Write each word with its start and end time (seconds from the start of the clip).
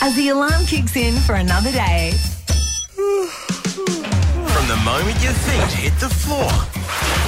as 0.00 0.14
the 0.16 0.28
alarm 0.28 0.64
kicks 0.66 0.96
in 0.96 1.14
for 1.14 1.34
another 1.34 1.72
day. 1.72 2.12
From 2.94 4.68
the 4.68 4.80
moment 4.84 5.20
your 5.22 5.32
feet 5.32 5.72
hit 5.72 5.92
the 6.00 6.08
floor. 6.08 6.50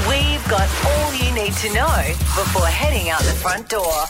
We've 0.09 0.47
got 0.49 0.69
all 0.87 1.15
you 1.15 1.33
need 1.35 1.53
to 1.55 1.73
know 1.73 2.03
before 2.37 2.67
heading 2.67 3.11
out 3.11 3.21
the 3.21 3.33
front 3.33 3.69
door. 3.69 4.05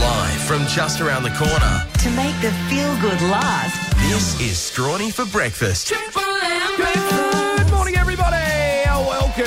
Live 0.00 0.40
from 0.42 0.66
just 0.66 1.00
around 1.00 1.22
the 1.22 1.30
corner. 1.30 1.86
To 1.98 2.10
make 2.10 2.34
the 2.40 2.52
feel 2.68 2.94
good 3.00 3.20
last, 3.30 3.78
This 4.08 4.40
is 4.40 4.56
Strawny 4.56 5.12
for 5.12 5.24
Breakfast. 5.26 5.90
Good 5.90 6.14
morning, 6.14 6.60
everybody. 6.62 7.29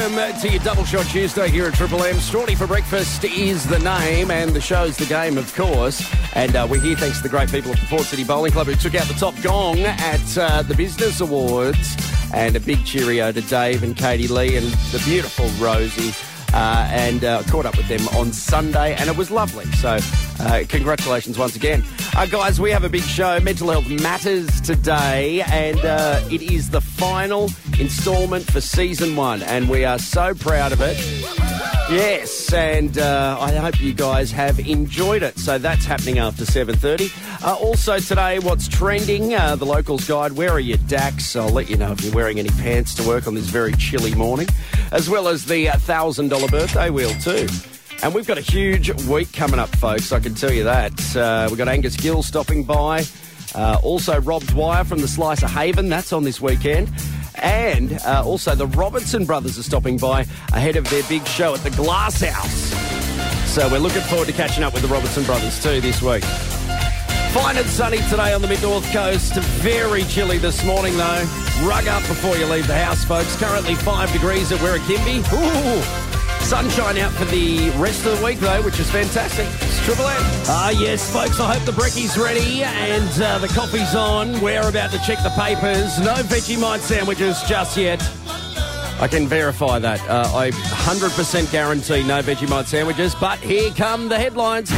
Welcome 0.03 0.41
to 0.41 0.49
your 0.49 0.61
Double 0.61 0.83
Shot 0.83 1.05
Tuesday 1.05 1.49
here 1.49 1.65
at 1.65 1.75
Triple 1.75 2.03
M. 2.03 2.15
Strawny 2.15 2.57
for 2.57 2.67
Breakfast 2.67 3.23
is 3.23 3.65
the 3.65 3.79
name, 3.79 4.31
and 4.31 4.51
the 4.51 4.59
show's 4.59 4.97
the 4.97 5.05
game, 5.05 5.37
of 5.37 5.55
course. 5.55 6.05
And 6.35 6.53
uh, 6.57 6.67
we're 6.69 6.81
here 6.81 6.97
thanks 6.97 7.17
to 7.17 7.23
the 7.23 7.29
great 7.29 7.49
people 7.49 7.71
of 7.71 7.79
the 7.79 7.85
Port 7.85 8.01
City 8.01 8.25
Bowling 8.25 8.51
Club 8.51 8.67
who 8.67 8.75
took 8.75 8.95
out 8.95 9.07
the 9.07 9.13
top 9.13 9.33
gong 9.41 9.79
at 9.79 10.37
uh, 10.37 10.61
the 10.63 10.75
Business 10.75 11.21
Awards. 11.21 11.95
And 12.33 12.53
a 12.57 12.59
big 12.59 12.83
cheerio 12.83 13.31
to 13.31 13.39
Dave 13.43 13.81
and 13.81 13.95
Katie 13.95 14.27
Lee 14.27 14.57
and 14.57 14.65
the 14.91 15.01
beautiful 15.05 15.47
Rosie. 15.65 16.11
Uh, 16.53 16.85
and 16.91 17.23
uh, 17.23 17.41
caught 17.43 17.65
up 17.65 17.77
with 17.77 17.87
them 17.87 18.05
on 18.09 18.33
Sunday, 18.33 18.95
and 18.95 19.09
it 19.09 19.15
was 19.15 19.31
lovely. 19.31 19.65
So, 19.71 19.99
uh, 20.43 20.63
congratulations 20.67 21.37
once 21.37 21.55
again. 21.55 21.83
Uh, 22.15 22.25
guys, 22.25 22.59
we 22.59 22.71
have 22.71 22.83
a 22.83 22.89
big 22.89 23.03
show. 23.03 23.39
Mental 23.39 23.69
Health 23.71 23.89
Matters 23.89 24.61
today, 24.61 25.41
and 25.41 25.79
uh, 25.79 26.21
it 26.29 26.41
is 26.41 26.69
the 26.69 26.81
final 26.81 27.49
instalment 27.79 28.45
for 28.51 28.61
season 28.61 29.15
one, 29.15 29.41
and 29.43 29.69
we 29.69 29.85
are 29.85 29.99
so 29.99 30.33
proud 30.33 30.71
of 30.71 30.81
it. 30.81 30.97
Yes, 31.89 32.51
and 32.53 32.97
uh, 32.97 33.37
I 33.39 33.51
hope 33.55 33.79
you 33.79 33.93
guys 33.93 34.31
have 34.31 34.59
enjoyed 34.59 35.21
it. 35.21 35.37
So 35.37 35.57
that's 35.57 35.85
happening 35.85 36.17
after 36.17 36.45
7.30. 36.45 37.45
Uh, 37.45 37.55
also 37.55 37.99
today, 37.99 38.39
what's 38.39 38.67
trending, 38.67 39.33
uh, 39.33 39.55
the 39.57 39.65
Locals 39.65 40.07
Guide, 40.07 40.31
where 40.31 40.51
are 40.51 40.59
your 40.59 40.77
DAX? 40.87 41.35
I'll 41.35 41.49
let 41.49 41.69
you 41.69 41.75
know 41.75 41.91
if 41.91 42.01
you're 42.01 42.13
wearing 42.13 42.39
any 42.39 42.49
pants 42.49 42.95
to 42.95 43.07
work 43.07 43.27
on 43.27 43.35
this 43.35 43.45
very 43.45 43.73
chilly 43.73 44.15
morning, 44.15 44.47
as 44.91 45.09
well 45.09 45.27
as 45.27 45.45
the 45.45 45.69
uh, 45.69 45.73
$1,000 45.75 46.49
birthday 46.49 46.89
wheel 46.89 47.11
too. 47.15 47.47
And 48.03 48.13
we've 48.13 48.27
got 48.27 48.37
a 48.37 48.41
huge 48.41 48.91
week 49.05 49.31
coming 49.31 49.59
up, 49.59 49.69
folks, 49.77 50.11
I 50.11 50.19
can 50.19 50.35
tell 50.35 50.51
you 50.51 50.65
that. 50.65 51.15
Uh, 51.15 51.47
we've 51.47 51.57
got 51.57 51.69
Angus 51.69 51.95
Gill 51.95 52.21
stopping 52.21 52.65
by. 52.65 53.05
Uh, 53.55 53.79
also, 53.81 54.19
Rob 54.19 54.43
Dwyer 54.43 54.83
from 54.83 54.99
the 54.99 55.07
Slice 55.07 55.41
of 55.41 55.51
Haven, 55.51 55.87
that's 55.87 56.11
on 56.11 56.25
this 56.25 56.41
weekend. 56.41 56.91
And 57.35 57.93
uh, 58.05 58.21
also, 58.25 58.55
the 58.55 58.67
Robertson 58.67 59.23
brothers 59.23 59.57
are 59.57 59.63
stopping 59.63 59.97
by 59.97 60.27
ahead 60.51 60.75
of 60.75 60.89
their 60.89 61.03
big 61.03 61.25
show 61.25 61.53
at 61.53 61.61
the 61.61 61.69
Glass 61.71 62.19
House. 62.19 63.49
So, 63.49 63.69
we're 63.69 63.79
looking 63.79 64.01
forward 64.01 64.27
to 64.27 64.33
catching 64.33 64.65
up 64.65 64.73
with 64.73 64.81
the 64.81 64.89
Robertson 64.89 65.23
brothers 65.23 65.63
too 65.63 65.79
this 65.79 66.01
week. 66.01 66.25
Fine 67.31 67.55
and 67.55 67.65
sunny 67.67 67.99
today 68.09 68.33
on 68.33 68.41
the 68.41 68.49
mid 68.49 68.61
north 68.61 68.91
coast. 68.91 69.35
Very 69.35 70.03
chilly 70.03 70.39
this 70.39 70.61
morning, 70.65 70.97
though. 70.97 71.25
Rug 71.63 71.87
up 71.87 72.01
before 72.01 72.35
you 72.35 72.47
leave 72.47 72.67
the 72.67 72.77
house, 72.77 73.05
folks. 73.05 73.33
Currently 73.37 73.75
five 73.75 74.11
degrees 74.11 74.51
at 74.51 74.59
Wirrakimby. 74.59 75.23
Ooh. 75.31 76.02
Sunshine 76.43 76.97
out 76.97 77.11
for 77.13 77.25
the 77.25 77.69
rest 77.77 78.05
of 78.05 78.19
the 78.19 78.25
week, 78.25 78.37
though, 78.39 78.61
which 78.61 78.79
is 78.79 78.89
fantastic. 78.91 79.47
It's 79.61 79.83
Triple 79.85 80.07
M. 80.07 80.21
Ah, 80.47 80.69
yes, 80.69 81.11
folks, 81.11 81.39
I 81.39 81.55
hope 81.55 81.65
the 81.65 81.71
brekkie's 81.71 82.17
ready 82.17 82.63
and 82.63 83.21
uh, 83.21 83.39
the 83.39 83.47
coffee's 83.47 83.95
on. 83.95 84.39
We're 84.41 84.67
about 84.67 84.91
to 84.91 84.99
check 84.99 85.23
the 85.23 85.31
papers. 85.31 85.99
No 85.99 86.13
Vegemite 86.13 86.79
sandwiches 86.79 87.41
just 87.43 87.77
yet. 87.77 88.01
I 88.99 89.07
can 89.09 89.27
verify 89.27 89.79
that. 89.79 90.01
Uh, 90.07 90.29
I 90.35 90.51
100% 90.51 91.51
guarantee 91.51 92.03
no 92.03 92.21
Vegemite 92.21 92.67
sandwiches, 92.67 93.15
but 93.15 93.39
here 93.39 93.71
come 93.71 94.09
the 94.09 94.17
headlines. 94.19 94.69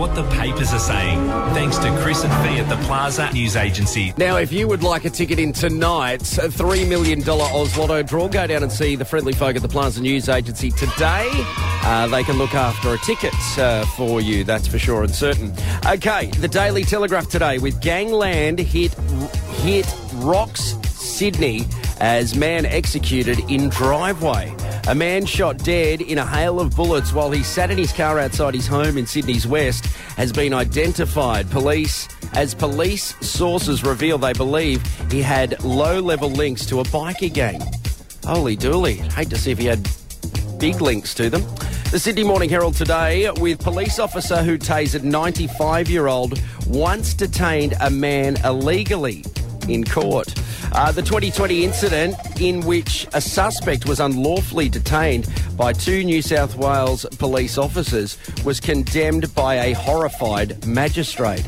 What 0.00 0.14
the 0.14 0.24
papers 0.30 0.72
are 0.72 0.78
saying, 0.78 1.18
thanks 1.52 1.76
to 1.76 1.94
Chris 1.98 2.24
and 2.24 2.32
Fee 2.42 2.58
at 2.58 2.70
the 2.70 2.76
Plaza 2.86 3.30
News 3.34 3.54
Agency. 3.54 4.14
Now, 4.16 4.38
if 4.38 4.50
you 4.50 4.66
would 4.66 4.82
like 4.82 5.04
a 5.04 5.10
ticket 5.10 5.38
in 5.38 5.52
tonight's 5.52 6.38
$3 6.38 6.88
million 6.88 7.20
Lotto 7.20 8.02
draw, 8.02 8.26
go 8.26 8.46
down 8.46 8.62
and 8.62 8.72
see 8.72 8.96
the 8.96 9.04
friendly 9.04 9.34
folk 9.34 9.56
at 9.56 9.60
the 9.60 9.68
Plaza 9.68 10.00
News 10.00 10.30
Agency 10.30 10.70
today. 10.70 11.28
Uh, 11.82 12.06
they 12.06 12.24
can 12.24 12.38
look 12.38 12.54
after 12.54 12.94
a 12.94 12.98
ticket 13.00 13.34
uh, 13.58 13.84
for 13.94 14.22
you, 14.22 14.42
that's 14.42 14.66
for 14.66 14.78
sure 14.78 15.02
and 15.02 15.14
certain. 15.14 15.52
Okay, 15.86 16.28
the 16.38 16.48
Daily 16.48 16.82
Telegraph 16.82 17.28
today 17.28 17.58
with 17.58 17.78
Gangland 17.82 18.58
hit, 18.58 18.94
hit 19.60 19.86
rocks 20.14 20.76
Sydney 20.88 21.66
as 22.00 22.34
man 22.34 22.64
executed 22.64 23.38
in 23.50 23.68
driveway. 23.68 24.54
A 24.88 24.94
man 24.94 25.26
shot 25.26 25.58
dead 25.58 26.00
in 26.00 26.18
a 26.18 26.26
hail 26.26 26.58
of 26.58 26.74
bullets 26.74 27.12
while 27.12 27.30
he 27.30 27.42
sat 27.42 27.70
in 27.70 27.78
his 27.78 27.92
car 27.92 28.18
outside 28.18 28.54
his 28.54 28.66
home 28.66 28.96
in 28.96 29.06
Sydney's 29.06 29.46
West 29.46 29.86
has 30.16 30.32
been 30.32 30.54
identified. 30.54 31.48
Police, 31.50 32.08
as 32.32 32.54
police 32.54 33.14
sources 33.24 33.84
reveal, 33.84 34.18
they 34.18 34.32
believe 34.32 34.82
he 35.10 35.22
had 35.22 35.62
low-level 35.62 36.30
links 36.30 36.66
to 36.66 36.80
a 36.80 36.84
bikie 36.84 37.32
gang. 37.32 37.60
Holy 38.24 38.56
dooly! 38.56 38.96
Hate 39.12 39.30
to 39.30 39.38
see 39.38 39.52
if 39.52 39.58
he 39.58 39.66
had 39.66 39.88
big 40.58 40.80
links 40.80 41.14
to 41.14 41.30
them. 41.30 41.42
The 41.90 41.98
Sydney 41.98 42.24
Morning 42.24 42.48
Herald 42.48 42.74
today 42.74 43.30
with 43.32 43.60
police 43.60 43.98
officer 43.98 44.42
who 44.42 44.58
tasered 44.58 45.02
95-year-old 45.02 46.40
once 46.66 47.14
detained 47.14 47.74
a 47.80 47.90
man 47.90 48.36
illegally 48.44 49.24
in 49.68 49.84
court. 49.84 50.34
Uh, 50.72 50.92
the 50.92 51.02
2020 51.02 51.64
incident 51.64 52.14
in 52.40 52.60
which 52.60 53.06
a 53.12 53.20
suspect 53.20 53.86
was 53.86 54.00
unlawfully 54.00 54.68
detained 54.68 55.28
by 55.56 55.72
two 55.72 56.04
New 56.04 56.22
South 56.22 56.56
Wales 56.56 57.04
police 57.18 57.58
officers 57.58 58.16
was 58.44 58.60
condemned 58.60 59.34
by 59.34 59.56
a 59.56 59.72
horrified 59.72 60.64
magistrate. 60.66 61.46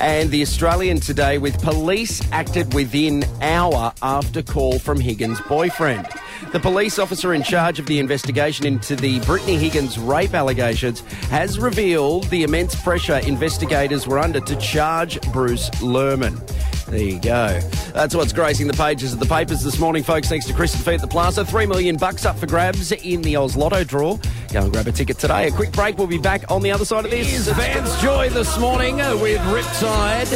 And 0.00 0.30
the 0.30 0.42
Australian 0.42 1.00
today 1.00 1.38
with 1.38 1.60
police 1.62 2.20
acted 2.32 2.74
within 2.74 3.24
hour 3.40 3.92
after 4.02 4.42
call 4.42 4.78
from 4.78 5.00
Higgins' 5.00 5.40
boyfriend. 5.42 6.08
The 6.52 6.60
police 6.60 6.98
officer 6.98 7.34
in 7.34 7.42
charge 7.42 7.78
of 7.78 7.86
the 7.86 7.98
investigation 7.98 8.66
into 8.66 8.96
the 8.96 9.20
Brittany 9.20 9.56
Higgins 9.56 9.98
rape 9.98 10.34
allegations 10.34 11.00
has 11.30 11.58
revealed 11.58 12.24
the 12.24 12.42
immense 12.42 12.74
pressure 12.74 13.18
investigators 13.18 14.06
were 14.06 14.18
under 14.18 14.40
to 14.40 14.56
charge 14.56 15.20
Bruce 15.32 15.70
Lehrmann. 15.80 16.40
There 16.88 16.98
you 16.98 17.18
go. 17.18 17.60
That's 17.92 18.14
what's 18.14 18.32
gracing 18.32 18.66
the 18.66 18.74
pages 18.74 19.12
of 19.12 19.18
the 19.18 19.26
papers 19.26 19.62
this 19.62 19.78
morning, 19.78 20.02
folks. 20.02 20.28
Thanks 20.28 20.46
to 20.46 20.52
Chris 20.52 20.74
and 20.74 20.84
Fee 20.84 20.94
at 20.94 21.00
the 21.00 21.06
Plaza. 21.06 21.44
Three 21.44 21.66
million 21.66 21.96
bucks 21.96 22.24
up 22.24 22.36
for 22.38 22.46
grabs 22.46 22.92
in 22.92 23.22
the 23.22 23.36
Oz 23.36 23.56
Lotto 23.56 23.84
draw. 23.84 24.18
Go 24.52 24.62
and 24.62 24.72
grab 24.72 24.86
a 24.86 24.92
ticket 24.92 25.18
today. 25.18 25.48
A 25.48 25.50
quick 25.50 25.72
break. 25.72 25.96
We'll 25.96 26.06
be 26.06 26.18
back 26.18 26.50
on 26.50 26.62
the 26.62 26.70
other 26.70 26.84
side 26.84 27.04
of 27.04 27.10
this. 27.10 27.32
Is 27.32 27.48
Vance 27.48 28.00
Joy 28.02 28.28
this 28.30 28.58
morning 28.58 29.00
uh, 29.00 29.16
with 29.16 29.40
Riptide. 29.40 30.30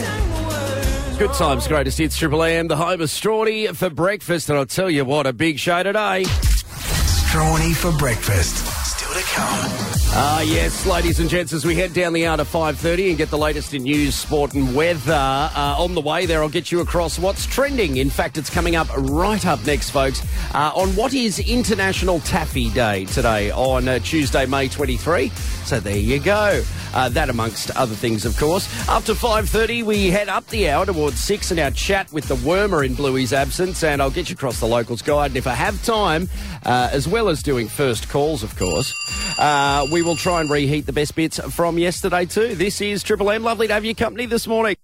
Good 1.19 1.33
times, 1.33 1.67
greatest 1.67 1.99
hits, 1.99 2.17
Triple 2.17 2.45
M, 2.45 2.69
the 2.69 2.77
home 2.77 3.01
of 3.01 3.09
Strawny 3.09 3.75
for 3.75 3.91
breakfast. 3.91 4.49
And 4.49 4.59
I'll 4.59 4.67
tell 4.67 4.89
you 4.89 5.05
what, 5.05 5.27
a 5.27 5.33
big 5.33 5.59
show 5.59 5.83
today. 5.83 6.25
Strawny 6.25 7.75
for 7.75 7.93
Breakfast. 7.99 8.65
Still 8.87 9.13
to 9.13 9.23
come. 9.35 9.98
Ah, 10.11 10.41
yes, 10.41 10.87
ladies 10.87 11.21
and 11.21 11.29
gents, 11.29 11.53
as 11.53 11.65
we 11.65 11.75
head 11.77 11.93
down 11.93 12.13
the 12.13 12.27
hour 12.27 12.39
to 12.39 12.45
5.30 12.45 13.11
and 13.11 13.19
get 13.19 13.29
the 13.31 13.39
latest 13.39 13.75
in 13.75 13.83
news, 13.83 14.15
sport 14.15 14.55
and 14.55 14.75
weather. 14.75 15.13
Uh, 15.13 15.77
on 15.79 15.95
the 15.95 16.01
way 16.01 16.25
there, 16.27 16.43
I'll 16.43 16.49
get 16.49 16.73
you 16.73 16.81
across 16.81 17.19
what's 17.19 17.47
trending. 17.47 17.99
In 17.99 18.09
fact, 18.11 18.39
it's 18.39 18.51
coming 18.51 18.75
up 18.75 18.89
right 18.97 19.45
up 19.47 19.65
next, 19.67 19.91
folks, 19.91 20.23
uh, 20.55 20.73
on 20.75 20.89
what 20.97 21.13
is 21.15 21.39
International 21.39 22.21
Taffy 22.21 22.71
Day 22.71 23.05
today 23.05 23.51
on 23.51 23.87
uh, 23.87 23.99
Tuesday, 24.01 24.47
May 24.47 24.69
23. 24.69 25.29
So 25.29 25.79
there 25.79 25.97
you 25.97 26.19
go. 26.19 26.65
Uh, 26.95 27.11
that 27.11 27.29
amongst 27.29 27.71
other 27.77 27.95
things, 27.95 28.25
of 28.25 28.37
course. 28.39 28.67
After 28.89 29.13
5.30, 29.13 29.85
we 29.85 30.09
head 30.09 30.29
up 30.31 30.47
the 30.49 30.71
hour 30.71 30.87
towards 30.87 31.21
6 31.21 31.51
and 31.51 31.61
our 31.61 31.71
chat 31.71 32.11
with 32.13 32.27
the 32.27 32.37
wormer 32.37 32.85
in 32.85 32.95
Bluey's 32.95 33.35
absence, 33.35 33.85
and 33.85 34.01
I'll 34.01 34.11
get 34.11 34.31
you 34.31 34.35
across 34.35 34.59
the 34.59 34.67
locals 34.67 35.03
guide. 35.03 35.33
And 35.33 35.37
if 35.37 35.47
I 35.47 35.55
have 35.55 35.85
time, 35.85 36.29
uh, 36.65 36.89
as 36.91 37.07
well 37.07 37.29
as 37.29 37.43
doing 37.43 37.69
first 37.69 38.09
calls, 38.09 38.43
of 38.43 38.57
course, 38.57 38.95
uh, 39.39 39.87
we 39.99 40.03
will 40.03 40.15
try 40.15 40.41
and 40.41 40.49
reheat 40.49 40.87
the 40.87 40.93
best 40.93 41.17
bits 41.17 41.41
from 41.53 41.77
yesterday 41.77 42.25
too. 42.25 42.55
This 42.55 42.81
is 42.81 43.03
Triple 43.03 43.33
M. 43.33 43.43
Lovely 43.43 43.67
to 43.67 43.75
have 43.75 43.85
your 43.85 43.95
company 43.95 44.27
this 44.27 44.47
morning. 44.47 44.77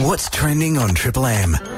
What's 0.00 0.28
trending 0.28 0.76
on 0.76 0.94
Triple 0.94 1.24
M? 1.24 1.77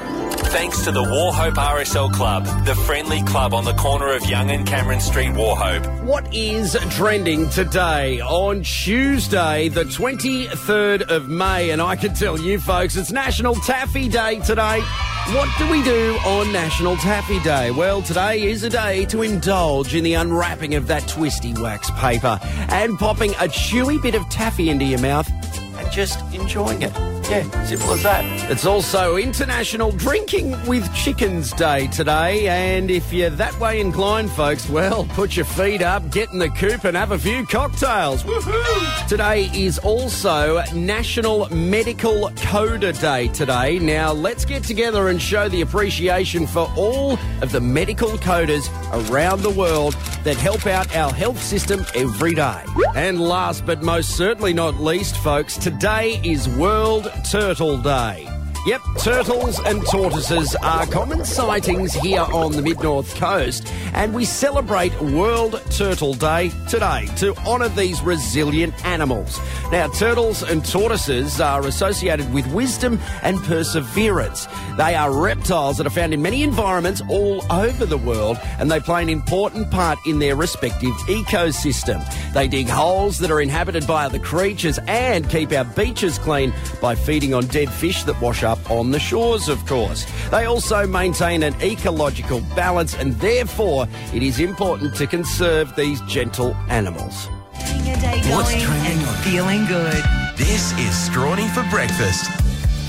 Thanks 0.50 0.82
to 0.82 0.91
the 0.91 1.00
Wauchope 1.00 1.55
RSL 1.55 2.12
Club, 2.12 2.44
the 2.64 2.75
friendly 2.75 3.23
club 3.23 3.55
on 3.55 3.64
the 3.64 3.73
corner 3.75 4.12
of 4.12 4.26
Young 4.26 4.50
and 4.50 4.67
Cameron 4.67 4.99
Street, 4.99 5.29
Wauchope. 5.29 6.02
What 6.02 6.35
is 6.35 6.76
trending 6.91 7.49
today 7.50 8.20
on 8.20 8.64
Tuesday, 8.64 9.69
the 9.69 9.85
23rd 9.85 11.02
of 11.02 11.29
May? 11.29 11.70
And 11.70 11.81
I 11.81 11.94
can 11.94 12.14
tell 12.14 12.37
you 12.37 12.58
folks, 12.58 12.97
it's 12.97 13.12
National 13.12 13.55
Taffy 13.55 14.08
Day 14.08 14.41
today. 14.41 14.81
What 15.29 15.49
do 15.56 15.70
we 15.70 15.85
do 15.85 16.19
on 16.26 16.52
National 16.52 16.97
Taffy 16.97 17.38
Day? 17.44 17.70
Well, 17.70 18.02
today 18.02 18.43
is 18.43 18.64
a 18.64 18.70
day 18.70 19.05
to 19.06 19.23
indulge 19.23 19.94
in 19.94 20.02
the 20.02 20.14
unwrapping 20.14 20.75
of 20.75 20.88
that 20.88 21.06
twisty 21.06 21.55
wax 21.55 21.93
paper 21.93 22.41
and 22.70 22.99
popping 22.99 23.31
a 23.35 23.47
chewy 23.47 24.02
bit 24.02 24.17
of 24.17 24.29
taffy 24.29 24.69
into 24.69 24.85
your 24.85 25.00
mouth 25.00 25.31
and 25.79 25.93
just 25.93 26.20
enjoying 26.35 26.82
it. 26.82 27.10
Yeah, 27.31 27.65
simple 27.65 27.93
as 27.93 28.03
that. 28.03 28.50
It's 28.50 28.67
also 28.67 29.17
International 29.17 29.93
Drinking 29.93 30.50
with 30.67 30.93
Chickens 30.93 31.53
Day 31.53 31.87
today, 31.87 32.49
and 32.49 32.91
if 32.91 33.12
you're 33.12 33.31
that 33.31 33.56
way 33.61 33.81
inclined, 33.81 34.32
folks, 34.32 34.69
well, 34.69 35.05
put 35.11 35.37
your 35.37 35.44
feet 35.44 35.81
up, 35.81 36.11
get 36.11 36.32
in 36.32 36.41
the 36.41 36.49
coop, 36.49 36.82
and 36.82 36.97
have 36.97 37.12
a 37.12 37.19
few 37.21 37.47
cocktails. 37.47 38.25
Woohoo! 38.25 39.06
Today 39.06 39.49
is 39.55 39.79
also 39.79 40.65
National 40.75 41.49
Medical 41.55 42.31
Coder 42.31 43.00
Day 43.00 43.29
today. 43.29 43.79
Now, 43.79 44.11
let's 44.11 44.44
get 44.44 44.65
together 44.65 45.06
and 45.06 45.23
show 45.23 45.49
the 45.49 45.61
appreciation 45.61 46.49
for 46.49 46.69
all 46.76 47.17
of 47.43 47.53
the 47.53 47.61
medical 47.61 48.11
coders 48.19 48.69
around 49.09 49.43
the 49.43 49.50
world 49.50 49.93
that 50.25 50.37
help 50.37 50.67
out 50.67 50.97
our 50.97 51.12
health 51.12 51.41
system 51.41 51.87
every 51.94 52.35
day. 52.35 52.65
And 52.97 53.21
last 53.21 53.65
but 53.65 53.85
most 53.85 54.17
certainly 54.17 54.53
not 54.53 54.81
least, 54.81 55.17
folks, 55.19 55.56
today 55.56 56.21
is 56.25 56.49
World 56.49 57.09
Turtle 57.21 57.77
Day. 57.77 58.40
Yep, 58.67 58.83
turtles 58.99 59.59
and 59.61 59.83
tortoises 59.87 60.55
are 60.57 60.85
common 60.85 61.25
sightings 61.25 61.95
here 61.95 62.21
on 62.21 62.53
the 62.53 62.61
mid 62.61 62.83
north 62.83 63.15
coast, 63.15 63.67
and 63.95 64.12
we 64.12 64.27
celebrate 64.27 64.93
World 65.01 65.62
Turtle 65.71 66.12
Day 66.12 66.51
today 66.69 67.09
to 67.17 67.35
honour 67.47 67.71
these 67.71 68.03
resilient 68.03 68.75
animals. 68.85 69.41
Now, 69.73 69.89
turtles 69.89 70.43
and 70.43 70.62
tortoises 70.62 71.41
are 71.41 71.67
associated 71.67 72.31
with 72.35 72.47
wisdom 72.49 73.01
and 73.23 73.39
perseverance. 73.45 74.47
They 74.77 74.95
are 74.95 75.11
reptiles 75.11 75.79
that 75.79 75.87
are 75.87 75.91
found 75.91 76.12
in 76.12 76.21
many 76.21 76.43
environments 76.43 77.01
all 77.09 77.43
over 77.51 77.87
the 77.87 77.97
world, 77.97 78.39
and 78.59 78.71
they 78.71 78.81
play 78.81 79.01
an 79.03 79.09
important 79.09 79.71
part 79.71 79.99
in 80.07 80.19
their 80.19 80.37
respective 80.37 80.93
ecosystem. 81.09 82.05
They 82.35 82.47
dig 82.47 82.69
holes 82.69 83.21
that 83.21 83.31
are 83.31 83.41
inhabited 83.41 83.87
by 83.87 84.05
other 84.05 84.19
creatures 84.19 84.79
and 84.87 85.31
keep 85.31 85.51
our 85.53 85.65
beaches 85.65 86.19
clean 86.19 86.53
by 86.83 86.95
feeding 86.95 87.33
on 87.33 87.47
dead 87.47 87.73
fish 87.73 88.03
that 88.05 88.21
wash 88.21 88.43
up 88.43 88.50
on 88.70 88.91
the 88.91 88.99
shores, 88.99 89.49
of 89.49 89.64
course. 89.67 90.06
They 90.31 90.44
also 90.44 90.87
maintain 90.87 91.43
an 91.43 91.55
ecological 91.62 92.41
balance, 92.56 92.94
and 92.94 93.14
therefore, 93.20 93.87
it 94.14 94.23
is 94.23 94.38
important 94.41 94.94
to 94.97 95.06
conserve 95.06 95.75
these 95.76 96.00
gentle 96.02 96.55
animals. 96.69 97.29
Getting 97.55 97.87
your 97.87 97.97
day 97.97 98.20
What's 98.31 98.50
going 98.50 98.64
trending 98.64 98.99
and 98.99 99.08
on- 99.08 99.14
feeling 99.23 99.67
good. 99.67 100.02
This 100.37 100.73
is 100.73 100.93
Strawny 101.08 101.49
for 101.55 101.62
Breakfast. 101.70 102.31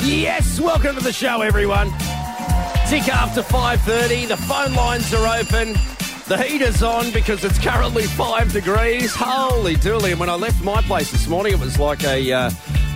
Yes, 0.04 0.60
welcome 0.60 0.96
to 0.96 1.02
the 1.04 1.14
show, 1.14 1.42
everyone. 1.42 1.90
Tick 2.88 3.08
after 3.08 3.42
5.30, 3.42 4.28
the 4.28 4.38
phone 4.38 4.74
lines 4.74 5.14
are 5.14 5.40
open. 5.40 5.74
The 6.28 6.38
heater's 6.42 6.82
on 6.82 7.12
because 7.12 7.44
it's 7.44 7.60
currently 7.60 8.04
five 8.04 8.54
degrees. 8.54 9.14
Holy 9.14 9.76
dooly! 9.76 10.12
And 10.12 10.20
when 10.20 10.30
I 10.30 10.36
left 10.36 10.64
my 10.64 10.82
place 10.84 11.12
this 11.12 11.28
morning, 11.28 11.52
it 11.54 11.60
was 11.60 11.78
like 11.78 12.06
a 12.06 12.32
uh, 12.32 12.52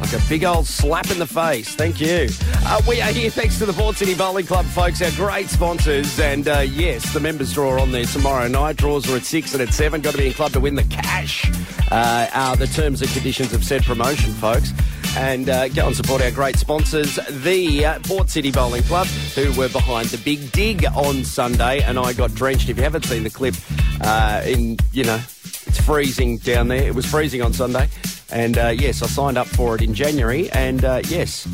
like 0.06 0.22
a 0.22 0.30
big 0.30 0.44
old 0.44 0.68
slap 0.68 1.10
in 1.10 1.18
the 1.18 1.26
face. 1.26 1.74
Thank 1.74 2.00
you. 2.00 2.28
Uh, 2.66 2.82
we 2.88 3.02
are 3.02 3.12
here 3.12 3.32
thanks 3.32 3.58
to 3.58 3.66
the 3.66 3.74
Port 3.74 3.96
City 3.96 4.14
Bowling 4.14 4.46
Club, 4.46 4.66
folks, 4.66 5.02
our 5.02 5.10
great 5.12 5.50
sponsors. 5.50 6.20
And 6.20 6.48
uh, 6.48 6.60
yes, 6.60 7.12
the 7.12 7.20
members 7.20 7.54
draw 7.54 7.82
on 7.82 7.92
there 7.92 8.06
tomorrow 8.06 8.48
night. 8.48 8.78
Draws 8.78 9.12
are 9.12 9.16
at 9.16 9.24
six 9.24 9.54
and 9.54 9.64
at 9.64 9.74
seven. 9.74 10.02
Got 10.02 10.12
to 10.12 10.18
be 10.18 10.28
in 10.28 10.34
club 10.34 10.52
to 10.52 10.60
win 10.60 10.76
the 10.76 10.84
cash. 10.84 11.50
Uh, 11.92 12.28
are 12.34 12.56
the 12.56 12.68
terms 12.68 13.02
and 13.02 13.10
conditions 13.12 13.54
of 13.54 13.64
said 13.64 13.84
promotion, 13.84 14.32
folks 14.34 14.72
and 15.18 15.48
uh, 15.48 15.70
go 15.70 15.88
and 15.88 15.96
support 15.96 16.22
our 16.22 16.32
great 16.32 16.58
sponsors, 16.58 17.16
the 17.42 17.86
uh, 17.86 18.00
Port 18.00 18.30
City 18.30 18.52
Bowling 18.52 18.84
Club, 18.84 19.08
who 19.08 19.50
were 19.58 19.70
behind 19.70 20.10
the 20.10 20.18
big 20.18 20.52
dig 20.52 20.86
on 20.88 21.24
Sunday, 21.24 21.82
and 21.84 21.98
I 21.98 22.12
got 22.12 22.36
drenched. 22.36 22.68
If 22.68 22.76
you 22.76 22.84
haven't 22.84 23.06
seen 23.06 23.24
the 23.24 23.30
clip, 23.30 23.56
uh, 24.02 24.42
in 24.46 24.76
you 24.92 25.06
know, 25.06 25.22
it's 25.68 25.80
freezing 25.80 26.38
down 26.40 26.68
there. 26.68 26.84
It 26.84 26.96
was 26.96 27.06
freezing 27.06 27.42
on 27.42 27.54
Sunday, 27.54 27.88
and 28.36 28.58
uh, 28.58 28.68
yes, 28.68 29.02
I 29.02 29.08
signed 29.08 29.38
up 29.38 29.48
for 29.48 29.76
it 29.76 29.82
in 29.82 29.94
January, 29.94 30.52
and 30.52 30.84
uh, 30.84 31.02
yes, 31.08 31.48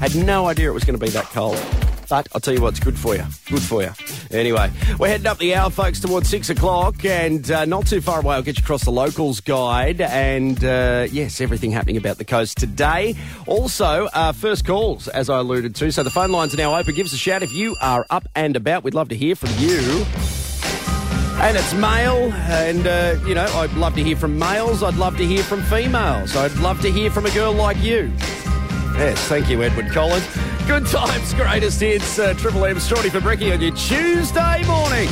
had 0.00 0.14
no 0.14 0.46
idea 0.46 0.70
it 0.70 0.72
was 0.72 0.84
going 0.84 0.98
to 0.98 1.04
be 1.04 1.10
that 1.10 1.24
cold. 1.26 1.60
But 2.08 2.28
I'll 2.32 2.40
tell 2.40 2.54
you 2.54 2.62
what's 2.62 2.78
good 2.78 2.96
for 2.96 3.16
you. 3.16 3.24
Good 3.50 3.60
for 3.60 3.82
you. 3.82 3.90
Anyway, 4.30 4.70
we're 4.98 5.08
heading 5.08 5.26
up 5.26 5.38
the 5.38 5.56
hour, 5.56 5.68
folks, 5.68 6.00
towards 6.00 6.28
six 6.28 6.48
o'clock, 6.48 7.04
and 7.04 7.50
uh, 7.50 7.64
not 7.64 7.88
too 7.88 8.00
far 8.00 8.20
away, 8.20 8.36
I'll 8.36 8.42
get 8.42 8.56
you 8.56 8.62
across 8.62 8.84
the 8.84 8.92
locals 8.92 9.40
guide, 9.40 10.00
and 10.00 10.64
uh, 10.64 11.08
yes, 11.10 11.40
everything 11.40 11.72
happening 11.72 11.96
about 11.96 12.18
the 12.18 12.24
coast 12.24 12.56
today. 12.56 13.16
Also, 13.46 14.06
uh, 14.14 14.30
first 14.30 14.64
calls, 14.64 15.08
as 15.08 15.28
I 15.28 15.40
alluded 15.40 15.74
to. 15.74 15.90
So 15.90 16.04
the 16.04 16.10
phone 16.10 16.30
lines 16.30 16.54
are 16.54 16.58
now 16.58 16.78
open. 16.78 16.94
Give 16.94 17.04
us 17.04 17.12
a 17.12 17.18
shout 17.18 17.42
if 17.42 17.52
you 17.52 17.74
are 17.82 18.06
up 18.10 18.28
and 18.36 18.54
about. 18.54 18.84
We'd 18.84 18.94
love 18.94 19.08
to 19.08 19.16
hear 19.16 19.34
from 19.34 19.50
you. 19.58 20.47
And 21.40 21.56
it's 21.56 21.72
male, 21.72 22.32
and 22.32 22.86
uh, 22.86 23.16
you 23.24 23.34
know, 23.34 23.46
I'd 23.54 23.72
love 23.74 23.94
to 23.94 24.02
hear 24.02 24.16
from 24.16 24.38
males. 24.38 24.82
I'd 24.82 24.96
love 24.96 25.16
to 25.18 25.24
hear 25.24 25.42
from 25.44 25.62
females. 25.62 26.34
I'd 26.34 26.54
love 26.56 26.80
to 26.82 26.90
hear 26.90 27.10
from 27.10 27.26
a 27.26 27.30
girl 27.30 27.52
like 27.52 27.76
you. 27.78 28.12
Yes, 28.96 29.18
thank 29.28 29.48
you, 29.48 29.62
Edwyn 29.62 29.88
Collins. 29.90 30.26
Good 30.66 30.86
times, 30.88 31.32
greatest 31.34 31.80
hits. 31.80 32.18
Uh, 32.18 32.34
Triple 32.34 32.64
M 32.66 32.76
Strawny 32.76 33.10
for 33.10 33.20
Bricky 33.20 33.52
on 33.52 33.60
your 33.60 33.74
Tuesday 33.76 34.64
morning. 34.66 35.08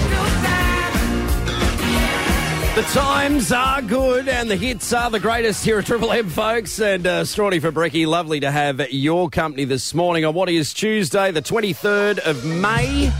The 2.74 2.82
times 2.92 3.52
are 3.52 3.80
good 3.80 4.28
and 4.28 4.50
the 4.50 4.56
hits 4.56 4.92
are 4.92 5.08
the 5.08 5.20
greatest 5.20 5.64
here 5.64 5.78
at 5.78 5.86
Triple 5.86 6.12
M, 6.12 6.28
folks. 6.28 6.78
And 6.80 7.06
uh, 7.06 7.22
Strawny 7.22 7.60
for 7.60 7.70
Bricky, 7.70 8.04
lovely 8.04 8.40
to 8.40 8.50
have 8.50 8.90
your 8.90 9.30
company 9.30 9.64
this 9.64 9.94
morning 9.94 10.24
on 10.24 10.34
what 10.34 10.50
is 10.50 10.74
Tuesday, 10.74 11.30
the 11.30 11.40
23rd 11.40 12.18
of 12.18 12.44
May. 12.44 13.12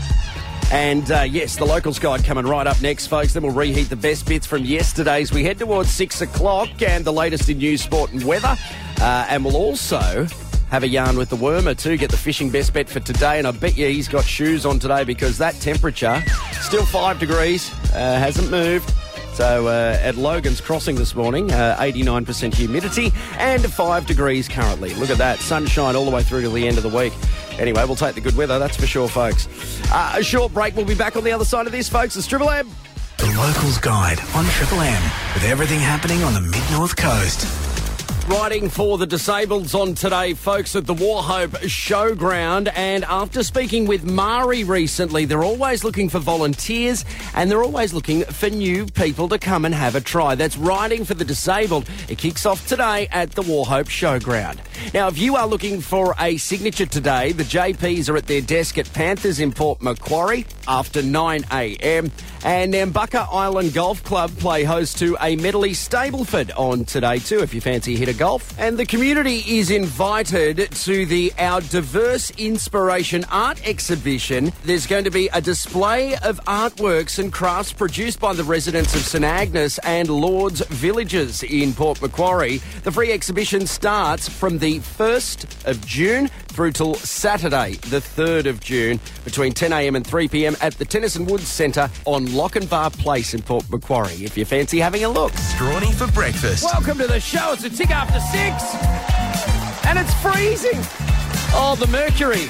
And 0.71 1.09
uh, 1.11 1.21
yes, 1.21 1.55
the 1.55 1.65
locals 1.65 1.97
guide 1.97 2.25
coming 2.25 2.45
right 2.45 2.67
up 2.67 2.81
next, 2.81 3.07
folks. 3.07 3.33
Then 3.33 3.43
we'll 3.43 3.53
reheat 3.53 3.89
the 3.89 3.95
best 3.95 4.27
bits 4.27 4.45
from 4.45 4.65
yesterday's. 4.65 5.31
We 5.31 5.43
head 5.43 5.57
towards 5.57 5.89
six 5.89 6.21
o'clock 6.21 6.81
and 6.81 7.05
the 7.05 7.13
latest 7.13 7.47
in 7.47 7.59
news, 7.59 7.81
sport, 7.81 8.11
and 8.11 8.23
weather. 8.23 8.55
Uh, 8.99 9.27
and 9.29 9.45
we'll 9.45 9.55
also 9.55 10.27
have 10.69 10.83
a 10.83 10.87
yarn 10.87 11.17
with 11.17 11.29
the 11.29 11.37
wormer 11.37 11.77
too. 11.77 11.95
Get 11.95 12.11
the 12.11 12.17
fishing 12.17 12.49
best 12.49 12.73
bet 12.73 12.89
for 12.89 12.99
today. 12.99 13.37
And 13.37 13.47
I 13.47 13.51
bet 13.51 13.77
you 13.77 13.87
he's 13.87 14.09
got 14.09 14.25
shoes 14.25 14.65
on 14.65 14.79
today 14.79 15.05
because 15.05 15.37
that 15.37 15.55
temperature, 15.55 16.21
still 16.61 16.85
five 16.85 17.17
degrees, 17.19 17.71
uh, 17.93 18.19
hasn't 18.19 18.51
moved. 18.51 18.93
So 19.37 19.67
uh, 19.67 19.99
at 20.01 20.15
Logan's 20.15 20.59
Crossing 20.59 20.95
this 20.95 21.13
morning, 21.13 21.51
uh, 21.51 21.77
89% 21.79 22.55
humidity 22.55 23.13
and 23.37 23.63
5 23.71 24.07
degrees 24.07 24.47
currently. 24.47 24.95
Look 24.95 25.11
at 25.11 25.19
that. 25.19 25.37
Sunshine 25.37 25.95
all 25.95 26.05
the 26.05 26.11
way 26.11 26.23
through 26.23 26.41
to 26.41 26.49
the 26.49 26.67
end 26.67 26.77
of 26.77 26.83
the 26.83 26.89
week. 26.89 27.13
Anyway, 27.57 27.83
we'll 27.85 27.95
take 27.95 28.15
the 28.15 28.21
good 28.21 28.35
weather, 28.37 28.59
that's 28.59 28.77
for 28.77 28.87
sure, 28.87 29.07
folks. 29.07 29.47
Uh, 29.91 30.15
a 30.17 30.23
short 30.23 30.53
break. 30.53 30.75
We'll 30.75 30.85
be 30.85 30.95
back 30.95 31.15
on 31.15 31.23
the 31.23 31.31
other 31.31 31.45
side 31.45 31.65
of 31.65 31.71
this, 31.71 31.89
folks. 31.89 32.15
It's 32.15 32.27
Triple 32.27 32.49
M. 32.49 32.69
The 33.17 33.25
Locals 33.35 33.79
Guide 33.79 34.19
on 34.35 34.45
Triple 34.45 34.81
M 34.81 35.03
with 35.33 35.43
everything 35.45 35.79
happening 35.79 36.23
on 36.23 36.33
the 36.33 36.41
mid 36.41 36.63
north 36.71 36.95
coast. 36.95 37.66
Riding 38.27 38.67
for 38.67 38.97
the 38.97 39.07
disableds 39.07 39.73
on 39.73 39.93
today, 39.93 40.33
folks, 40.33 40.75
at 40.75 40.85
the 40.85 40.93
Wauchope 40.93 41.51
Showground. 41.61 42.69
And 42.75 43.05
after 43.05 43.41
speaking 43.41 43.87
with 43.87 44.03
Mari 44.03 44.65
recently, 44.65 45.23
they're 45.23 45.45
always 45.45 45.85
looking 45.85 46.09
for 46.09 46.19
volunteers 46.19 47.05
and 47.35 47.49
they're 47.49 47.63
always 47.63 47.93
looking 47.93 48.25
for 48.25 48.49
new 48.49 48.85
people 48.85 49.29
to 49.29 49.39
come 49.39 49.63
and 49.63 49.73
have 49.73 49.95
a 49.95 50.01
try. 50.01 50.35
That's 50.35 50.57
Riding 50.57 51.05
for 51.05 51.13
the 51.13 51.23
Disabled. 51.23 51.89
It 52.09 52.17
kicks 52.17 52.45
off 52.45 52.67
today 52.67 53.07
at 53.11 53.31
the 53.31 53.43
Wauchope 53.43 53.87
Showground. 53.87 54.59
Now, 54.93 55.07
if 55.07 55.17
you 55.17 55.37
are 55.37 55.47
looking 55.47 55.79
for 55.79 56.13
a 56.19 56.35
signature 56.35 56.85
today, 56.85 57.31
the 57.31 57.43
JPs 57.43 58.09
are 58.09 58.17
at 58.17 58.27
their 58.27 58.41
desk 58.41 58.77
at 58.77 58.91
Panthers 58.91 59.39
in 59.39 59.53
Port 59.53 59.81
Macquarie 59.81 60.45
after 60.67 61.01
9 61.01 61.45
a.m. 61.53 62.11
And 62.43 62.73
Nambucca 62.73 63.27
Island 63.31 63.73
Golf 63.73 64.03
Club 64.03 64.31
play 64.37 64.63
host 64.63 64.99
to 64.99 65.17
a 65.21 65.35
Medley 65.37 65.71
Stableford 65.71 66.51
on 66.57 66.85
today 66.85 67.19
too, 67.19 67.39
if 67.39 67.53
you 67.53 67.61
fancy 67.61 67.95
a 67.95 67.97
hit 67.97 68.09
of 68.09 68.16
golf. 68.17 68.57
And 68.59 68.77
the 68.77 68.85
community 68.85 69.43
is 69.47 69.71
invited 69.71 70.71
to 70.71 71.05
the 71.05 71.31
Our 71.37 71.61
Diverse 71.61 72.31
Inspiration 72.31 73.23
Art 73.31 73.65
Exhibition. 73.67 74.51
There's 74.65 74.87
going 74.87 75.03
to 75.03 75.11
be 75.11 75.29
a 75.33 75.41
display 75.41 76.15
of 76.17 76.39
artworks 76.45 77.19
and 77.19 77.31
crafts 77.31 77.71
produced 77.71 78.19
by 78.19 78.33
the 78.33 78.43
residents 78.43 78.95
of 78.95 79.01
St 79.01 79.23
Agnes 79.23 79.77
and 79.79 80.09
Lourdes 80.09 80.61
Villages 80.67 81.43
in 81.43 81.73
Port 81.73 82.01
Macquarie. 82.01 82.57
The 82.83 82.91
free 82.91 83.11
exhibition 83.11 83.67
starts 83.67 84.27
from 84.27 84.57
the 84.57 84.79
1st 84.79 85.67
of 85.67 85.85
June 85.85 86.29
through 86.57 86.71
till 86.71 86.95
Saturday, 86.95 87.73
the 87.91 87.99
3rd 87.99 88.47
of 88.47 88.59
June, 88.59 88.99
between 89.23 89.53
10am 89.53 89.95
and 89.95 90.03
3pm 90.03 90.57
at 90.59 90.73
the 90.79 90.85
Tennyson 90.85 91.23
Woods 91.27 91.47
Centre 91.47 91.87
on 92.05 92.25
Lochinvar 92.25 92.91
Place 92.97 93.35
in 93.35 93.43
Port 93.43 93.69
Macquarie, 93.69 94.25
if 94.25 94.35
you 94.35 94.43
fancy 94.43 94.79
having 94.79 95.03
a 95.03 95.09
look. 95.09 95.31
Strawny 95.33 95.93
for 95.93 96.11
breakfast. 96.13 96.63
Welcome 96.63 96.97
to 96.97 97.05
the 97.05 97.19
show. 97.19 97.53
It's 97.53 97.63
a 97.63 97.69
tick 97.69 97.91
after 97.91 98.19
six, 98.19 98.73
and 99.85 99.99
it's 99.99 100.11
freezing. 100.15 100.79
Oh, 101.53 101.77
the 101.79 101.85
mercury. 101.91 102.47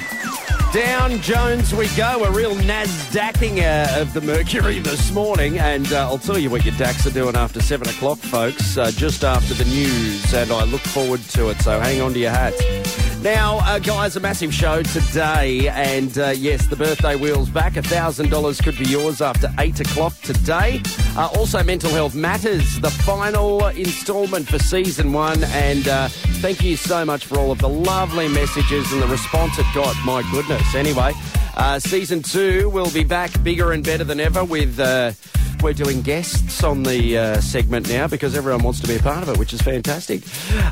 Down 0.72 1.20
Jones 1.20 1.74
we 1.74 1.88
go. 1.88 2.24
A 2.24 2.30
real 2.30 2.54
NASDAQing 2.54 3.58
uh, 3.58 4.00
of 4.00 4.14
the 4.14 4.22
mercury 4.22 4.78
this 4.78 5.12
morning. 5.12 5.58
And 5.58 5.90
uh, 5.92 6.08
I'll 6.08 6.18
tell 6.18 6.38
you 6.38 6.48
what 6.48 6.64
your 6.64 6.74
DAX 6.76 7.06
are 7.06 7.10
doing 7.10 7.36
after 7.36 7.60
7 7.60 7.88
o'clock, 7.88 8.18
folks, 8.18 8.76
uh, 8.76 8.90
just 8.90 9.24
after 9.24 9.54
the 9.54 9.64
news. 9.64 10.32
And 10.34 10.50
I 10.50 10.64
look 10.64 10.82
forward 10.82 11.20
to 11.30 11.48
it, 11.48 11.60
so 11.60 11.80
hang 11.80 12.02
on 12.02 12.12
to 12.14 12.18
your 12.18 12.30
hats. 12.30 13.07
Now, 13.22 13.58
uh, 13.62 13.80
guys, 13.80 14.14
a 14.14 14.20
massive 14.20 14.54
show 14.54 14.80
today, 14.84 15.68
and 15.68 16.16
uh, 16.18 16.28
yes, 16.28 16.66
the 16.68 16.76
birthday 16.76 17.16
wheel's 17.16 17.50
back. 17.50 17.72
$1,000 17.72 18.62
could 18.64 18.78
be 18.78 18.84
yours 18.84 19.20
after 19.20 19.52
8 19.58 19.80
o'clock 19.80 20.14
today. 20.20 20.80
Uh, 21.16 21.28
also, 21.36 21.64
Mental 21.64 21.90
Health 21.90 22.14
Matters, 22.14 22.78
the 22.78 22.90
final 22.90 23.66
instalment 23.68 24.46
for 24.46 24.60
season 24.60 25.12
one, 25.12 25.42
and 25.44 25.88
uh, 25.88 26.06
thank 26.40 26.62
you 26.62 26.76
so 26.76 27.04
much 27.04 27.26
for 27.26 27.38
all 27.38 27.50
of 27.50 27.58
the 27.58 27.68
lovely 27.68 28.28
messages 28.28 28.92
and 28.92 29.02
the 29.02 29.08
response 29.08 29.58
it 29.58 29.66
got. 29.74 29.96
My 30.04 30.22
goodness. 30.30 30.76
Anyway, 30.76 31.12
uh, 31.58 31.78
season 31.78 32.22
two 32.22 32.70
will 32.70 32.90
be 32.90 33.04
back 33.04 33.42
bigger 33.42 33.72
and 33.72 33.84
better 33.84 34.04
than 34.04 34.20
ever 34.20 34.44
with. 34.44 34.78
Uh, 34.80 35.12
we're 35.62 35.72
doing 35.72 36.02
guests 36.02 36.62
on 36.62 36.84
the 36.84 37.18
uh, 37.18 37.40
segment 37.40 37.88
now 37.88 38.06
because 38.06 38.36
everyone 38.36 38.62
wants 38.62 38.80
to 38.80 38.86
be 38.86 38.94
a 38.94 39.00
part 39.00 39.24
of 39.24 39.28
it, 39.28 39.38
which 39.38 39.52
is 39.52 39.60
fantastic. 39.60 40.22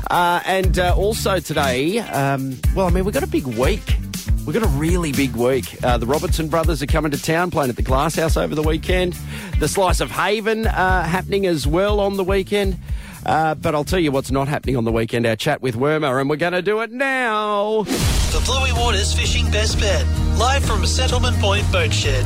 Uh, 0.09 0.39
and 0.45 0.79
uh, 0.79 0.95
also 0.95 1.39
today, 1.39 1.99
um, 1.99 2.57
well, 2.73 2.87
I 2.87 2.89
mean, 2.89 3.03
we've 3.03 3.13
got 3.13 3.23
a 3.23 3.27
big 3.27 3.45
week. 3.45 3.97
We've 4.45 4.53
got 4.53 4.63
a 4.63 4.77
really 4.77 5.11
big 5.11 5.35
week. 5.35 5.83
Uh, 5.83 5.97
the 5.97 6.05
Robertson 6.05 6.47
brothers 6.47 6.81
are 6.81 6.87
coming 6.87 7.11
to 7.11 7.21
town, 7.21 7.51
playing 7.51 7.69
at 7.69 7.75
the 7.75 7.81
Glass 7.81 8.15
House 8.15 8.37
over 8.37 8.55
the 8.55 8.63
weekend. 8.63 9.17
The 9.59 9.67
Slice 9.67 9.99
of 9.99 10.09
Haven 10.09 10.67
uh, 10.67 11.03
happening 11.03 11.45
as 11.45 11.67
well 11.67 11.99
on 11.99 12.15
the 12.15 12.23
weekend. 12.23 12.79
Uh, 13.27 13.53
but 13.55 13.75
I'll 13.75 13.83
tell 13.83 13.99
you 13.99 14.11
what's 14.11 14.31
not 14.31 14.47
happening 14.47 14.77
on 14.77 14.85
the 14.85 14.91
weekend. 14.91 15.25
Our 15.25 15.35
chat 15.35 15.61
with 15.61 15.75
Wormer, 15.75 16.19
and 16.19 16.29
we're 16.29 16.37
going 16.37 16.53
to 16.53 16.61
do 16.61 16.79
it 16.79 16.91
now. 16.91 17.83
The 17.83 18.41
Bluey 18.45 18.71
Waters 18.71 19.13
Fishing 19.13 19.51
Best 19.51 19.79
Bet, 19.79 20.05
live 20.37 20.63
from 20.63 20.85
Settlement 20.85 21.37
Point 21.37 21.69
Boat 21.71 21.93
Shed. 21.93 22.23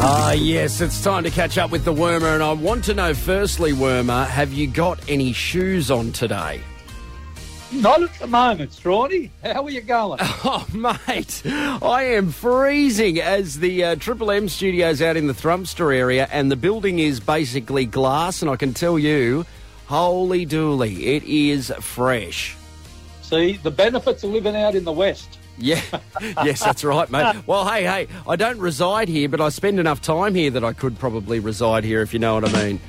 Ah, 0.00 0.32
yes, 0.32 0.80
it's 0.80 1.02
time 1.02 1.24
to 1.24 1.30
catch 1.30 1.58
up 1.58 1.70
with 1.70 1.84
the 1.84 1.92
Wormer, 1.92 2.32
and 2.32 2.42
I 2.42 2.52
want 2.52 2.84
to 2.84 2.94
know 2.94 3.12
firstly, 3.12 3.72
Wormer, 3.72 4.26
have 4.26 4.52
you 4.54 4.68
got 4.68 4.98
any 5.08 5.34
shoes 5.34 5.90
on 5.90 6.12
today? 6.12 6.62
Not 7.70 8.02
at 8.02 8.14
the 8.14 8.26
moment, 8.26 8.70
Strawny. 8.70 9.28
How 9.42 9.64
are 9.64 9.70
you 9.70 9.82
going? 9.82 10.18
Oh, 10.44 10.66
mate, 10.72 11.42
I 11.44 12.14
am 12.14 12.30
freezing 12.30 13.20
as 13.20 13.58
the 13.58 13.84
uh, 13.84 13.96
Triple 13.96 14.30
M 14.30 14.48
studios 14.48 15.02
out 15.02 15.16
in 15.18 15.26
the 15.26 15.34
Thrumster 15.34 15.94
area, 15.94 16.26
and 16.32 16.50
the 16.50 16.56
building 16.56 17.00
is 17.00 17.20
basically 17.20 17.84
glass, 17.84 18.40
and 18.40 18.50
I 18.50 18.56
can 18.56 18.72
tell 18.72 18.98
you, 18.98 19.44
holy 19.88 20.46
dooly, 20.46 21.00
it 21.00 21.24
is 21.24 21.72
fresh. 21.80 22.56
See, 23.22 23.54
the 23.62 23.70
benefits 23.70 24.22
of 24.22 24.30
living 24.30 24.54
out 24.54 24.74
in 24.74 24.84
the 24.84 24.92
West. 24.92 25.38
Yeah, 25.56 25.82
yes, 26.20 26.60
that's 26.60 26.84
right, 26.84 27.10
mate. 27.10 27.36
Well, 27.46 27.68
hey, 27.68 27.84
hey, 27.84 28.06
I 28.28 28.36
don't 28.36 28.58
reside 28.58 29.08
here, 29.08 29.28
but 29.28 29.40
I 29.40 29.48
spend 29.48 29.80
enough 29.80 30.00
time 30.00 30.34
here 30.34 30.50
that 30.50 30.62
I 30.62 30.72
could 30.72 30.98
probably 30.98 31.40
reside 31.40 31.84
here, 31.84 32.00
if 32.02 32.12
you 32.12 32.20
know 32.20 32.34
what 32.34 32.54
I 32.54 32.64
mean. 32.64 32.80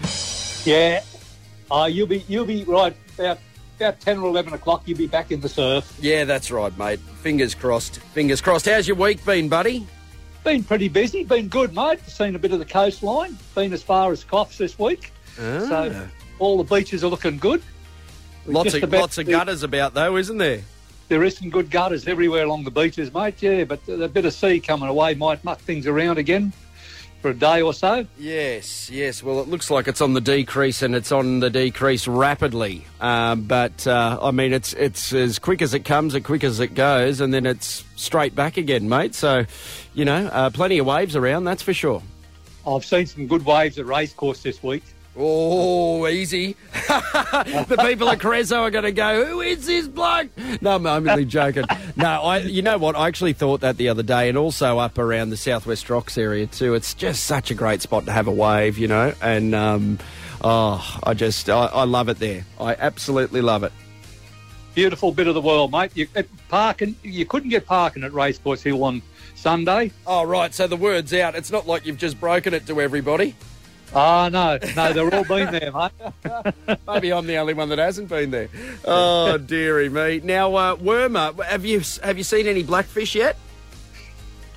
Yeah. 0.66 1.02
Uh, 1.72 1.90
you'll 1.92 2.08
be 2.08 2.24
you'll 2.28 2.46
be 2.46 2.64
right 2.64 2.96
about 3.16 3.40
about 3.78 4.00
ten 4.00 4.20
or 4.20 4.28
eleven 4.28 4.54
o'clock. 4.54 4.84
You'll 4.86 4.98
be 4.98 5.08
back 5.08 5.32
in 5.32 5.40
the 5.40 5.50
surf. 5.50 5.98
Yeah, 6.02 6.26
that's 6.26 6.52
right, 6.52 6.76
mate. 6.78 7.00
Fingers 7.00 7.56
crossed. 7.56 8.00
Fingers 8.00 8.42
crossed. 8.42 8.66
How's 8.66 8.88
your 8.88 8.98
week 8.98 9.24
been, 9.26 9.50
buddy? 9.50 9.88
Been 10.44 10.64
pretty 10.64 10.90
busy. 10.90 11.24
Been 11.24 11.48
good, 11.48 11.74
mate. 11.74 12.00
Seen 12.08 12.36
a 12.36 12.40
bit 12.40 12.52
of 12.52 12.60
the 12.60 12.66
coastline. 12.66 13.38
Been 13.56 13.74
as 13.74 13.84
far 13.84 14.12
as 14.12 14.24
Coffs 14.24 14.58
this 14.58 14.80
week. 14.80 15.12
So 15.36 16.08
all 16.40 16.62
the 16.62 16.76
beaches 16.76 17.04
are 17.04 17.08
looking 17.08 17.38
good. 17.38 17.62
Lots 18.46 18.72
Just 18.72 18.84
of 18.84 18.92
lots 18.92 19.18
of 19.18 19.28
gutters 19.28 19.64
about 19.64 19.94
though, 19.94 20.18
isn't 20.18 20.38
there? 20.38 20.62
There 21.08 21.24
is 21.24 21.38
some 21.38 21.50
good 21.50 21.70
gutters 21.70 22.08
everywhere 22.08 22.46
along 22.46 22.64
the 22.64 22.72
beaches, 22.72 23.14
mate. 23.14 23.42
Yeah, 23.42 23.64
but 23.64 23.80
a 23.88 24.08
bit 24.08 24.26
of 24.26 24.34
sea 24.34 24.60
coming 24.60 24.90
away 24.90 25.16
might 25.16 25.44
muck 25.44 25.60
things 25.60 25.88
around 25.88 26.18
again 26.18 26.54
for 27.22 27.32
a 27.32 27.34
day 27.34 27.62
or 27.62 27.74
so. 27.74 28.06
Yes, 28.18 28.90
yes. 28.90 29.22
Well, 29.22 29.42
it 29.42 29.48
looks 29.48 29.70
like 29.70 29.88
it's 29.88 30.02
on 30.02 30.14
the 30.14 30.22
decrease, 30.22 30.82
and 30.82 30.96
it's 30.96 31.12
on 31.12 31.40
the 31.40 31.50
decrease 31.50 32.08
rapidly. 32.08 32.86
Um, 33.02 33.42
but 33.42 33.86
uh, 33.86 34.20
I 34.22 34.32
mean, 34.32 34.54
it's 34.54 34.74
it's 34.74 35.14
as 35.14 35.40
quick 35.40 35.62
as 35.62 35.74
it 35.74 35.82
comes, 35.86 36.16
as 36.16 36.24
quick 36.24 36.44
as 36.44 36.60
it 36.60 36.76
goes, 36.76 37.22
and 37.22 37.34
then 37.34 37.46
it's 37.46 37.84
straight 37.96 38.36
back 38.36 38.58
again, 38.58 38.88
mate. 38.88 39.16
So, 39.16 39.46
you 39.94 40.06
know, 40.06 40.28
uh, 40.28 40.50
plenty 40.50 40.78
of 40.78 40.86
waves 40.86 41.16
around, 41.16 41.44
that's 41.44 41.64
for 41.64 41.74
sure. 41.74 42.02
I've 42.66 42.86
seen 42.86 43.06
some 43.06 43.28
good 43.28 43.46
waves 43.46 43.80
at 43.80 43.86
racecourse 43.86 44.44
this 44.44 44.62
week. 44.64 44.84
Oh, 45.22 46.08
easy. 46.08 46.56
the 46.74 47.78
people 47.86 48.08
at 48.08 48.20
Crezo 48.20 48.62
are 48.62 48.72
going 48.72 48.86
to 48.86 48.94
go, 48.94 49.26
who 49.26 49.42
is 49.42 49.66
this 49.66 49.86
bloke? 49.86 50.30
No, 50.62 50.76
I'm 50.76 50.88
only 50.88 51.26
joking. 51.26 51.66
No, 51.98 52.08
I. 52.08 52.38
you 52.38 52.62
know 52.62 52.78
what? 52.78 52.96
I 52.96 53.08
actually 53.08 53.34
thought 53.34 53.60
that 53.60 53.76
the 53.76 53.90
other 53.90 54.02
day 54.02 54.30
and 54.30 54.38
also 54.38 54.80
up 54.80 54.98
around 54.98 55.32
the 55.32 55.38
Southwest 55.38 55.90
Rocks 55.90 56.18
area 56.18 56.48
too. 56.48 56.74
It's 56.74 56.94
just 56.94 57.26
such 57.26 57.52
a 57.52 57.54
great 57.54 57.82
spot 57.82 58.06
to 58.06 58.14
have 58.14 58.28
a 58.28 58.32
wave, 58.32 58.78
you 58.78 58.88
know, 58.88 59.14
and 59.22 59.54
um, 59.54 60.00
oh, 60.42 61.00
I 61.04 61.14
just, 61.16 61.50
I, 61.50 61.66
I 61.66 61.84
love 61.84 62.08
it 62.08 62.20
there. 62.20 62.46
I 62.58 62.76
absolutely 62.76 63.42
love 63.42 63.64
it. 63.64 63.74
Beautiful 64.74 65.12
bit 65.12 65.28
of 65.28 65.34
the 65.34 65.42
world, 65.42 65.74
mate. 65.74 65.92
You, 65.96 66.08
at 66.16 66.28
parking, 66.48 66.96
you 67.04 67.26
couldn't 67.26 67.50
get 67.50 67.66
parking 67.66 68.06
at 68.06 68.14
Racecourse 68.14 68.64
Hill 68.64 68.82
on 68.86 69.02
Sunday. 69.36 69.92
Oh, 70.08 70.24
right. 70.24 70.54
So 70.54 70.66
the 70.66 70.78
word's 70.78 71.14
out. 71.14 71.36
It's 71.36 71.52
not 71.52 71.68
like 71.68 71.86
you've 71.86 71.98
just 71.98 72.22
broken 72.22 72.54
it 72.54 72.66
to 72.68 72.80
everybody. 72.80 73.36
Ah, 73.94 74.30
no, 74.32 74.60
no, 74.76 74.94
they're 74.94 75.14
all 75.16 75.24
been 75.24 75.52
there, 75.52 75.72
mate. 75.72 76.78
Maybe 76.88 77.12
I'm 77.12 77.26
the 77.26 77.38
only 77.38 77.54
one 77.54 77.70
that 77.70 77.80
hasn't 77.80 78.10
been 78.10 78.30
there. 78.32 78.50
Oh, 78.86 79.38
dearie 79.46 79.90
me. 79.90 80.22
Now, 80.24 80.54
uh, 80.56 80.76
Wormer, 80.76 81.44
have 81.44 81.66
you 81.66 81.82
have 82.04 82.18
you 82.18 82.24
seen 82.24 82.48
any 82.48 82.64
blackfish 82.64 83.16
yet? 83.16 83.36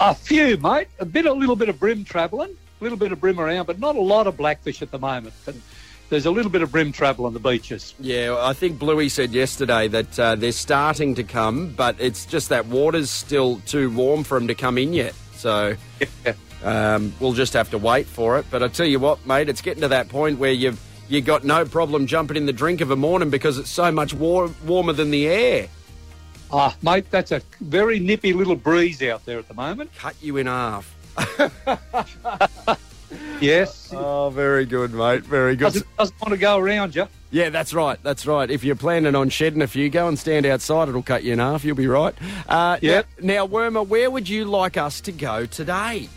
A 0.00 0.14
few, 0.14 0.56
mate. 0.58 0.88
A 0.98 1.04
bit, 1.04 1.26
a 1.26 1.32
little 1.32 1.56
bit 1.56 1.68
of 1.68 1.78
bream 1.80 2.04
travelling, 2.04 2.50
a 2.80 2.84
little 2.84 2.98
bit 2.98 3.12
of 3.12 3.20
bream 3.20 3.40
around, 3.40 3.66
but 3.66 3.78
not 3.78 3.96
a 3.96 4.00
lot 4.00 4.26
of 4.26 4.36
blackfish 4.36 4.82
at 4.82 4.90
the 4.90 4.98
moment. 4.98 5.34
But 5.46 5.54
there's 6.10 6.26
a 6.26 6.30
little 6.30 6.50
bit 6.50 6.60
of 6.60 6.70
bream 6.70 6.92
travel 6.92 7.24
on 7.24 7.32
the 7.32 7.40
beaches. 7.40 7.94
Yeah, 8.00 8.36
I 8.38 8.52
think 8.52 8.78
Bluey 8.78 9.08
said 9.08 9.32
yesterday 9.32 9.88
that 9.88 10.18
uh, 10.18 10.34
they're 10.34 10.52
starting 10.52 11.14
to 11.14 11.24
come, 11.24 11.72
but 11.74 11.96
it's 11.98 12.26
just 12.26 12.50
that 12.50 12.66
water's 12.66 13.10
still 13.10 13.60
too 13.64 13.90
warm 13.90 14.24
for 14.24 14.38
them 14.38 14.48
to 14.48 14.54
come 14.54 14.76
in 14.76 14.92
yet. 14.92 15.14
So 15.34 15.74
Yeah. 16.26 16.34
Um, 16.64 17.12
we'll 17.20 17.32
just 17.32 17.52
have 17.54 17.70
to 17.70 17.78
wait 17.78 18.06
for 18.06 18.38
it. 18.38 18.46
But 18.50 18.62
I 18.62 18.68
tell 18.68 18.86
you 18.86 18.98
what, 18.98 19.24
mate, 19.26 19.48
it's 19.48 19.60
getting 19.62 19.82
to 19.82 19.88
that 19.88 20.08
point 20.08 20.38
where 20.38 20.52
you've 20.52 20.80
you 21.08 21.20
got 21.20 21.44
no 21.44 21.64
problem 21.64 22.06
jumping 22.06 22.36
in 22.36 22.46
the 22.46 22.52
drink 22.52 22.80
of 22.80 22.90
a 22.90 22.96
morning 22.96 23.28
because 23.30 23.58
it's 23.58 23.68
so 23.70 23.92
much 23.92 24.14
war- 24.14 24.50
warmer 24.64 24.92
than 24.92 25.10
the 25.10 25.26
air. 25.28 25.68
Ah, 26.50 26.74
mate, 26.82 27.10
that's 27.10 27.32
a 27.32 27.42
very 27.60 27.98
nippy 27.98 28.32
little 28.32 28.56
breeze 28.56 29.02
out 29.02 29.24
there 29.26 29.38
at 29.38 29.48
the 29.48 29.54
moment. 29.54 29.90
Cut 29.96 30.14
you 30.20 30.36
in 30.38 30.46
half. 30.46 30.94
Yes. 33.40 33.92
Oh, 33.94 34.30
very 34.30 34.64
good, 34.64 34.94
mate. 34.94 35.22
Very 35.24 35.56
good. 35.56 35.64
Doesn't, 35.64 35.96
doesn't 35.96 36.20
want 36.20 36.32
to 36.32 36.38
go 36.38 36.58
around 36.58 36.94
you. 36.94 37.06
Yeah, 37.30 37.50
that's 37.50 37.74
right. 37.74 37.98
That's 38.02 38.24
right. 38.26 38.48
If 38.50 38.62
you're 38.62 38.76
planning 38.76 39.14
on 39.14 39.28
shedding 39.30 39.62
a 39.62 39.66
few, 39.66 39.90
go 39.90 40.06
and 40.08 40.18
stand 40.18 40.46
outside. 40.46 40.88
It'll 40.88 41.02
cut 41.02 41.24
you 41.24 41.32
in 41.32 41.38
half. 41.40 41.64
You'll 41.64 41.76
be 41.76 41.88
right. 41.88 42.14
Uh, 42.48 42.78
Yep. 42.80 43.06
Now, 43.20 43.34
now, 43.34 43.46
Wormer, 43.48 43.86
where 43.86 44.10
would 44.10 44.28
you 44.28 44.44
like 44.44 44.76
us 44.76 45.00
to 45.02 45.12
go 45.12 45.46
today? 45.46 46.08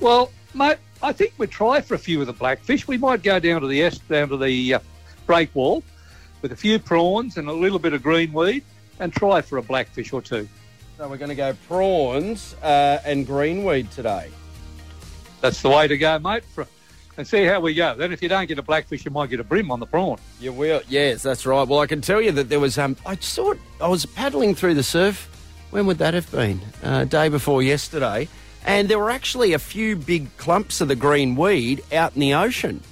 Well, 0.00 0.30
mate, 0.54 0.78
I 1.02 1.12
think 1.12 1.32
we'd 1.38 1.50
try 1.50 1.80
for 1.80 1.94
a 1.94 1.98
few 1.98 2.20
of 2.20 2.26
the 2.26 2.32
blackfish. 2.32 2.86
We 2.86 2.98
might 2.98 3.22
go 3.22 3.38
down 3.38 3.60
to 3.60 3.66
the 3.66 3.82
est, 3.82 4.06
down 4.08 4.28
to 4.28 4.36
the 4.36 4.74
uh, 4.74 4.78
break 5.26 5.54
wall 5.54 5.82
with 6.42 6.52
a 6.52 6.56
few 6.56 6.78
prawns 6.78 7.36
and 7.36 7.48
a 7.48 7.52
little 7.52 7.78
bit 7.78 7.92
of 7.92 8.02
greenweed 8.02 8.62
and 9.00 9.12
try 9.12 9.40
for 9.40 9.58
a 9.58 9.62
blackfish 9.62 10.12
or 10.12 10.22
two. 10.22 10.48
So 10.96 11.08
we're 11.08 11.16
going 11.16 11.30
to 11.30 11.34
go 11.34 11.54
prawns 11.68 12.54
uh, 12.62 13.00
and 13.04 13.26
greenweed 13.26 13.90
today. 13.90 14.30
That's 15.40 15.60
the 15.60 15.68
way 15.68 15.86
to 15.88 15.98
go, 15.98 16.18
mate. 16.18 16.44
For, 16.44 16.66
and 17.18 17.26
see 17.26 17.44
how 17.44 17.60
we 17.60 17.74
go. 17.74 17.94
Then, 17.94 18.12
if 18.12 18.22
you 18.22 18.28
don't 18.28 18.46
get 18.46 18.58
a 18.58 18.62
blackfish, 18.62 19.04
you 19.04 19.10
might 19.10 19.30
get 19.30 19.40
a 19.40 19.44
bream 19.44 19.70
on 19.70 19.80
the 19.80 19.86
prawn. 19.86 20.18
You 20.40 20.52
will. 20.52 20.82
Yes, 20.88 21.22
that's 21.22 21.46
right. 21.46 21.66
Well, 21.66 21.80
I 21.80 21.86
can 21.86 22.00
tell 22.00 22.20
you 22.20 22.32
that 22.32 22.48
there 22.48 22.60
was. 22.60 22.78
Um, 22.78 22.96
I 23.06 23.16
saw 23.16 23.52
it. 23.52 23.58
I 23.80 23.88
was 23.88 24.06
paddling 24.06 24.54
through 24.54 24.74
the 24.74 24.82
surf. 24.82 25.30
When 25.70 25.86
would 25.86 25.98
that 25.98 26.14
have 26.14 26.30
been? 26.30 26.60
Uh, 26.82 27.04
day 27.04 27.28
before 27.28 27.62
yesterday, 27.62 28.28
and 28.66 28.88
there 28.88 28.98
were 28.98 29.10
actually 29.10 29.52
a 29.52 29.58
few 29.58 29.96
big 29.96 30.36
clumps 30.36 30.80
of 30.80 30.88
the 30.88 30.96
green 30.96 31.36
weed 31.36 31.82
out 31.92 32.14
in 32.14 32.20
the 32.20 32.34
ocean. 32.34 32.82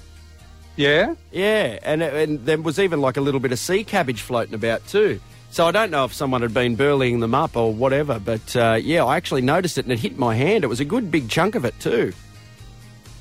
Yeah. 0.75 1.15
Yeah, 1.31 1.79
and 1.83 2.01
and 2.01 2.45
there 2.45 2.59
was 2.59 2.79
even 2.79 3.01
like 3.01 3.17
a 3.17 3.21
little 3.21 3.39
bit 3.39 3.51
of 3.51 3.59
sea 3.59 3.83
cabbage 3.83 4.21
floating 4.21 4.55
about 4.55 4.87
too. 4.87 5.19
So 5.51 5.65
I 5.65 5.71
don't 5.71 5.89
know 5.89 6.03
if 6.03 6.13
someone 6.13 6.41
had 6.41 6.53
been 6.53 6.75
burling 6.75 7.21
them 7.21 7.33
up 7.33 7.55
or 7.55 7.73
whatever, 7.73 8.19
but 8.19 8.55
uh, 8.57 8.77
yeah, 8.81 9.05
I 9.05 9.15
actually 9.15 9.41
noticed 9.41 9.77
it 9.77 9.85
and 9.85 9.91
it 9.93 9.99
hit 9.99 10.17
my 10.17 10.35
hand. 10.35 10.63
It 10.65 10.67
was 10.67 10.81
a 10.81 10.85
good 10.85 11.11
big 11.11 11.29
chunk 11.29 11.55
of 11.55 11.63
it 11.63 11.79
too. 11.79 12.11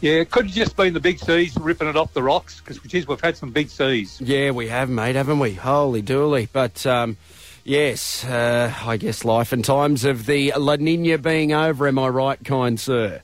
Yeah, 0.01 0.15
it 0.15 0.31
could 0.31 0.47
have 0.47 0.55
just 0.55 0.77
been 0.77 0.93
the 0.93 1.01
big 1.01 1.19
seas 1.19 1.57
ripping 1.57 1.89
it 1.89 1.97
off 1.97 2.13
the 2.13 2.23
rocks 2.23 2.61
because, 2.61 2.79
geez, 2.81 3.07
we've 3.07 3.21
had 3.21 3.37
some 3.37 3.53
big 3.53 3.71
seas. 3.71 4.21
Yeah, 4.21 4.51
we 4.51 4.69
have, 4.69 4.91
mate, 4.91 5.15
haven't 5.15 5.39
we? 5.39 5.55
Holy 5.55 6.03
dooly! 6.03 6.49
But 6.53 6.85
um, 6.85 7.17
yes, 7.65 8.25
uh, 8.25 8.73
I 8.85 8.97
guess 8.97 9.25
life 9.25 9.53
and 9.53 9.65
times 9.65 10.05
of 10.05 10.27
the 10.27 10.53
La 10.57 10.77
Nina 10.77 11.19
being 11.19 11.53
over. 11.53 11.89
Am 11.89 11.99
I 11.99 12.09
right, 12.09 12.43
kind 12.45 12.79
sir? 12.79 13.23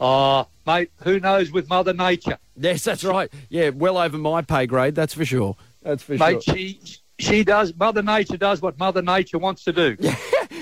Oh, 0.00 0.46
mate, 0.66 0.90
who 1.02 1.20
knows 1.20 1.50
with 1.50 1.68
Mother 1.68 1.92
Nature? 1.92 2.38
Yes, 2.56 2.84
that's 2.84 3.04
right. 3.04 3.30
Yeah, 3.48 3.70
well 3.70 3.98
over 3.98 4.16
my 4.16 4.42
pay 4.42 4.66
grade. 4.66 4.94
That's 4.94 5.14
for 5.14 5.24
sure. 5.24 5.56
That's 5.82 6.02
for 6.02 6.14
Mate, 6.14 6.42
sure. 6.42 6.54
she 6.56 6.80
she 7.18 7.44
does. 7.44 7.74
Mother 7.74 8.02
Nature 8.02 8.36
does 8.36 8.62
what 8.62 8.78
Mother 8.78 9.02
Nature 9.02 9.38
wants 9.38 9.64
to 9.64 9.72
do. 9.72 9.96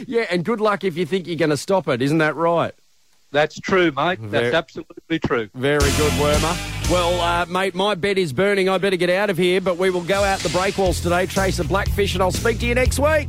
Yeah, 0.06 0.26
and 0.30 0.44
good 0.44 0.60
luck 0.60 0.84
if 0.84 0.96
you 0.96 1.04
think 1.04 1.26
you're 1.26 1.34
going 1.34 1.50
to 1.50 1.56
stop 1.56 1.88
it. 1.88 2.00
Isn't 2.00 2.18
that 2.18 2.37
right? 2.37 2.72
That's 3.30 3.58
true, 3.61 3.92
mate. 3.92 4.18
Very- 4.20 4.44
That's 4.44 4.54
absolutely 4.56 5.18
true. 5.18 5.49
Very 5.54 5.80
good, 5.80 6.12
Wormer. 6.12 6.90
Well, 6.90 7.20
uh, 7.20 7.44
mate, 7.47 7.75
my 7.75 7.94
bed 7.94 8.16
is 8.16 8.32
burning. 8.32 8.68
I 8.70 8.78
better 8.78 8.97
get 8.97 9.11
out 9.11 9.28
of 9.28 9.37
here, 9.37 9.61
but 9.61 9.76
we 9.76 9.90
will 9.90 10.00
go 10.04 10.25
out 10.25 10.38
the 10.40 10.49
breakwalls 10.49 11.02
today, 11.02 11.26
chase 11.26 11.58
a 11.58 11.64
blackfish, 11.64 12.14
and 12.14 12.23
I'll 12.23 12.32
speak 12.32 12.58
to 12.61 12.66
you 12.66 12.75
next 12.75 12.99
week. 12.99 13.28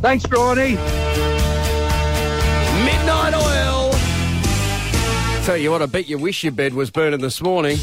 Thanks, 0.00 0.24
Ronnie. 0.30 0.76
Midnight 2.84 3.34
Oil. 3.34 3.92
Tell 5.44 5.56
you 5.58 5.70
what, 5.70 5.82
I 5.82 5.86
bet 5.86 6.08
you 6.08 6.16
wish 6.18 6.42
your 6.44 6.52
bed 6.52 6.72
was 6.72 6.90
burning 6.90 7.20
this 7.20 7.42
morning. 7.42 7.76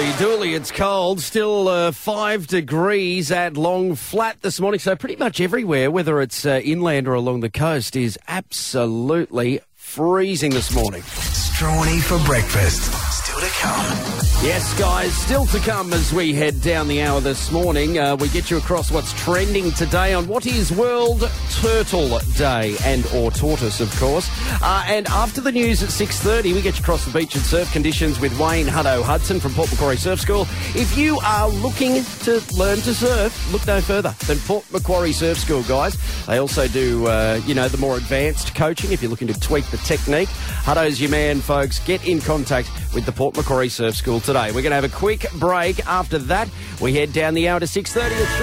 Holy 0.00 0.12
dooly, 0.12 0.56
it's 0.56 0.70
cold. 0.70 1.20
Still 1.20 1.68
uh, 1.68 1.92
five 1.92 2.46
degrees 2.46 3.30
at 3.30 3.58
Long 3.58 3.94
Flat 3.94 4.40
this 4.40 4.58
morning. 4.58 4.80
So, 4.80 4.96
pretty 4.96 5.16
much 5.16 5.42
everywhere, 5.42 5.90
whether 5.90 6.22
it's 6.22 6.46
uh, 6.46 6.62
inland 6.64 7.06
or 7.06 7.12
along 7.12 7.40
the 7.40 7.50
coast, 7.50 7.94
is 7.96 8.18
absolutely 8.26 9.60
freezing 9.74 10.52
this 10.52 10.74
morning. 10.74 11.02
Strawny 11.02 12.00
for 12.00 12.18
breakfast. 12.24 13.29
To 13.40 13.46
come. 13.46 13.96
Yes, 14.42 14.78
guys, 14.78 15.14
still 15.14 15.44
to 15.46 15.58
come 15.58 15.92
as 15.92 16.14
we 16.14 16.32
head 16.32 16.62
down 16.62 16.88
the 16.88 17.02
hour 17.02 17.20
this 17.20 17.52
morning. 17.52 17.98
Uh, 17.98 18.16
we 18.16 18.28
get 18.28 18.50
you 18.50 18.56
across 18.56 18.90
what's 18.90 19.12
trending 19.22 19.70
today 19.72 20.14
on 20.14 20.26
what 20.26 20.46
is 20.46 20.72
World 20.72 21.30
Turtle 21.60 22.18
Day 22.38 22.74
and 22.84 23.04
or 23.14 23.30
tortoise, 23.30 23.80
of 23.80 23.94
course. 24.00 24.30
Uh, 24.62 24.82
and 24.86 25.06
after 25.08 25.42
the 25.42 25.52
news 25.52 25.82
at 25.82 25.90
six 25.90 26.18
thirty, 26.20 26.54
we 26.54 26.62
get 26.62 26.76
you 26.76 26.80
across 26.80 27.04
the 27.04 27.18
beach 27.18 27.34
and 27.34 27.44
surf 27.44 27.70
conditions 27.70 28.18
with 28.18 28.38
Wayne 28.40 28.66
Hutto 28.66 29.02
Hudson 29.02 29.40
from 29.40 29.52
Port 29.52 29.70
Macquarie 29.70 29.98
Surf 29.98 30.20
School. 30.20 30.46
If 30.74 30.96
you 30.96 31.18
are 31.22 31.48
looking 31.48 32.02
to 32.22 32.42
learn 32.56 32.78
to 32.78 32.94
surf, 32.94 33.52
look 33.52 33.66
no 33.66 33.82
further 33.82 34.14
than 34.26 34.38
Port 34.38 34.64
Macquarie 34.72 35.12
Surf 35.12 35.38
School, 35.38 35.62
guys. 35.64 35.98
They 36.26 36.38
also 36.38 36.66
do, 36.66 37.06
uh, 37.06 37.42
you 37.44 37.54
know, 37.54 37.68
the 37.68 37.78
more 37.78 37.98
advanced 37.98 38.54
coaching 38.54 38.90
if 38.92 39.02
you're 39.02 39.10
looking 39.10 39.28
to 39.28 39.38
tweak 39.38 39.66
the 39.66 39.76
technique. 39.78 40.30
Hutto's 40.64 40.98
your 40.98 41.10
man, 41.10 41.40
folks. 41.40 41.78
Get 41.80 42.06
in 42.08 42.20
contact 42.22 42.70
with 42.94 43.04
the 43.04 43.12
Port 43.12 43.29
Macquarie 43.36 43.68
Surf 43.68 43.94
School 43.94 44.20
today. 44.20 44.46
We're 44.46 44.62
going 44.62 44.70
to 44.70 44.76
have 44.76 44.84
a 44.84 44.88
quick 44.88 45.26
break. 45.34 45.86
After 45.86 46.18
that, 46.18 46.48
we 46.80 46.94
head 46.94 47.12
down 47.12 47.34
the 47.34 47.48
hour 47.48 47.60
to 47.60 47.66
6.30. 47.66 48.10
It's 48.10 48.38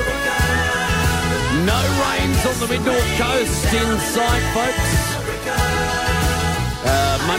No 1.65 1.79
rains 2.03 2.45
on 2.45 2.59
the 2.59 2.67
mid-north 2.67 3.17
coast 3.17 3.73
in 3.73 3.99
sight, 3.99 4.53
folks. 4.53 5.76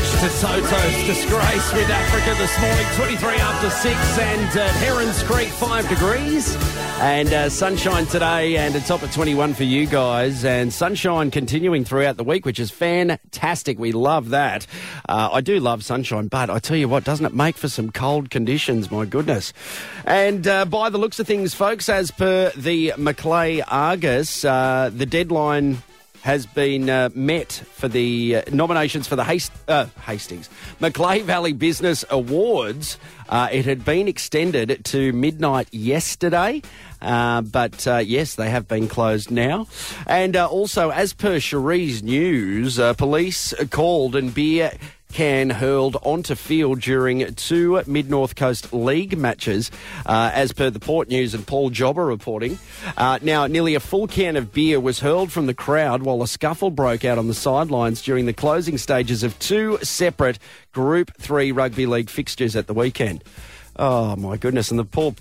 To 0.09 0.29
Toto's 0.41 1.07
disgrace 1.07 1.73
with 1.75 1.89
Africa 1.89 2.35
this 2.39 2.61
morning, 2.61 2.87
23 2.97 3.37
after 3.37 3.71
6, 3.71 4.19
and 4.19 4.59
uh, 4.59 4.69
Herons 4.79 5.23
Creek 5.23 5.47
5 5.49 5.89
degrees. 5.89 6.57
And 7.01 7.33
uh, 7.33 7.49
sunshine 7.49 8.07
today, 8.07 8.57
and 8.57 8.75
it's 8.75 8.91
up 8.91 9.05
at 9.05 9.13
21 9.13 9.55
for 9.55 9.63
you 9.63 9.87
guys. 9.87 10.45
And 10.45 10.73
sunshine 10.73 11.31
continuing 11.31 11.85
throughout 11.85 12.17
the 12.17 12.25
week, 12.25 12.45
which 12.45 12.59
is 12.59 12.73
fantastic. 12.73 13.79
We 13.79 13.93
love 13.93 14.31
that. 14.31 14.67
Uh, 15.09 15.29
I 15.33 15.41
do 15.41 15.61
love 15.61 15.85
sunshine, 15.85 16.27
but 16.27 16.51
I 16.51 16.59
tell 16.59 16.77
you 16.77 16.89
what, 16.89 17.05
doesn't 17.05 17.25
it 17.25 17.35
make 17.35 17.57
for 17.57 17.69
some 17.69 17.93
cold 17.93 18.29
conditions? 18.29 18.91
My 18.91 19.05
goodness. 19.05 19.53
And 20.05 20.49
uh, 20.49 20.65
by 20.65 20.91
the 20.91 20.99
looks 20.99 21.21
of 21.21 21.29
things, 21.29 21.55
folks, 21.55 21.89
as 21.89 22.11
per 22.11 22.51
the 22.57 22.95
Macleay 22.99 23.61
Argus, 23.61 24.45
uh, 24.45 24.91
the 24.93 25.07
deadline 25.07 25.79
has 26.23 26.47
been 26.47 26.91
uh, 26.91 27.09
met 27.15 27.53
for 27.53 27.89
the 27.89 28.37
uh, 28.37 28.43
nominations 28.53 29.07
for 29.07 29.17
the 29.17 29.25
Hast- 29.25 29.53
uh, 29.69 29.87
Hastings 30.07 30.49
Macleay 30.81 31.23
Valley 31.23 31.53
Business 31.53 32.05
Awards. 32.11 32.99
Uh, 33.29 33.49
it 33.53 33.65
had 33.67 33.85
been 33.85 34.09
extended 34.09 34.85
to 34.87 35.13
midnight 35.13 35.69
yesterday. 35.73 36.63
Uh, 37.01 37.43
but 37.43 37.87
uh, 37.87 37.99
yes, 37.99 38.35
they 38.35 38.51
have 38.51 38.67
been 38.67 38.89
closed 38.89 39.31
now. 39.31 39.67
And 40.07 40.35
also, 40.37 40.91
as 40.91 41.13
per 41.13 41.39
Cherie's 41.39 42.03
News, 42.03 42.81
police 42.97 43.55
called 43.71 44.17
and 44.17 44.35
beer 44.35 44.73
can 45.13 45.51
hurled 45.51 45.97
onto 46.03 46.35
field 46.35 46.81
during 46.81 47.35
two 47.35 47.83
Mid 47.87 48.11
North 48.11 48.37
Coast 48.37 48.73
League 48.73 49.17
matches, 49.17 49.71
uh, 50.07 50.31
as 50.33 50.53
per 50.53 50.71
the 50.71 50.81
Port 50.81 51.09
News 51.09 51.35
and 51.35 51.47
Paul 51.47 51.71
Jobber 51.71 52.07
reporting. 52.07 52.59
Uh, 52.97 53.19
now, 53.23 53.47
nearly 53.47 53.75
a 53.75 53.81
full 53.81 54.07
can 54.07 54.37
of 54.37 54.53
beer 54.53 54.79
was 54.79 55.01
hurled 55.01 55.33
from 55.33 55.47
the 55.47 55.55
crowd 55.55 56.03
while 56.03 56.23
a 56.23 56.29
scuffle 56.29 56.71
broke 56.71 57.05
out 57.05 57.19
on 57.19 57.29
the 57.29 57.35
sidelines 57.35 58.03
during 58.03 58.27
the 58.27 58.33
closing 58.33 58.79
stages 58.79 59.23
of 59.23 59.39
two 59.39 59.79
separate 59.83 60.39
Group 60.73 61.11
3 61.19 61.53
rugby 61.53 61.87
league 61.87 62.11
fixtures 62.11 62.55
at 62.55 62.67
the 62.67 62.75
weekend. 62.75 63.25
Oh, 63.77 64.17
my 64.17 64.37
goodness. 64.37 64.71
And 64.71 64.79
the 64.79 64.85
poor 64.85 65.15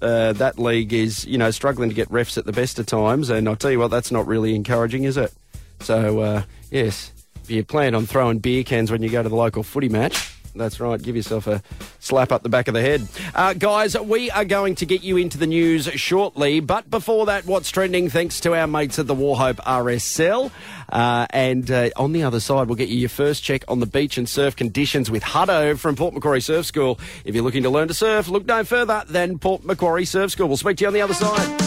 uh, 0.00 0.32
that 0.34 0.58
league 0.58 0.92
is, 0.92 1.24
you 1.24 1.38
know, 1.38 1.50
struggling 1.50 1.88
to 1.88 1.94
get 1.94 2.08
refs 2.10 2.36
at 2.36 2.44
the 2.44 2.52
best 2.52 2.78
of 2.78 2.86
times, 2.86 3.30
and 3.30 3.48
I'll 3.48 3.56
tell 3.56 3.70
you 3.70 3.78
what, 3.78 3.90
that's 3.90 4.10
not 4.10 4.26
really 4.26 4.54
encouraging, 4.54 5.04
is 5.04 5.16
it? 5.16 5.32
So, 5.80 6.20
uh, 6.20 6.42
yes, 6.70 7.12
you 7.50 7.64
plan 7.64 7.94
on 7.94 8.06
throwing 8.06 8.38
beer 8.38 8.64
cans 8.64 8.90
when 8.90 9.02
you 9.02 9.10
go 9.10 9.22
to 9.22 9.28
the 9.28 9.36
local 9.36 9.62
footy 9.62 9.88
match, 9.88 10.34
that's 10.54 10.78
right, 10.78 11.02
give 11.02 11.16
yourself 11.16 11.46
a 11.46 11.62
slap 11.98 12.30
up 12.30 12.42
the 12.42 12.48
back 12.48 12.68
of 12.68 12.74
the 12.74 12.80
head. 12.80 13.06
Uh, 13.34 13.54
guys, 13.54 13.98
we 13.98 14.30
are 14.30 14.44
going 14.44 14.76
to 14.76 14.86
get 14.86 15.02
you 15.02 15.16
into 15.16 15.36
the 15.36 15.46
news 15.46 15.86
shortly, 15.94 16.60
but 16.60 16.88
before 16.88 17.26
that, 17.26 17.44
what's 17.44 17.70
trending 17.70 18.08
thanks 18.08 18.40
to 18.40 18.54
our 18.54 18.66
mates 18.66 18.98
at 18.98 19.06
the 19.06 19.14
Wauchope 19.14 19.56
RSL. 19.56 20.52
Uh, 20.88 21.26
and 21.30 21.70
uh, 21.70 21.90
on 21.96 22.12
the 22.12 22.22
other 22.22 22.38
side, 22.38 22.68
we'll 22.68 22.76
get 22.76 22.88
you 22.88 22.98
your 22.98 23.08
first 23.08 23.42
check 23.42 23.64
on 23.66 23.80
the 23.80 23.86
beach 23.86 24.16
and 24.16 24.28
surf 24.28 24.54
conditions 24.54 25.10
with 25.10 25.24
Hutto 25.24 25.76
from 25.76 25.96
Port 25.96 26.14
Macquarie 26.14 26.40
Surf 26.40 26.66
School. 26.66 27.00
If 27.24 27.34
you're 27.34 27.44
looking 27.44 27.64
to 27.64 27.70
learn 27.70 27.88
to 27.88 27.94
surf, 27.94 28.28
look 28.28 28.46
no 28.46 28.62
further 28.62 29.02
than 29.08 29.38
Port 29.40 29.64
Macquarie 29.64 30.04
Surf 30.04 30.30
School. 30.30 30.46
We'll 30.46 30.56
speak 30.56 30.76
to 30.76 30.84
you 30.84 30.88
on 30.88 30.94
the 30.94 31.02
other 31.02 31.14
side. 31.14 31.60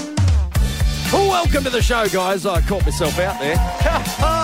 Welcome 1.11 1.63
to 1.65 1.69
the 1.69 1.81
show, 1.81 2.07
guys. 2.07 2.45
I 2.45 2.61
caught 2.61 2.85
myself 2.85 3.19
out 3.19 3.39
there. 3.39 4.33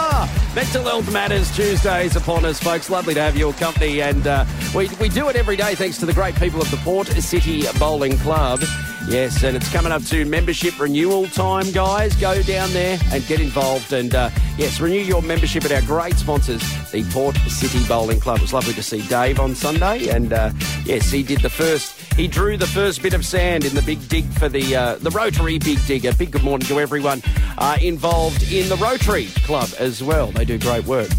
Mental 0.56 0.84
Health 0.84 1.12
Matters 1.12 1.56
Tuesdays 1.56 2.16
upon 2.16 2.46
us, 2.46 2.60
folks. 2.60 2.88
Lovely 2.88 3.16
to 3.16 3.22
have 3.22 3.36
your 3.36 3.54
company, 3.54 4.04
and 4.04 4.28
uh, 4.28 4.46
we, 4.76 4.88
we 5.02 5.10
do 5.10 5.28
it 5.30 5.36
every 5.36 5.56
day 5.56 5.74
thanks 5.74 5.98
to 5.98 6.06
the 6.06 6.14
great 6.14 6.36
people 6.36 6.62
of 6.62 6.70
the 6.70 6.78
Port 6.78 7.08
City 7.08 7.64
Bowling 7.80 8.18
Club. 8.20 8.62
Yes, 9.08 9.44
and 9.44 9.56
it's 9.56 9.70
coming 9.72 9.92
up 9.92 10.02
to 10.06 10.24
membership 10.26 10.80
renewal 10.80 11.28
time, 11.28 11.70
guys. 11.72 12.16
Go 12.16 12.42
down 12.44 12.72
there 12.72 12.98
and 13.12 13.26
get 13.28 13.42
involved, 13.42 13.92
and 13.92 14.16
uh, 14.16 14.30
yes, 14.58 14.80
renew 14.80 15.00
your 15.00 15.22
membership 15.22 15.66
at 15.66 15.72
our 15.74 15.82
great 15.82 16.16
sponsors, 16.16 16.62
the 16.92 17.04
Port 17.12 17.36
City 17.50 17.86
Bowling 17.86 18.22
Club. 18.22 18.38
It 18.38 18.44
was 18.44 18.54
lovely 18.54 18.74
to 18.74 18.82
see 18.82 19.02
Dave 19.08 19.40
on 19.42 19.56
Sunday, 19.56 20.08
and 20.08 20.32
uh, 20.32 20.52
yes, 20.86 21.12
he 21.12 21.22
did 21.22 21.42
the 21.42 21.50
first. 21.50 22.00
He 22.14 22.28
drew 22.28 22.56
the 22.56 22.66
first 22.68 23.02
bit 23.04 23.14
of 23.14 23.26
sand 23.26 23.66
in 23.66 23.76
the 23.76 23.82
big 23.82 24.08
dig 24.08 24.26
for 24.26 24.48
the 24.48 24.76
uh, 24.76 24.96
the 24.96 25.12
Rotary 25.12 25.60
Big 25.60 25.86
Dig. 25.86 26.06
A 26.06 26.14
big 26.16 26.32
good 26.32 26.44
morning 26.44 26.68
to 26.70 26.80
everyone 26.80 27.22
uh, 27.58 27.78
involved 27.82 28.52
in 28.52 28.70
the 28.70 28.78
Rotary 28.78 29.26
Club 29.44 29.70
as 29.80 30.02
well. 30.02 30.28
They 30.28 30.46
do 30.46 30.58
great 30.58 30.86
work. 30.86 31.10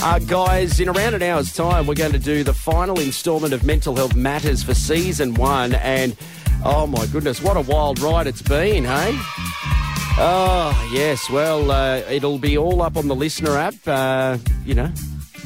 Uh, 0.00 0.18
guys, 0.20 0.78
in 0.78 0.88
around 0.88 1.14
an 1.14 1.22
hour's 1.22 1.52
time, 1.52 1.86
we're 1.86 1.94
going 1.94 2.12
to 2.12 2.20
do 2.20 2.44
the 2.44 2.54
final 2.54 3.00
instalment 3.00 3.52
of 3.52 3.64
Mental 3.64 3.96
Health 3.96 4.14
Matters 4.14 4.62
for 4.62 4.72
season 4.72 5.34
one. 5.34 5.74
And 5.74 6.16
oh 6.64 6.86
my 6.86 7.06
goodness, 7.06 7.42
what 7.42 7.56
a 7.56 7.60
wild 7.60 7.98
ride 8.00 8.26
it's 8.26 8.42
been, 8.42 8.84
hey? 8.84 9.18
Oh, 10.20 10.90
yes. 10.92 11.30
Well, 11.30 11.70
uh, 11.70 11.98
it'll 12.10 12.38
be 12.38 12.58
all 12.58 12.82
up 12.82 12.96
on 12.96 13.06
the 13.06 13.14
listener 13.14 13.56
app, 13.56 13.74
uh, 13.86 14.36
you 14.64 14.74
know, 14.74 14.90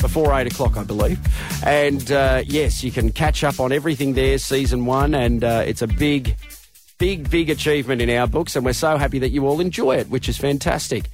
before 0.01 0.33
eight 0.33 0.51
o'clock, 0.51 0.79
I 0.79 0.85
believe. 0.85 1.21
And 1.63 2.11
uh, 2.11 2.43
yes, 2.47 2.83
you 2.83 2.91
can 2.91 3.13
catch 3.13 3.45
up 3.45 3.61
on 3.61 3.71
everything 3.71 4.15
there, 4.15 4.39
season 4.39 4.87
one. 4.87 5.15
And 5.15 5.45
uh, 5.45 5.63
it's 5.67 5.83
a 5.83 5.87
big, 5.87 6.37
big, 6.97 7.29
big 7.29 7.51
achievement 7.51 8.01
in 8.01 8.09
our 8.09 8.27
books, 8.27 8.57
and 8.57 8.65
we're 8.65 8.73
so 8.73 8.97
happy 8.97 9.19
that 9.19 9.29
you 9.29 9.47
all 9.47 9.61
enjoy 9.61 9.97
it, 9.97 10.09
which 10.09 10.27
is 10.27 10.39
fantastic. 10.39 11.11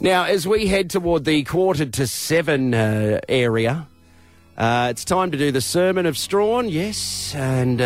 Now, 0.00 0.24
as 0.24 0.48
we 0.48 0.66
head 0.66 0.88
toward 0.88 1.26
the 1.26 1.42
quarter 1.44 1.84
to 1.84 2.06
seven 2.06 2.72
uh, 2.72 3.20
area, 3.28 3.86
uh, 4.56 4.88
it's 4.90 5.04
time 5.04 5.30
to 5.32 5.36
do 5.36 5.50
the 5.52 5.60
Sermon 5.60 6.06
of 6.06 6.16
Strawn, 6.16 6.70
yes, 6.70 7.34
and 7.34 7.82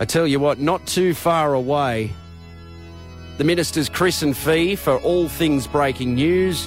I 0.00 0.06
tell 0.06 0.26
you 0.26 0.40
what, 0.40 0.58
not 0.58 0.86
too 0.86 1.12
far 1.12 1.52
away, 1.52 2.10
the 3.36 3.44
ministers 3.44 3.90
Chris 3.90 4.22
and 4.22 4.34
Fee 4.34 4.74
for 4.74 4.96
all 5.00 5.28
things 5.28 5.66
breaking 5.66 6.14
news, 6.14 6.66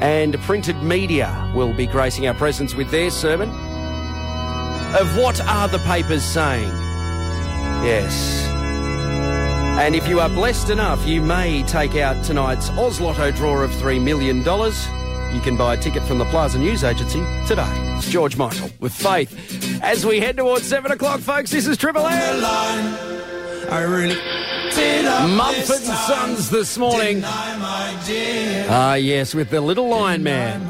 and 0.00 0.38
printed 0.42 0.80
media 0.80 1.52
will 1.56 1.72
be 1.72 1.88
gracing 1.88 2.28
our 2.28 2.34
presence 2.34 2.72
with 2.72 2.88
their 2.92 3.10
sermon 3.10 3.50
of 4.94 5.16
what 5.16 5.40
are 5.40 5.66
the 5.66 5.80
papers 5.80 6.22
saying. 6.22 6.68
Yes. 7.82 8.46
And 9.80 9.96
if 9.96 10.06
you 10.06 10.20
are 10.20 10.28
blessed 10.28 10.70
enough, 10.70 11.04
you 11.08 11.20
may 11.20 11.64
take 11.64 11.96
out 11.96 12.24
tonight's 12.24 12.70
Oz 12.70 13.00
Lotto 13.00 13.32
draw 13.32 13.60
of 13.60 13.72
$3 13.72 14.00
million. 14.00 14.44
You 15.32 15.40
can 15.40 15.56
buy 15.56 15.74
a 15.74 15.76
ticket 15.76 16.02
from 16.02 16.18
the 16.18 16.24
Plaza 16.26 16.58
News 16.58 16.82
Agency 16.82 17.24
today. 17.46 17.72
It's 17.96 18.10
George 18.10 18.36
Michael 18.36 18.70
with 18.80 18.92
Faith. 18.92 19.80
As 19.82 20.04
we 20.04 20.18
head 20.18 20.36
towards 20.36 20.64
7 20.64 20.90
o'clock, 20.90 21.20
folks, 21.20 21.50
this 21.50 21.66
is 21.66 21.76
Triple 21.76 22.06
M. 22.06 22.44
I 23.70 23.82
really 23.82 24.16
Mumford 25.36 25.76
and 25.76 25.98
Sons 25.98 26.50
this 26.50 26.76
morning. 26.76 27.22
Ah, 27.24 28.94
yes, 28.94 29.34
with 29.34 29.50
the 29.50 29.60
Little 29.60 29.88
Lion 29.88 30.22
Man. 30.22 30.62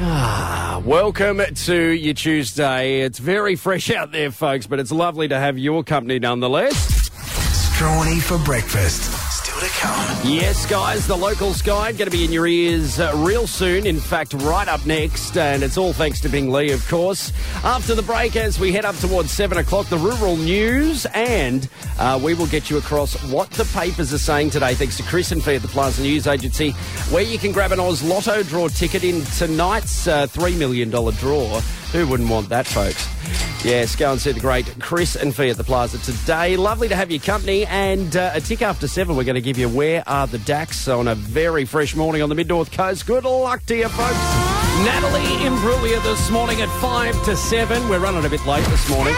Ah, 0.00 0.80
welcome 0.84 1.40
to 1.54 1.90
your 1.90 2.14
Tuesday. 2.14 3.00
It's 3.00 3.18
very 3.18 3.56
fresh 3.56 3.90
out 3.90 4.12
there, 4.12 4.30
folks, 4.30 4.66
but 4.66 4.78
it's 4.78 4.92
lovely 4.92 5.26
to 5.28 5.38
have 5.38 5.58
your 5.58 5.82
company 5.82 6.18
nonetheless. 6.18 7.10
Strawny 7.10 8.20
for 8.20 8.38
breakfast. 8.44 9.27
To 9.58 9.66
come. 9.80 10.18
Yes, 10.22 10.66
guys, 10.66 11.08
the 11.08 11.16
locals 11.16 11.62
guide 11.62 11.98
going 11.98 12.08
to 12.08 12.16
be 12.16 12.24
in 12.24 12.30
your 12.30 12.46
ears 12.46 13.00
uh, 13.00 13.12
real 13.16 13.48
soon. 13.48 13.88
In 13.88 13.98
fact, 13.98 14.32
right 14.34 14.68
up 14.68 14.86
next, 14.86 15.36
and 15.36 15.64
it's 15.64 15.76
all 15.76 15.92
thanks 15.92 16.20
to 16.20 16.28
Bing 16.28 16.52
Lee, 16.52 16.70
of 16.70 16.86
course. 16.86 17.32
After 17.64 17.96
the 17.96 18.02
break, 18.02 18.36
as 18.36 18.60
we 18.60 18.70
head 18.70 18.84
up 18.84 18.94
towards 18.98 19.32
seven 19.32 19.58
o'clock, 19.58 19.86
the 19.86 19.98
rural 19.98 20.36
news, 20.36 21.06
and 21.06 21.68
uh, 21.98 22.20
we 22.22 22.34
will 22.34 22.46
get 22.46 22.70
you 22.70 22.78
across 22.78 23.20
what 23.32 23.50
the 23.50 23.64
papers 23.76 24.12
are 24.12 24.18
saying 24.18 24.50
today, 24.50 24.74
thanks 24.74 24.96
to 24.98 25.02
Chris 25.02 25.32
and 25.32 25.42
Fee 25.42 25.56
at 25.56 25.62
the 25.62 25.68
Plaza 25.68 26.02
News 26.02 26.28
Agency, 26.28 26.70
where 27.10 27.24
you 27.24 27.36
can 27.36 27.50
grab 27.50 27.72
an 27.72 27.80
Oz 27.80 28.00
Lotto 28.00 28.44
draw 28.44 28.68
ticket 28.68 29.02
in 29.02 29.24
tonight's 29.38 30.06
uh, 30.06 30.28
$3 30.28 30.56
million 30.56 30.88
draw. 30.88 31.60
Who 31.92 32.06
wouldn't 32.06 32.28
want 32.28 32.50
that, 32.50 32.66
folks? 32.66 33.08
Yes, 33.64 33.96
go 33.96 34.12
and 34.12 34.20
see 34.20 34.32
the 34.32 34.40
great 34.40 34.72
Chris 34.78 35.16
and 35.16 35.34
Fee 35.34 35.48
at 35.48 35.56
the 35.56 35.64
Plaza 35.64 35.98
today. 35.98 36.56
Lovely 36.56 36.88
to 36.88 36.94
have 36.94 37.10
your 37.10 37.20
company. 37.20 37.66
And 37.66 38.16
uh, 38.16 38.30
a 38.34 38.40
tick 38.40 38.62
after 38.62 38.86
seven, 38.86 39.16
we're 39.16 39.24
going 39.24 39.34
to 39.34 39.40
give 39.40 39.58
you 39.58 39.68
Where 39.68 40.04
Are 40.06 40.26
the 40.26 40.38
Dacks 40.38 40.86
on 40.86 41.08
a 41.08 41.14
very 41.14 41.64
fresh 41.64 41.96
morning 41.96 42.22
on 42.22 42.28
the 42.28 42.34
Mid 42.34 42.48
North 42.48 42.70
Coast. 42.70 43.06
Good 43.06 43.24
luck 43.24 43.64
to 43.66 43.76
you, 43.76 43.88
folks. 43.88 44.58
Natalie 44.84 45.22
Imbruglia 45.44 46.00
this 46.04 46.30
morning 46.30 46.60
at 46.60 46.68
five 46.80 47.20
to 47.24 47.36
seven. 47.36 47.88
We're 47.88 47.98
running 47.98 48.24
a 48.24 48.28
bit 48.28 48.44
late 48.46 48.64
this 48.66 48.88
morning. 48.88 49.14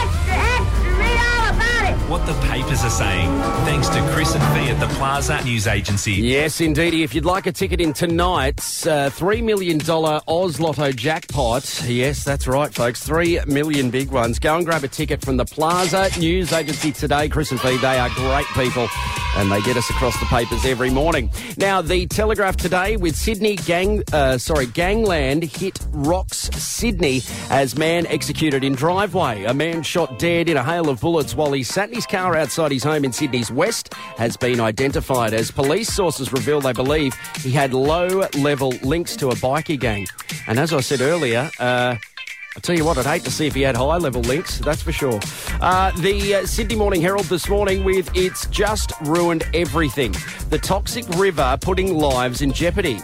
What 2.10 2.26
the 2.26 2.34
papers 2.48 2.82
are 2.82 2.90
saying, 2.90 3.30
thanks 3.64 3.88
to 3.90 4.00
Chris 4.10 4.34
and 4.34 4.42
Fee 4.52 4.68
at 4.68 4.80
the 4.80 4.92
Plaza 4.96 5.44
News 5.44 5.68
Agency. 5.68 6.14
Yes, 6.14 6.60
indeedy. 6.60 7.04
If 7.04 7.14
you'd 7.14 7.24
like 7.24 7.46
a 7.46 7.52
ticket 7.52 7.80
in 7.80 7.92
tonight's 7.92 8.84
uh, 8.84 9.10
$3 9.10 9.44
million 9.44 9.80
Oz 9.88 10.58
Lotto 10.58 10.90
jackpot, 10.90 11.84
yes, 11.86 12.24
that's 12.24 12.48
right, 12.48 12.74
folks, 12.74 13.04
3 13.04 13.42
million 13.46 13.90
big 13.90 14.10
ones. 14.10 14.40
Go 14.40 14.56
and 14.56 14.66
grab 14.66 14.82
a 14.82 14.88
ticket 14.88 15.24
from 15.24 15.36
the 15.36 15.44
Plaza 15.44 16.10
News 16.18 16.52
Agency 16.52 16.90
today. 16.90 17.28
Chris 17.28 17.52
and 17.52 17.60
Fee, 17.60 17.76
they 17.76 18.00
are 18.00 18.10
great 18.10 18.46
people 18.54 18.88
and 19.36 19.52
they 19.52 19.60
get 19.60 19.76
us 19.76 19.88
across 19.90 20.18
the 20.18 20.26
papers 20.26 20.64
every 20.64 20.90
morning. 20.90 21.30
Now, 21.56 21.80
the 21.80 22.08
Telegraph 22.08 22.56
today 22.56 22.96
with 22.96 23.14
Sydney 23.14 23.54
gang, 23.54 24.02
uh, 24.12 24.36
sorry, 24.38 24.66
gangland 24.66 25.44
hit 25.44 25.78
rocks 25.92 26.50
Sydney 26.56 27.22
as 27.50 27.78
man 27.78 28.06
executed 28.06 28.64
in 28.64 28.74
driveway. 28.74 29.44
A 29.44 29.54
man 29.54 29.84
shot 29.84 30.18
dead 30.18 30.48
in 30.48 30.56
a 30.56 30.64
hail 30.64 30.88
of 30.88 31.00
bullets 31.00 31.36
while 31.36 31.52
he 31.52 31.62
sat 31.62 31.90
in 31.90 31.99
his 32.00 32.06
car 32.06 32.34
outside 32.34 32.72
his 32.72 32.82
home 32.82 33.04
in 33.04 33.12
Sydney's 33.12 33.50
West 33.50 33.92
has 34.16 34.34
been 34.34 34.58
identified 34.58 35.34
as 35.34 35.50
police 35.50 35.92
sources 35.92 36.32
reveal 36.32 36.58
they 36.58 36.72
believe 36.72 37.14
he 37.42 37.50
had 37.50 37.74
low 37.74 38.26
level 38.38 38.70
links 38.82 39.14
to 39.16 39.28
a 39.28 39.34
bikie 39.34 39.78
gang. 39.78 40.06
And 40.46 40.58
as 40.58 40.72
I 40.72 40.80
said 40.80 41.02
earlier, 41.02 41.50
uh, 41.58 41.96
I 42.56 42.60
tell 42.62 42.74
you 42.74 42.86
what, 42.86 42.96
I'd 42.96 43.04
hate 43.04 43.22
to 43.24 43.30
see 43.30 43.46
if 43.46 43.54
he 43.54 43.60
had 43.60 43.76
high 43.76 43.98
level 43.98 44.22
links, 44.22 44.60
that's 44.60 44.80
for 44.80 44.92
sure. 44.92 45.20
Uh, 45.60 45.90
the 46.00 46.36
uh, 46.36 46.46
Sydney 46.46 46.74
Morning 46.74 47.02
Herald 47.02 47.26
this 47.26 47.50
morning 47.50 47.84
with 47.84 48.10
It's 48.16 48.46
Just 48.46 48.92
Ruined 49.02 49.44
Everything. 49.52 50.14
The 50.48 50.58
toxic 50.58 51.06
river 51.10 51.58
putting 51.60 51.98
lives 51.98 52.40
in 52.40 52.50
jeopardy. 52.50 52.98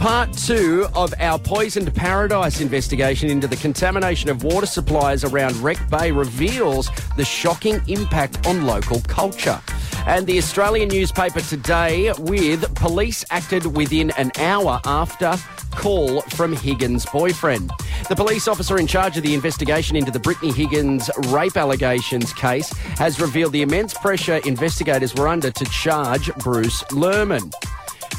Part 0.00 0.32
two 0.32 0.86
of 0.94 1.12
our 1.20 1.38
Poisoned 1.38 1.94
Paradise 1.94 2.62
investigation 2.62 3.28
into 3.28 3.46
the 3.46 3.56
contamination 3.56 4.30
of 4.30 4.42
water 4.42 4.64
supplies 4.64 5.24
around 5.24 5.54
Wreck 5.56 5.76
Bay 5.90 6.10
reveals 6.10 6.88
the 7.18 7.24
shocking 7.26 7.82
impact 7.86 8.46
on 8.46 8.64
local 8.64 9.02
culture. 9.02 9.60
And 10.06 10.26
the 10.26 10.38
Australian 10.38 10.88
newspaper 10.88 11.42
today 11.42 12.14
with 12.20 12.74
police 12.76 13.26
acted 13.28 13.76
within 13.76 14.10
an 14.12 14.32
hour 14.38 14.80
after 14.86 15.34
call 15.72 16.22
from 16.22 16.56
Higgins' 16.56 17.04
boyfriend. 17.04 17.70
The 18.08 18.16
police 18.16 18.48
officer 18.48 18.78
in 18.78 18.86
charge 18.86 19.18
of 19.18 19.22
the 19.22 19.34
investigation 19.34 19.96
into 19.96 20.10
the 20.10 20.18
Brittany 20.18 20.50
Higgins 20.50 21.10
rape 21.26 21.58
allegations 21.58 22.32
case 22.32 22.72
has 22.96 23.20
revealed 23.20 23.52
the 23.52 23.60
immense 23.60 23.92
pressure 23.92 24.40
investigators 24.46 25.14
were 25.14 25.28
under 25.28 25.50
to 25.50 25.64
charge 25.66 26.34
Bruce 26.36 26.82
Lehrmann. 26.84 27.52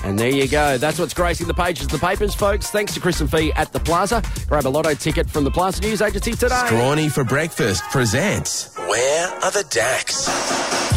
And 0.03 0.17
there 0.17 0.29
you 0.29 0.47
go. 0.47 0.77
That's 0.77 0.97
what's 0.99 1.13
gracing 1.13 1.47
the 1.47 1.53
pages 1.53 1.85
of 1.85 1.91
the 1.91 1.99
papers, 1.99 2.33
folks. 2.33 2.69
Thanks 2.71 2.93
to 2.95 2.99
Chris 2.99 3.21
and 3.21 3.29
Fee 3.29 3.53
at 3.53 3.71
the 3.71 3.79
Plaza. 3.79 4.23
Grab 4.47 4.65
a 4.65 4.69
lotto 4.69 4.93
ticket 4.93 5.29
from 5.29 5.43
the 5.43 5.51
Plaza 5.51 5.81
News 5.81 6.01
Agency 6.01 6.31
today. 6.31 6.55
Strawny 6.65 7.11
for 7.11 7.23
Breakfast 7.23 7.83
presents 7.91 8.75
Where 8.77 9.27
are 9.27 9.51
the 9.51 9.65
Dacks? 9.69 10.27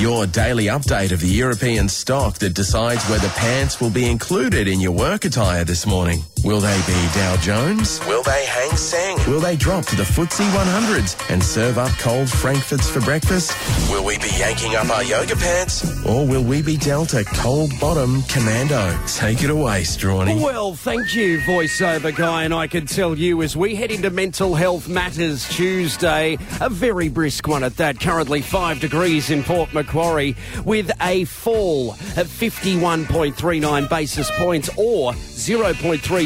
Your 0.01 0.27
daily 0.27 0.67
update 0.67 1.12
of 1.12 1.21
the 1.21 1.29
European 1.29 1.88
stock 1.88 2.38
that 2.38 2.55
decides 2.55 3.09
whether 3.09 3.29
pants 3.31 3.81
will 3.81 3.90
be 3.90 4.11
included 4.11 4.67
in 4.67 4.81
your 4.81 4.93
work 4.93 5.25
attire 5.25 5.64
this 5.64 5.87
morning. 5.87 6.25
Will 6.44 6.61
they 6.61 6.76
be 6.87 7.09
Dow 7.14 7.38
Jones? 7.38 8.00
Will 8.07 8.22
they 8.22 8.44
Hang 8.44 8.76
Seng? 8.76 9.16
Will 9.26 9.40
they 9.40 9.57
drop 9.57 9.87
to 9.87 9.96
the 9.96 10.02
FTSE 10.02 10.46
100s 10.50 11.30
and 11.30 11.42
serve 11.42 11.78
up 11.78 11.90
cold 11.92 12.28
Frankfurts 12.28 12.90
for 12.90 13.00
breakfast? 13.00 13.57
Will 13.90 14.04
we 14.04 14.18
be 14.18 14.28
yanking 14.37 14.76
up 14.76 14.90
our 14.90 15.02
yoga 15.02 15.37
pants? 15.37 16.04
Or 16.04 16.26
will 16.26 16.44
we 16.44 16.61
be 16.61 16.76
dealt 16.76 17.14
a 17.14 17.24
cold 17.24 17.70
bottom 17.80 18.22
commando? 18.24 18.94
Take 19.07 19.42
it 19.42 19.48
away, 19.48 19.85
Strawny. 19.85 20.38
Well, 20.38 20.74
thank 20.74 21.14
you, 21.14 21.38
voiceover 21.40 22.14
guy, 22.14 22.42
and 22.44 22.52
I 22.52 22.66
can 22.66 22.85
tell 22.85 23.16
you 23.16 23.40
as 23.40 23.57
we 23.57 23.74
head 23.74 23.90
into 23.90 24.11
Mental 24.11 24.54
Health 24.54 24.87
Matters 24.87 25.48
Tuesday, 25.48 26.37
a 26.61 26.68
very 26.68 27.09
brisk 27.09 27.48
one 27.48 27.64
at 27.64 27.78
that, 27.78 27.98
currently 27.98 28.42
5 28.42 28.80
degrees 28.80 29.30
in 29.30 29.44
Port 29.44 29.72
Macquarie, 29.72 30.37
with 30.66 30.90
a 31.00 31.24
fall 31.24 31.92
of 31.92 32.28
51.39 32.28 33.88
basis 33.88 34.30
points 34.33 34.68
or 34.76 35.14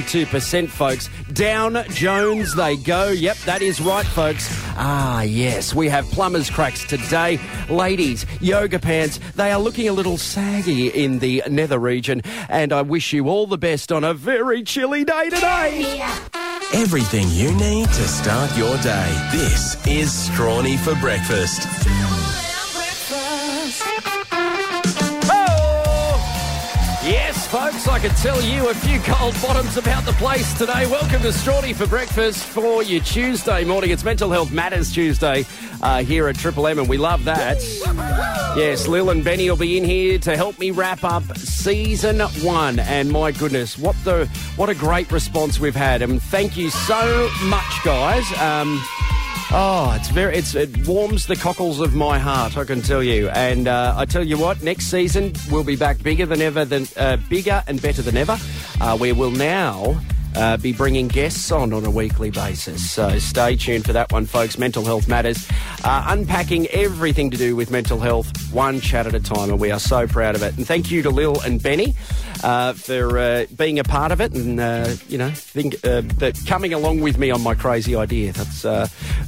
0.32%, 0.08 0.68
folks. 0.68 1.08
Down 1.32 1.84
Jones 1.90 2.54
they 2.54 2.76
go. 2.76 3.08
Yep, 3.08 3.36
that 3.38 3.62
is 3.62 3.80
right, 3.80 4.06
folks. 4.06 4.48
Ah, 4.76 5.22
yes, 5.22 5.74
we 5.74 5.88
have 5.88 6.04
plumber's 6.06 6.50
cracks 6.50 6.84
today. 6.84 7.38
Ladies, 7.68 8.24
yoga 8.40 8.78
pants, 8.78 9.20
they 9.34 9.52
are 9.52 9.60
looking 9.60 9.88
a 9.88 9.92
little 9.92 10.16
saggy 10.16 10.88
in 10.88 11.18
the 11.18 11.42
nether 11.48 11.78
region, 11.78 12.22
and 12.48 12.72
I 12.72 12.82
wish 12.82 13.12
you 13.12 13.28
all 13.28 13.46
the 13.46 13.58
best 13.58 13.92
on 13.92 14.04
a 14.04 14.14
very 14.14 14.62
chilly 14.62 15.04
day 15.04 15.28
today. 15.30 16.02
Everything 16.72 17.28
you 17.30 17.52
need 17.54 17.86
to 17.86 18.08
start 18.08 18.56
your 18.56 18.76
day. 18.78 19.28
This 19.32 19.86
is 19.86 20.08
Strawny 20.28 20.78
for 20.78 20.94
Breakfast. 21.00 21.66
Folks, 27.48 27.88
I 27.88 27.98
could 27.98 28.14
tell 28.16 28.42
you 28.42 28.68
a 28.68 28.74
few 28.74 29.00
cold 29.00 29.34
bottoms 29.40 29.78
about 29.78 30.04
the 30.04 30.12
place 30.12 30.52
today. 30.58 30.84
Welcome 30.86 31.22
to 31.22 31.28
Strawny 31.28 31.74
for 31.74 31.86
breakfast 31.86 32.44
for 32.44 32.82
your 32.82 33.02
Tuesday 33.02 33.64
morning. 33.64 33.88
It's 33.90 34.04
Mental 34.04 34.30
Health 34.30 34.52
Matters 34.52 34.92
Tuesday 34.92 35.46
uh, 35.80 36.02
here 36.02 36.28
at 36.28 36.36
Triple 36.36 36.66
M, 36.66 36.78
and 36.78 36.86
we 36.86 36.98
love 36.98 37.24
that. 37.24 37.56
Yes, 38.54 38.86
Lil 38.86 39.08
and 39.08 39.24
Benny 39.24 39.48
will 39.48 39.56
be 39.56 39.78
in 39.78 39.84
here 39.84 40.18
to 40.18 40.36
help 40.36 40.58
me 40.58 40.72
wrap 40.72 41.04
up 41.04 41.24
season 41.38 42.20
one. 42.20 42.80
And 42.80 43.10
my 43.10 43.32
goodness, 43.32 43.78
what 43.78 43.96
the 44.04 44.26
what 44.56 44.68
a 44.68 44.74
great 44.74 45.10
response 45.10 45.58
we've 45.58 45.74
had, 45.74 46.02
and 46.02 46.22
thank 46.22 46.54
you 46.54 46.68
so 46.68 47.30
much, 47.44 47.82
guys. 47.82 48.30
Um, 48.38 48.78
Oh, 49.50 49.94
it's 49.98 50.10
very 50.10 50.36
it's 50.36 50.54
it 50.54 50.86
warms 50.86 51.26
the 51.26 51.34
cockles 51.34 51.80
of 51.80 51.94
my 51.94 52.18
heart, 52.18 52.58
I 52.58 52.64
can 52.64 52.82
tell 52.82 53.02
you. 53.02 53.30
And 53.30 53.66
uh, 53.66 53.94
I 53.96 54.04
tell 54.04 54.22
you 54.22 54.36
what, 54.36 54.62
next 54.62 54.86
season 54.90 55.32
we'll 55.50 55.64
be 55.64 55.76
back 55.76 56.02
bigger 56.02 56.26
than 56.26 56.42
ever, 56.42 56.66
than 56.66 56.86
uh, 56.96 57.16
bigger 57.30 57.64
and 57.66 57.80
better 57.80 58.02
than 58.02 58.16
ever. 58.16 58.38
Uh, 58.80 58.98
we 59.00 59.12
will 59.12 59.30
now. 59.30 59.98
Uh, 60.38 60.56
be 60.56 60.72
bringing 60.72 61.08
guests 61.08 61.50
on 61.50 61.72
on 61.72 61.84
a 61.84 61.90
weekly 61.90 62.30
basis. 62.30 62.88
So 62.88 63.18
stay 63.18 63.56
tuned 63.56 63.84
for 63.84 63.92
that 63.92 64.12
one, 64.12 64.24
folks. 64.24 64.56
Mental 64.56 64.84
Health 64.84 65.08
Matters. 65.08 65.48
Uh, 65.82 66.04
unpacking 66.06 66.68
everything 66.68 67.32
to 67.32 67.36
do 67.36 67.56
with 67.56 67.72
mental 67.72 67.98
health, 67.98 68.30
one 68.52 68.80
chat 68.80 69.08
at 69.08 69.14
a 69.14 69.20
time, 69.20 69.50
and 69.50 69.58
we 69.58 69.72
are 69.72 69.80
so 69.80 70.06
proud 70.06 70.36
of 70.36 70.44
it. 70.44 70.56
And 70.56 70.64
thank 70.64 70.92
you 70.92 71.02
to 71.02 71.10
Lil 71.10 71.40
and 71.40 71.60
Benny 71.60 71.96
uh, 72.44 72.74
for 72.74 73.18
uh, 73.18 73.46
being 73.56 73.80
a 73.80 73.84
part 73.84 74.12
of 74.12 74.20
it 74.20 74.32
and, 74.32 74.60
uh, 74.60 74.94
you 75.08 75.18
know, 75.18 75.30
think, 75.30 75.74
uh, 75.84 76.02
that 76.18 76.38
coming 76.46 76.72
along 76.72 77.00
with 77.00 77.18
me 77.18 77.32
on 77.32 77.42
my 77.42 77.54
crazy 77.54 77.96
idea. 77.96 78.32
That's 78.32 78.64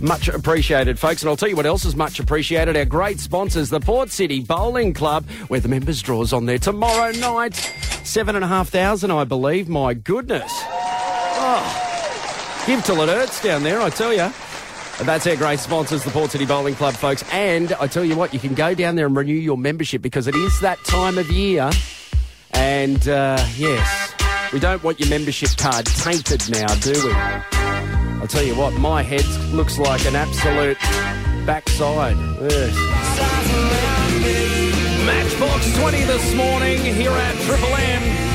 much 0.00 0.28
appreciated, 0.28 0.96
folks. 0.96 1.22
And 1.22 1.28
I'll 1.28 1.36
tell 1.36 1.48
you 1.48 1.56
what 1.56 1.66
else 1.66 1.84
is 1.84 1.96
much 1.96 2.20
appreciated. 2.20 2.76
Our 2.76 2.84
great 2.84 3.18
sponsors, 3.18 3.70
the 3.70 3.80
Port 3.80 4.10
City 4.10 4.40
Bowling 4.40 4.94
Club, 4.94 5.28
where 5.48 5.58
the 5.58 5.68
members' 5.68 6.02
draws 6.02 6.32
on 6.32 6.46
there 6.46 6.58
tomorrow 6.58 7.10
night. 7.12 7.56
Seven 8.04 8.36
and 8.36 8.44
a 8.44 8.48
half 8.48 8.68
thousand, 8.68 9.10
I 9.10 9.24
believe. 9.24 9.68
My 9.68 9.92
goodness. 9.94 10.52
Oh, 11.52 12.62
give 12.64 12.84
till 12.84 13.02
it 13.02 13.08
hurts 13.08 13.42
down 13.42 13.64
there, 13.64 13.80
I 13.80 13.90
tell 13.90 14.12
you. 14.12 14.30
That's 15.02 15.26
our 15.26 15.34
great 15.34 15.58
sponsors, 15.58 16.04
the 16.04 16.10
Port 16.12 16.30
City 16.30 16.46
Bowling 16.46 16.76
Club, 16.76 16.94
folks. 16.94 17.24
And 17.32 17.72
I 17.72 17.88
tell 17.88 18.04
you 18.04 18.14
what, 18.14 18.32
you 18.32 18.38
can 18.38 18.54
go 18.54 18.72
down 18.72 18.94
there 18.94 19.06
and 19.06 19.16
renew 19.16 19.34
your 19.34 19.58
membership 19.58 20.00
because 20.00 20.28
it 20.28 20.36
is 20.36 20.60
that 20.60 20.78
time 20.84 21.18
of 21.18 21.28
year. 21.28 21.68
And 22.52 23.08
uh, 23.08 23.44
yes, 23.56 24.14
we 24.52 24.60
don't 24.60 24.80
want 24.84 25.00
your 25.00 25.08
membership 25.08 25.50
card 25.56 25.86
tainted 25.86 26.48
now, 26.50 26.72
do 26.76 26.92
we? 26.92 27.12
I'll 27.12 28.28
tell 28.28 28.44
you 28.44 28.54
what, 28.54 28.72
my 28.74 29.02
head 29.02 29.26
looks 29.52 29.76
like 29.76 30.06
an 30.06 30.14
absolute 30.14 30.78
backside. 31.46 32.16
Yes. 32.42 32.76
Matchbox 35.04 35.78
20 35.80 36.02
this 36.04 36.34
morning 36.36 36.78
here 36.78 37.10
at 37.10 37.34
Triple 37.40 37.74
M. 37.74 38.29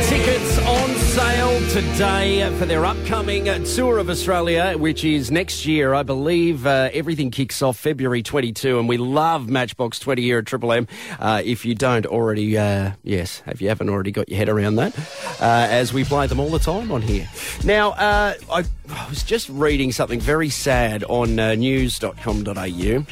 Tickets 0.00 0.58
on 0.58 0.90
sale 0.96 1.68
today 1.68 2.50
for 2.58 2.66
their 2.66 2.84
upcoming 2.84 3.44
tour 3.64 3.98
of 3.98 4.08
Australia, 4.08 4.74
which 4.78 5.04
is 5.04 5.30
next 5.30 5.66
year. 5.66 5.92
I 5.94 6.02
believe 6.02 6.66
uh, 6.66 6.88
everything 6.92 7.30
kicks 7.30 7.62
off 7.62 7.76
February 7.76 8.22
22, 8.22 8.78
and 8.78 8.88
we 8.88 8.96
love 8.96 9.48
Matchbox 9.48 9.98
20 9.98 10.22
here 10.22 10.38
at 10.38 10.46
Triple 10.46 10.72
M. 10.72 10.86
Uh, 11.18 11.42
if 11.44 11.64
you 11.64 11.74
don't 11.74 12.06
already, 12.06 12.56
uh, 12.56 12.92
yes, 13.02 13.42
if 13.46 13.60
you 13.60 13.68
haven't 13.68 13.90
already 13.90 14.10
got 14.10 14.28
your 14.28 14.38
head 14.38 14.48
around 14.48 14.76
that, 14.76 14.98
uh, 15.40 15.66
as 15.70 15.92
we 15.92 16.04
play 16.04 16.26
them 16.26 16.40
all 16.40 16.50
the 16.50 16.58
time 16.58 16.90
on 16.90 17.02
here. 17.02 17.28
Now, 17.64 17.90
uh, 17.90 18.34
I, 18.50 18.64
I 18.90 19.08
was 19.08 19.22
just 19.22 19.48
reading 19.48 19.92
something 19.92 20.20
very 20.20 20.48
sad 20.48 21.04
on 21.04 21.38
uh, 21.38 21.54
news.com.au. 21.54 23.04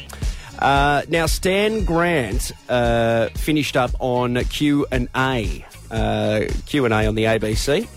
Uh, 0.61 1.01
now, 1.09 1.25
Stan 1.25 1.85
Grant 1.85 2.51
uh, 2.69 3.29
finished 3.29 3.75
up 3.75 3.91
on 3.99 4.35
Q 4.45 4.85
and 4.91 5.09
A, 5.15 5.65
uh, 5.91 6.47
Q 6.65 6.85
and 6.85 6.93
A 6.93 7.05
on 7.05 7.15
the 7.15 7.25
ABC 7.25 7.87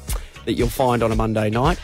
that 0.45 0.55
you'll 0.55 0.69
find 0.69 1.03
on 1.03 1.13
a 1.13 1.17
Monday 1.17 1.51
night. 1.51 1.79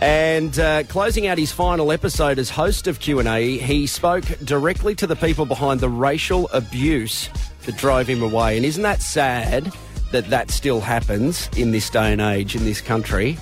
And 0.00 0.58
uh, 0.58 0.84
closing 0.84 1.26
out 1.26 1.36
his 1.36 1.52
final 1.52 1.92
episode 1.92 2.38
as 2.38 2.48
host 2.48 2.86
of 2.86 3.00
Q 3.00 3.18
and 3.18 3.28
A, 3.28 3.58
he 3.58 3.86
spoke 3.86 4.24
directly 4.44 4.94
to 4.94 5.06
the 5.06 5.16
people 5.16 5.44
behind 5.44 5.80
the 5.80 5.90
racial 5.90 6.48
abuse 6.52 7.28
that 7.66 7.76
drove 7.76 8.08
him 8.08 8.22
away. 8.22 8.56
And 8.56 8.64
isn't 8.64 8.82
that 8.82 9.02
sad 9.02 9.70
that 10.12 10.28
that 10.30 10.50
still 10.50 10.80
happens 10.80 11.48
in 11.56 11.70
this 11.70 11.90
day 11.90 12.12
and 12.12 12.20
age 12.20 12.56
in 12.56 12.64
this 12.64 12.80
country? 12.80 13.36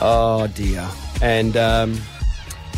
Oh 0.00 0.46
dear. 0.54 0.88
And 1.20 1.56
um, 1.56 1.98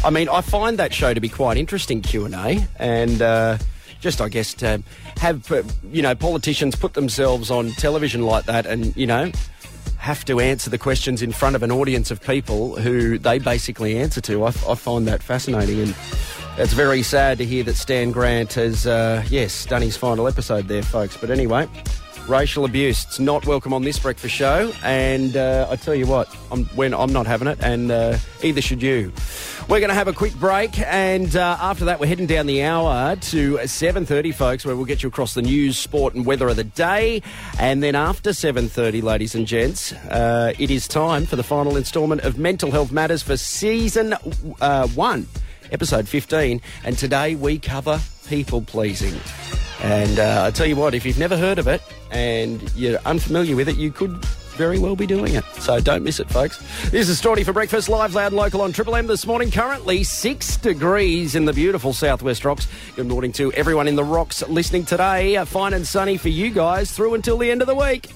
I 0.02 0.08
mean, 0.08 0.30
I 0.30 0.40
find 0.40 0.78
that 0.78 0.94
show 0.94 1.12
to 1.12 1.20
be 1.20 1.28
quite 1.28 1.58
interesting, 1.58 2.00
Q 2.00 2.24
and 2.24 2.34
A, 2.34 2.66
and 2.76 3.20
uh, 3.20 3.58
just 4.00 4.20
I 4.20 4.28
guess 4.28 4.54
to 4.54 4.82
have 5.18 5.50
uh, 5.52 5.62
you 5.90 6.02
know 6.02 6.14
politicians 6.14 6.74
put 6.74 6.94
themselves 6.94 7.50
on 7.50 7.70
television 7.72 8.22
like 8.22 8.44
that, 8.46 8.66
and 8.66 8.96
you 8.96 9.06
know 9.06 9.30
have 9.98 10.24
to 10.24 10.40
answer 10.40 10.70
the 10.70 10.78
questions 10.78 11.20
in 11.20 11.30
front 11.30 11.54
of 11.54 11.62
an 11.62 11.70
audience 11.70 12.10
of 12.10 12.22
people 12.22 12.76
who 12.76 13.18
they 13.18 13.38
basically 13.38 13.98
answer 13.98 14.20
to. 14.22 14.44
I, 14.44 14.48
I 14.48 14.74
find 14.74 15.06
that 15.06 15.22
fascinating, 15.22 15.80
and 15.80 15.94
it's 16.56 16.72
very 16.72 17.02
sad 17.02 17.38
to 17.38 17.44
hear 17.44 17.62
that 17.64 17.76
Stan 17.76 18.10
Grant 18.10 18.54
has 18.54 18.86
uh, 18.86 19.24
yes 19.28 19.66
done 19.66 19.82
his 19.82 19.96
final 19.96 20.26
episode 20.26 20.68
there, 20.68 20.82
folks. 20.82 21.16
But 21.16 21.30
anyway. 21.30 21.68
Racial 22.30 22.64
abuse. 22.64 23.04
It's 23.04 23.18
not 23.18 23.44
welcome 23.44 23.74
on 23.74 23.82
this 23.82 23.98
breakfast 23.98 24.34
show, 24.34 24.72
and 24.84 25.36
uh, 25.36 25.66
I 25.68 25.74
tell 25.74 25.96
you 25.96 26.06
what, 26.06 26.34
I'm, 26.52 26.64
when 26.76 26.94
I'm 26.94 27.12
not 27.12 27.26
having 27.26 27.48
it, 27.48 27.58
and 27.60 27.90
uh, 27.90 28.18
either 28.44 28.62
should 28.62 28.82
you. 28.82 29.12
We're 29.68 29.80
going 29.80 29.88
to 29.88 29.94
have 29.94 30.06
a 30.06 30.12
quick 30.12 30.34
break, 30.36 30.78
and 30.78 31.34
uh, 31.34 31.56
after 31.60 31.86
that, 31.86 31.98
we're 31.98 32.06
heading 32.06 32.26
down 32.26 32.46
the 32.46 32.62
hour 32.62 33.16
to 33.16 33.54
7:30, 33.56 34.32
folks, 34.32 34.64
where 34.64 34.76
we'll 34.76 34.84
get 34.84 35.02
you 35.02 35.08
across 35.08 35.34
the 35.34 35.42
news, 35.42 35.76
sport, 35.76 36.14
and 36.14 36.24
weather 36.24 36.48
of 36.48 36.54
the 36.54 36.64
day. 36.64 37.20
And 37.58 37.82
then 37.82 37.96
after 37.96 38.30
7:30, 38.30 39.02
ladies 39.02 39.34
and 39.34 39.44
gents, 39.44 39.92
uh, 39.92 40.54
it 40.56 40.70
is 40.70 40.86
time 40.86 41.26
for 41.26 41.34
the 41.34 41.42
final 41.42 41.76
instalment 41.76 42.22
of 42.22 42.38
Mental 42.38 42.70
Health 42.70 42.92
Matters 42.92 43.24
for 43.24 43.36
season 43.36 44.14
uh, 44.60 44.86
one, 44.88 45.26
episode 45.72 46.08
15. 46.08 46.60
And 46.84 46.96
today 46.96 47.34
we 47.34 47.58
cover 47.58 48.00
people 48.28 48.62
pleasing. 48.62 49.18
And 49.82 50.18
uh, 50.18 50.44
I 50.46 50.50
tell 50.50 50.66
you 50.66 50.76
what, 50.76 50.94
if 50.94 51.06
you've 51.06 51.18
never 51.18 51.36
heard 51.36 51.58
of 51.58 51.66
it 51.66 51.82
and 52.10 52.62
you're 52.74 52.98
unfamiliar 53.06 53.56
with 53.56 53.68
it, 53.68 53.76
you 53.76 53.90
could 53.90 54.12
very 54.60 54.78
well 54.78 54.94
be 54.94 55.06
doing 55.06 55.34
it. 55.34 55.44
So 55.58 55.80
don't 55.80 56.02
miss 56.02 56.20
it, 56.20 56.28
folks. 56.28 56.58
This 56.90 57.08
is 57.08 57.20
Strawny 57.20 57.46
for 57.46 57.54
Breakfast, 57.54 57.88
live, 57.88 58.14
loud, 58.14 58.34
local 58.34 58.60
on 58.60 58.72
Triple 58.72 58.94
M 58.94 59.06
this 59.06 59.26
morning. 59.26 59.50
Currently 59.50 60.04
six 60.04 60.58
degrees 60.58 61.34
in 61.34 61.46
the 61.46 61.52
beautiful 61.54 61.94
Southwest 61.94 62.44
Rocks. 62.44 62.68
Good 62.94 63.06
morning 63.06 63.32
to 63.32 63.52
everyone 63.54 63.88
in 63.88 63.96
the 63.96 64.04
Rocks 64.04 64.46
listening 64.48 64.84
today. 64.84 65.42
Fine 65.46 65.72
and 65.72 65.86
sunny 65.86 66.18
for 66.18 66.28
you 66.28 66.50
guys 66.50 66.92
through 66.92 67.14
until 67.14 67.38
the 67.38 67.50
end 67.50 67.62
of 67.62 67.66
the 67.66 67.74
week. 67.74 68.10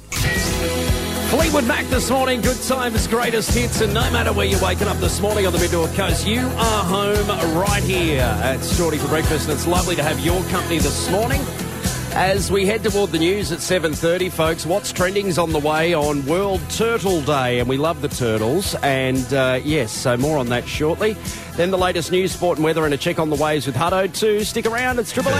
Fleetwood 1.34 1.66
Mac 1.66 1.84
this 1.86 2.10
morning, 2.12 2.40
good 2.40 2.62
times, 2.62 3.08
greatest 3.08 3.52
hits, 3.52 3.80
and 3.80 3.92
no 3.92 4.08
matter 4.12 4.32
where 4.32 4.46
you're 4.46 4.62
waking 4.62 4.86
up 4.86 4.96
this 4.98 5.20
morning 5.20 5.48
on 5.48 5.52
the 5.52 5.58
Mid 5.58 5.72
North 5.72 5.92
Coast, 5.96 6.24
you 6.24 6.38
are 6.38 6.84
home 6.84 7.26
right 7.58 7.82
here 7.82 8.20
at 8.20 8.60
Strawny 8.60 8.98
for 8.98 9.08
Breakfast, 9.08 9.48
and 9.48 9.58
it's 9.58 9.66
lovely 9.66 9.96
to 9.96 10.02
have 10.04 10.20
your 10.20 10.40
company 10.44 10.78
this 10.78 11.10
morning. 11.10 11.40
As 12.12 12.52
we 12.52 12.66
head 12.66 12.84
toward 12.84 13.10
the 13.10 13.18
news 13.18 13.50
at 13.50 13.58
7.30, 13.58 14.30
folks, 14.30 14.64
what's 14.64 14.92
trending's 14.92 15.36
on 15.36 15.50
the 15.50 15.58
way 15.58 15.92
on 15.92 16.24
World 16.24 16.60
Turtle 16.70 17.20
Day, 17.22 17.58
and 17.58 17.68
we 17.68 17.78
love 17.78 18.00
the 18.00 18.08
turtles. 18.08 18.76
And 18.76 19.34
uh, 19.34 19.58
yes, 19.64 19.90
so 19.90 20.16
more 20.16 20.38
on 20.38 20.50
that 20.50 20.68
shortly. 20.68 21.16
Then 21.56 21.72
the 21.72 21.78
latest 21.78 22.12
news, 22.12 22.30
sport 22.30 22.58
and 22.58 22.64
weather, 22.64 22.84
and 22.84 22.94
a 22.94 22.96
check 22.96 23.18
on 23.18 23.28
the 23.28 23.36
waves 23.36 23.66
with 23.66 23.74
Hutto 23.74 24.06
too. 24.06 24.44
Stick 24.44 24.66
around, 24.66 25.00
it's 25.00 25.10
Triple. 25.10 25.32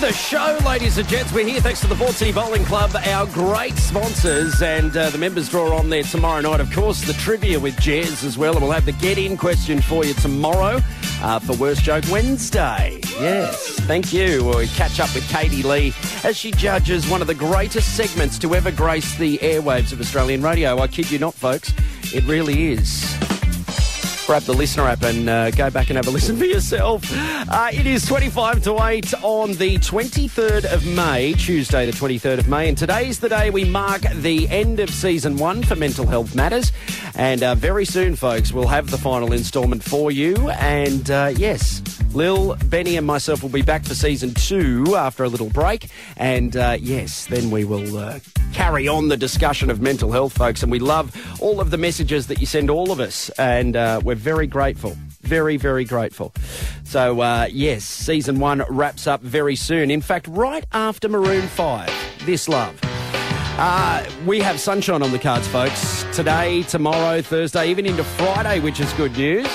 The 0.00 0.12
show, 0.14 0.58
ladies 0.64 0.96
and 0.96 1.06
gents. 1.08 1.30
We're 1.30 1.46
here 1.46 1.60
thanks 1.60 1.80
to 1.82 1.86
the 1.86 1.94
Port 1.94 2.12
City 2.12 2.32
Bowling 2.32 2.64
Club, 2.64 2.90
our 3.04 3.26
great 3.26 3.76
sponsors, 3.76 4.62
and 4.62 4.96
uh, 4.96 5.10
the 5.10 5.18
members 5.18 5.50
draw 5.50 5.76
on 5.76 5.90
there 5.90 6.02
tomorrow 6.02 6.40
night. 6.40 6.58
Of 6.60 6.72
course, 6.72 7.02
the 7.02 7.12
trivia 7.12 7.60
with 7.60 7.76
Jez 7.76 8.24
as 8.24 8.38
well, 8.38 8.54
and 8.54 8.62
we'll 8.62 8.72
have 8.72 8.86
the 8.86 8.92
get-in 8.92 9.36
question 9.36 9.82
for 9.82 10.06
you 10.06 10.14
tomorrow 10.14 10.80
uh, 11.20 11.38
for 11.38 11.54
Worst 11.56 11.82
Joke 11.82 12.04
Wednesday. 12.10 12.98
Yes, 13.18 13.78
thank 13.80 14.10
you. 14.10 14.42
We'll 14.42 14.66
catch 14.68 15.00
up 15.00 15.14
with 15.14 15.28
Katie 15.28 15.62
Lee 15.62 15.92
as 16.24 16.34
she 16.34 16.50
judges 16.52 17.06
one 17.06 17.20
of 17.20 17.26
the 17.26 17.34
greatest 17.34 17.94
segments 17.94 18.38
to 18.38 18.54
ever 18.54 18.70
grace 18.70 19.16
the 19.18 19.36
airwaves 19.38 19.92
of 19.92 20.00
Australian 20.00 20.40
radio. 20.40 20.78
I 20.78 20.86
kid 20.86 21.10
you 21.10 21.18
not, 21.18 21.34
folks. 21.34 21.74
It 22.14 22.24
really 22.24 22.72
is 22.72 23.39
grab 24.30 24.42
the 24.44 24.54
listener 24.54 24.84
app 24.84 25.02
and 25.02 25.28
uh, 25.28 25.50
go 25.50 25.68
back 25.70 25.90
and 25.90 25.96
have 25.96 26.06
a 26.06 26.10
listen 26.10 26.36
for 26.36 26.44
yourself. 26.44 27.02
Uh, 27.10 27.68
it 27.72 27.84
is 27.84 28.06
25 28.06 28.62
to 28.62 28.80
8 28.80 29.12
on 29.24 29.50
the 29.54 29.76
23rd 29.78 30.72
of 30.72 30.86
May, 30.86 31.32
Tuesday, 31.32 31.84
the 31.84 31.90
23rd 31.90 32.38
of 32.38 32.46
May, 32.46 32.68
and 32.68 32.78
today's 32.78 33.18
the 33.18 33.28
day 33.28 33.50
we 33.50 33.64
mark 33.64 34.02
the 34.02 34.48
end 34.48 34.78
of 34.78 34.88
season 34.88 35.36
one 35.36 35.64
for 35.64 35.74
Mental 35.74 36.06
Health 36.06 36.36
Matters. 36.36 36.70
And 37.16 37.42
uh, 37.42 37.56
very 37.56 37.84
soon, 37.84 38.14
folks, 38.14 38.52
we'll 38.52 38.68
have 38.68 38.92
the 38.92 38.98
final 38.98 39.32
instalment 39.32 39.82
for 39.82 40.12
you. 40.12 40.36
And 40.50 41.10
uh, 41.10 41.32
yes, 41.34 41.82
Lil, 42.14 42.56
Benny, 42.66 42.96
and 42.96 43.06
myself 43.06 43.42
will 43.42 43.50
be 43.50 43.62
back 43.62 43.84
for 43.84 43.94
season 43.94 44.34
two 44.34 44.96
after 44.96 45.24
a 45.24 45.28
little 45.28 45.50
break. 45.50 45.88
And 46.16 46.56
uh, 46.56 46.76
yes, 46.80 47.26
then 47.26 47.50
we 47.50 47.64
will 47.64 47.98
uh, 47.98 48.18
carry 48.52 48.88
on 48.88 49.08
the 49.08 49.16
discussion 49.16 49.70
of 49.70 49.80
mental 49.80 50.10
health, 50.10 50.32
folks. 50.32 50.62
And 50.62 50.72
we 50.72 50.78
love 50.78 51.14
all 51.40 51.60
of 51.60 51.70
the 51.70 51.78
messages 51.78 52.26
that 52.26 52.40
you 52.40 52.46
send 52.46 52.70
all 52.70 52.90
of 52.90 53.00
us. 53.00 53.28
And 53.30 53.76
uh, 53.76 54.00
we're 54.02 54.14
very 54.16 54.46
grateful. 54.46 54.96
Very, 55.22 55.56
very 55.56 55.84
grateful. 55.84 56.32
So, 56.84 57.20
uh, 57.20 57.48
yes, 57.50 57.84
season 57.84 58.40
one 58.40 58.64
wraps 58.68 59.06
up 59.06 59.20
very 59.20 59.56
soon. 59.56 59.90
In 59.90 60.00
fact, 60.00 60.26
right 60.28 60.64
after 60.72 61.08
Maroon 61.08 61.46
5, 61.46 61.90
This 62.24 62.48
Love. 62.48 62.78
Uh, 63.62 64.04
we 64.26 64.40
have 64.40 64.58
sunshine 64.58 65.02
on 65.02 65.12
the 65.12 65.18
cards, 65.18 65.46
folks. 65.48 66.04
Today, 66.14 66.62
tomorrow, 66.62 67.20
Thursday, 67.20 67.68
even 67.70 67.84
into 67.84 68.02
Friday, 68.02 68.58
which 68.60 68.80
is 68.80 68.90
good 68.94 69.16
news. 69.16 69.46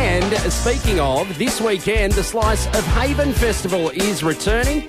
And 0.00 0.34
speaking 0.50 0.98
of, 0.98 1.36
this 1.36 1.60
weekend, 1.60 2.14
the 2.14 2.24
Slice 2.24 2.66
of 2.68 2.86
Haven 2.86 3.34
Festival 3.34 3.90
is 3.90 4.22
returning. 4.22 4.88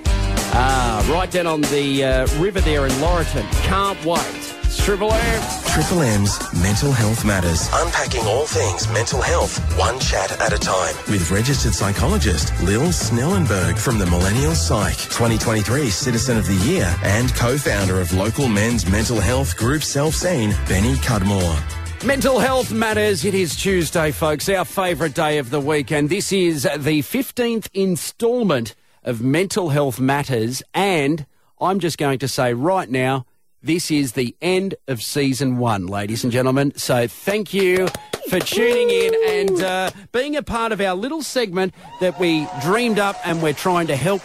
Ah, 0.53 1.05
right 1.11 1.29
down 1.29 1.47
on 1.47 1.59
the 1.63 2.03
uh, 2.03 2.27
river 2.39 2.61
there 2.61 2.85
in 2.85 2.91
Laurieton. 2.93 3.43
Can't 3.63 4.03
wait. 4.05 4.55
It's 4.63 4.85
Triple 4.85 5.11
M. 5.11 5.43
Triple 5.67 6.01
M's 6.01 6.39
Mental 6.63 6.93
Health 6.93 7.25
Matters. 7.25 7.67
Unpacking 7.73 8.21
all 8.21 8.45
things 8.45 8.87
mental 8.93 9.21
health, 9.21 9.59
one 9.77 9.99
chat 9.99 10.31
at 10.39 10.53
a 10.53 10.57
time. 10.57 10.95
With 11.09 11.29
registered 11.29 11.73
psychologist 11.73 12.53
Lil 12.63 12.87
Snellenberg 12.93 13.77
from 13.77 13.99
the 13.99 14.05
Millennial 14.05 14.55
Psych, 14.55 14.95
2023 14.95 15.89
Citizen 15.89 16.37
of 16.37 16.47
the 16.47 16.55
Year, 16.65 16.95
and 17.03 17.35
co-founder 17.35 17.99
of 17.99 18.13
local 18.13 18.47
men's 18.47 18.89
mental 18.89 19.19
health 19.19 19.57
group 19.57 19.83
Self 19.83 20.15
Seen, 20.15 20.51
Benny 20.69 20.95
Cudmore. 20.95 21.80
Mental 22.03 22.39
health 22.39 22.73
matters. 22.73 23.23
It 23.23 23.35
is 23.35 23.55
Tuesday, 23.55 24.11
folks, 24.11 24.49
our 24.49 24.65
favourite 24.65 25.13
day 25.13 25.37
of 25.37 25.51
the 25.51 25.59
week, 25.59 25.91
and 25.91 26.09
this 26.09 26.31
is 26.31 26.63
the 26.63 27.03
15th 27.03 27.69
instalment 27.75 28.73
of 29.03 29.21
Mental 29.21 29.69
Health 29.69 29.99
Matters. 29.99 30.63
And 30.73 31.27
I'm 31.59 31.79
just 31.79 31.99
going 31.99 32.17
to 32.17 32.27
say 32.27 32.55
right 32.55 32.89
now, 32.89 33.27
this 33.61 33.91
is 33.91 34.13
the 34.13 34.35
end 34.41 34.73
of 34.87 35.03
season 35.03 35.59
one, 35.59 35.85
ladies 35.85 36.23
and 36.23 36.33
gentlemen. 36.33 36.73
So 36.75 37.07
thank 37.07 37.53
you 37.53 37.87
for 38.29 38.39
tuning 38.39 38.89
in 38.89 39.13
and 39.27 39.61
uh, 39.61 39.91
being 40.11 40.35
a 40.35 40.41
part 40.41 40.71
of 40.71 40.81
our 40.81 40.95
little 40.95 41.21
segment 41.21 41.75
that 41.99 42.19
we 42.19 42.47
dreamed 42.63 42.97
up 42.97 43.15
and 43.27 43.43
we're 43.43 43.53
trying 43.53 43.85
to 43.87 43.95
help 43.95 44.23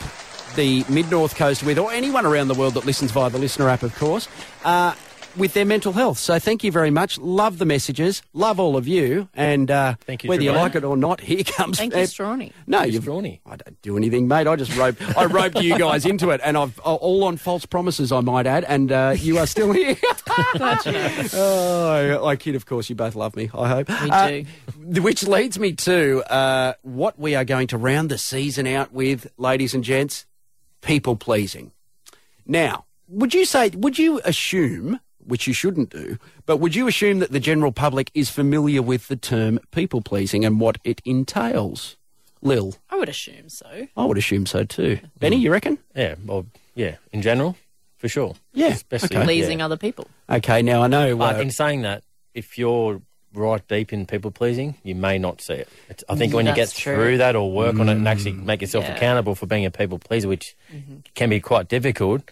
the 0.55 0.83
Mid 0.89 1.11
North 1.11 1.37
Coast 1.37 1.63
with, 1.63 1.79
or 1.79 1.93
anyone 1.93 2.25
around 2.25 2.49
the 2.49 2.55
world 2.55 2.73
that 2.73 2.87
listens 2.87 3.11
via 3.11 3.29
the 3.29 3.37
listener 3.37 3.69
app, 3.69 3.83
of 3.83 3.95
course. 3.97 4.29
Uh, 4.65 4.95
with 5.37 5.53
their 5.55 5.65
mental 5.65 5.93
health. 5.93 6.19
So 6.19 6.39
thank 6.39 6.65
you 6.65 6.73
very 6.73 6.91
much. 6.91 7.19
Love 7.19 7.59
the 7.59 7.65
messages. 7.65 8.23
Love 8.33 8.59
all 8.61 8.77
of 8.77 8.87
you. 8.89 9.29
And 9.35 9.71
uh, 9.71 9.95
Thank 10.07 10.25
you, 10.25 10.29
whether 10.31 10.43
you 10.43 10.53
like 10.53 10.75
it 10.75 10.85
or 10.85 10.97
not, 10.97 11.21
here 11.31 11.45
comes. 11.45 11.79
Thank 11.79 11.95
you, 11.95 12.01
Strawny. 12.03 12.53
No, 12.67 12.83
Who's 12.83 12.95
you've 12.95 13.05
Strawny? 13.05 13.41
I 13.47 13.57
don't 13.57 13.81
do 13.83 13.97
anything, 13.97 14.29
mate. 14.29 14.47
I 14.47 14.57
just 14.57 14.77
roped. 14.77 15.01
I 15.17 15.27
roped 15.27 15.61
you 15.61 15.79
guys 15.79 16.07
into 16.07 16.31
it, 16.31 16.41
and 16.45 16.57
I've 16.57 16.79
all 16.81 17.25
on 17.25 17.37
false 17.37 17.67
promises, 17.67 18.13
I 18.13 18.21
might 18.21 18.47
add. 18.47 18.65
And 18.65 18.91
uh, 18.93 19.15
you 19.17 19.39
are 19.39 19.47
still 19.47 19.73
here. 19.73 19.97
oh, 21.35 22.21
I 22.27 22.37
kid. 22.37 22.55
Of 22.55 22.67
course, 22.67 22.89
you 22.89 22.97
both 22.97 23.15
love 23.15 23.37
me. 23.37 23.51
I 23.55 23.69
hope 23.69 23.89
We 23.89 24.11
Uh, 24.11 24.43
do. 24.91 25.03
which 25.03 25.27
leads 25.27 25.59
me 25.59 25.73
to 25.73 26.23
uh, 26.33 26.73
what 26.83 27.19
we 27.19 27.35
are 27.35 27.45
going 27.45 27.67
to 27.69 27.79
round 27.79 28.11
the 28.11 28.19
season 28.19 28.67
out 28.67 28.93
with, 28.93 29.27
ladies 29.39 29.75
and 29.75 29.85
gents. 29.85 30.27
people 30.83 31.17
pleasing. 31.17 31.73
Now, 32.47 32.85
would 33.09 33.35
you 33.35 33.45
say, 33.45 33.71
would 33.71 33.99
you 33.99 34.21
assume, 34.25 35.01
which 35.27 35.47
you 35.47 35.53
shouldn't 35.53 35.91
do, 35.91 36.19
but 36.47 36.59
would 36.59 36.75
you 36.75 36.87
assume 36.89 37.19
that 37.19 37.33
the 37.33 37.41
general 37.41 37.73
public 37.73 38.11
is 38.15 38.31
familiar 38.31 38.81
with 38.83 39.09
the 39.09 39.17
term 39.17 39.59
people 39.73 40.01
pleasing 40.01 40.45
and 40.45 40.61
what 40.61 40.79
it 40.85 41.01
entails? 41.05 41.97
Lil, 42.43 42.77
I 42.91 42.97
would 42.97 43.09
assume 43.09 43.49
so. 43.49 43.89
I 43.97 44.05
would 44.05 44.19
assume 44.19 44.47
so 44.47 44.65
too. 44.65 45.01
Benny, 45.19 45.37
you 45.37 45.51
reckon? 45.51 45.79
Yeah, 45.95 46.15
well, 46.25 46.47
yeah, 46.75 46.97
in 47.13 47.23
general, 47.23 47.57
for 47.97 48.09
sure. 48.09 48.35
Yeah, 48.53 48.69
Especially 48.69 49.17
okay. 49.17 49.25
Pleasing 49.25 49.59
yeah. 49.59 49.65
other 49.65 49.77
people. 49.77 50.07
Okay, 50.31 50.63
now 50.63 50.83
I 50.83 50.87
know. 50.87 51.17
But 51.17 51.37
uh, 51.37 51.41
in 51.41 51.51
saying 51.51 51.83
that, 51.83 52.05
if 52.35 52.57
you're 52.59 53.01
right 53.35 53.67
deep 53.69 53.93
in 53.93 54.07
people 54.07 54.31
pleasing, 54.31 54.77
you 54.83 54.95
may 54.95 55.19
not 55.19 55.41
see 55.41 55.55
it. 55.55 55.69
It's, 55.89 56.05
I 56.09 56.15
think 56.15 56.33
when 56.35 56.47
you 56.47 56.55
get 56.55 56.71
true. 56.73 56.95
through 56.95 57.19
that 57.19 57.35
or 57.37 57.51
work 57.53 57.79
on 57.79 57.89
it 57.89 57.93
and 57.97 58.07
actually 58.07 58.33
Mm. 58.35 58.45
make 58.45 58.61
yourself 58.61 58.85
Yeah. 58.85 58.95
accountable 58.97 59.35
for 59.35 59.47
being 59.47 59.65
a 59.67 59.71
people 59.71 59.99
pleaser, 59.99 60.29
which 60.29 60.55
Mm-hmm. 60.73 60.97
can 61.15 61.29
be 61.31 61.41
quite 61.41 61.69
difficult, 61.69 62.23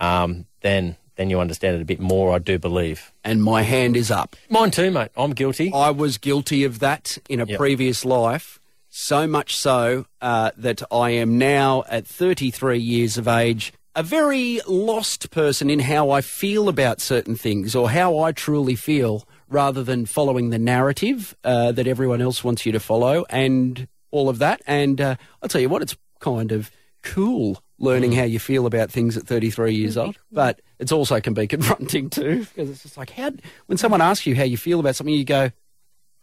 um, 0.00 0.46
then 0.62 0.96
then 1.16 1.30
you 1.30 1.40
understand 1.40 1.76
it 1.76 1.82
a 1.82 1.84
bit 1.84 2.00
more. 2.00 2.34
I 2.34 2.38
do 2.38 2.58
believe. 2.58 3.12
and 3.24 3.42
my 3.42 3.62
hand 3.62 3.96
is 3.96 4.10
up. 4.10 4.36
Mine 4.48 4.70
too, 4.70 4.90
mate. 4.90 5.10
I'm 5.16 5.32
guilty. 5.32 5.70
I 5.74 5.90
was 5.90 6.18
guilty 6.18 6.64
of 6.64 6.78
that 6.80 7.18
in 7.28 7.40
a 7.40 7.44
Yep. 7.46 7.58
previous 7.58 8.04
life, 8.04 8.58
so 8.88 9.26
much 9.26 9.56
so 9.56 10.06
uh, 10.20 10.50
that 10.56 10.82
I 10.90 11.10
am 11.10 11.38
now 11.38 11.84
at 11.88 12.06
33 12.06 12.78
years 12.78 13.18
of 13.18 13.28
age. 13.28 13.72
A 13.96 14.02
very 14.04 14.60
lost 14.68 15.30
person 15.30 15.68
in 15.68 15.80
how 15.80 16.10
I 16.10 16.20
feel 16.20 16.68
about 16.68 17.00
certain 17.00 17.34
things 17.36 17.74
or 17.74 17.90
how 17.90 18.18
I 18.20 18.30
truly 18.32 18.76
feel 18.76 19.26
rather 19.48 19.82
than 19.82 20.06
following 20.06 20.50
the 20.50 20.58
narrative 20.60 21.34
uh, 21.42 21.72
that 21.72 21.88
everyone 21.88 22.22
else 22.22 22.44
wants 22.44 22.64
you 22.64 22.70
to 22.72 22.78
follow 22.80 23.24
and 23.28 23.88
all 24.12 24.28
of 24.28 24.38
that. 24.38 24.62
And 24.66 25.00
uh, 25.00 25.16
I'll 25.42 25.48
tell 25.48 25.60
you 25.60 25.68
what, 25.68 25.82
it's 25.82 25.96
kind 26.20 26.52
of 26.52 26.70
cool 27.02 27.62
learning 27.80 28.12
how 28.12 28.22
you 28.24 28.38
feel 28.38 28.66
about 28.66 28.90
things 28.92 29.16
at 29.16 29.26
33 29.26 29.74
years 29.74 29.96
old. 29.96 30.16
But 30.30 30.60
it's 30.78 30.92
also 30.92 31.18
can 31.20 31.34
be 31.34 31.46
confronting 31.56 32.10
too 32.10 32.40
because 32.44 32.70
it's 32.70 32.82
just 32.82 32.96
like, 32.96 33.10
how, 33.10 33.32
when 33.66 33.78
someone 33.78 34.00
asks 34.02 34.26
you 34.26 34.36
how 34.36 34.44
you 34.44 34.56
feel 34.56 34.78
about 34.78 34.94
something, 34.96 35.14
you 35.14 35.24
go, 35.24 35.50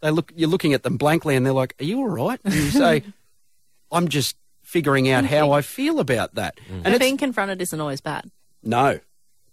they 0.00 0.10
look 0.10 0.32
you're 0.36 0.48
looking 0.48 0.72
at 0.72 0.84
them 0.84 0.96
blankly 0.96 1.34
and 1.36 1.44
they're 1.44 1.52
like 1.52 1.74
are 1.80 1.84
you 1.84 1.98
all 1.98 2.08
right? 2.08 2.40
And 2.44 2.54
you 2.54 2.70
say 2.70 3.02
i'm 3.90 4.06
just 4.08 4.36
figuring 4.62 5.08
out 5.10 5.24
how 5.24 5.50
i 5.50 5.60
feel 5.62 5.98
about 5.98 6.34
that. 6.36 6.58
And 6.70 6.84
But 6.84 7.00
being 7.00 7.16
confronted 7.16 7.60
isn't 7.60 7.80
always 7.80 8.00
bad. 8.00 8.30
no. 8.62 9.00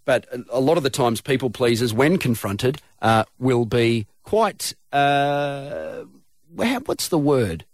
But 0.04 0.26
a- 0.32 0.44
a 0.50 0.60
lot 0.60 0.76
of 0.76 0.84
the 0.84 0.90
times 0.90 1.20
people 1.20 1.50
pleasers 1.50 1.92
when 1.92 2.16
confronted 2.18 2.80
uh, 3.02 3.24
will 3.40 3.64
be 3.64 4.06
quite 4.22 4.72
uh, 4.92 6.04
what's 6.54 7.08
the 7.08 7.18
word 7.18 7.64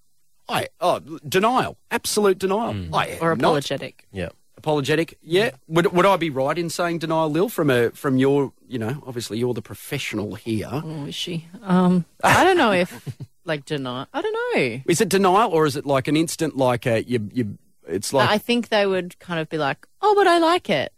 I, 0.48 0.68
oh, 0.80 0.98
denial, 1.28 1.76
absolute 1.90 2.38
denial. 2.38 2.74
I 2.94 3.06
am 3.08 3.18
Or 3.22 3.36
not 3.36 3.48
apologetic. 3.48 4.06
yeah. 4.12 4.30
apologetic. 4.56 5.18
Yeah, 5.22 5.52
would 5.68 5.92
would 5.92 6.04
I 6.06 6.16
be 6.16 6.30
right 6.30 6.56
in 6.58 6.68
saying 6.70 6.98
denial, 6.98 7.30
Lil? 7.30 7.48
From 7.48 7.70
a 7.70 7.90
from 7.90 8.16
your, 8.18 8.52
you 8.68 8.78
know, 8.78 9.02
obviously 9.06 9.38
you're 9.38 9.54
the 9.54 9.62
professional 9.62 10.34
here. 10.34 10.68
Oh, 10.70 11.06
is 11.06 11.14
she? 11.14 11.46
Um, 11.62 12.04
I 12.22 12.44
don't 12.44 12.56
know 12.56 12.72
if, 12.72 13.16
like, 13.44 13.64
deny. 13.64 14.06
I 14.12 14.20
don't 14.22 14.32
know. 14.56 14.80
Is 14.88 15.00
it 15.00 15.08
denial 15.08 15.50
or 15.50 15.64
is 15.66 15.76
it 15.76 15.86
like 15.86 16.06
an 16.08 16.16
instant, 16.16 16.56
like 16.56 16.86
a 16.86 17.02
you 17.04 17.28
you? 17.32 17.58
It's 17.88 18.12
like 18.12 18.28
I 18.28 18.38
think 18.38 18.68
they 18.68 18.86
would 18.86 19.18
kind 19.18 19.40
of 19.40 19.48
be 19.48 19.58
like, 19.58 19.86
oh, 20.00 20.14
but 20.16 20.26
I 20.26 20.38
like 20.38 20.68
it. 20.70 20.92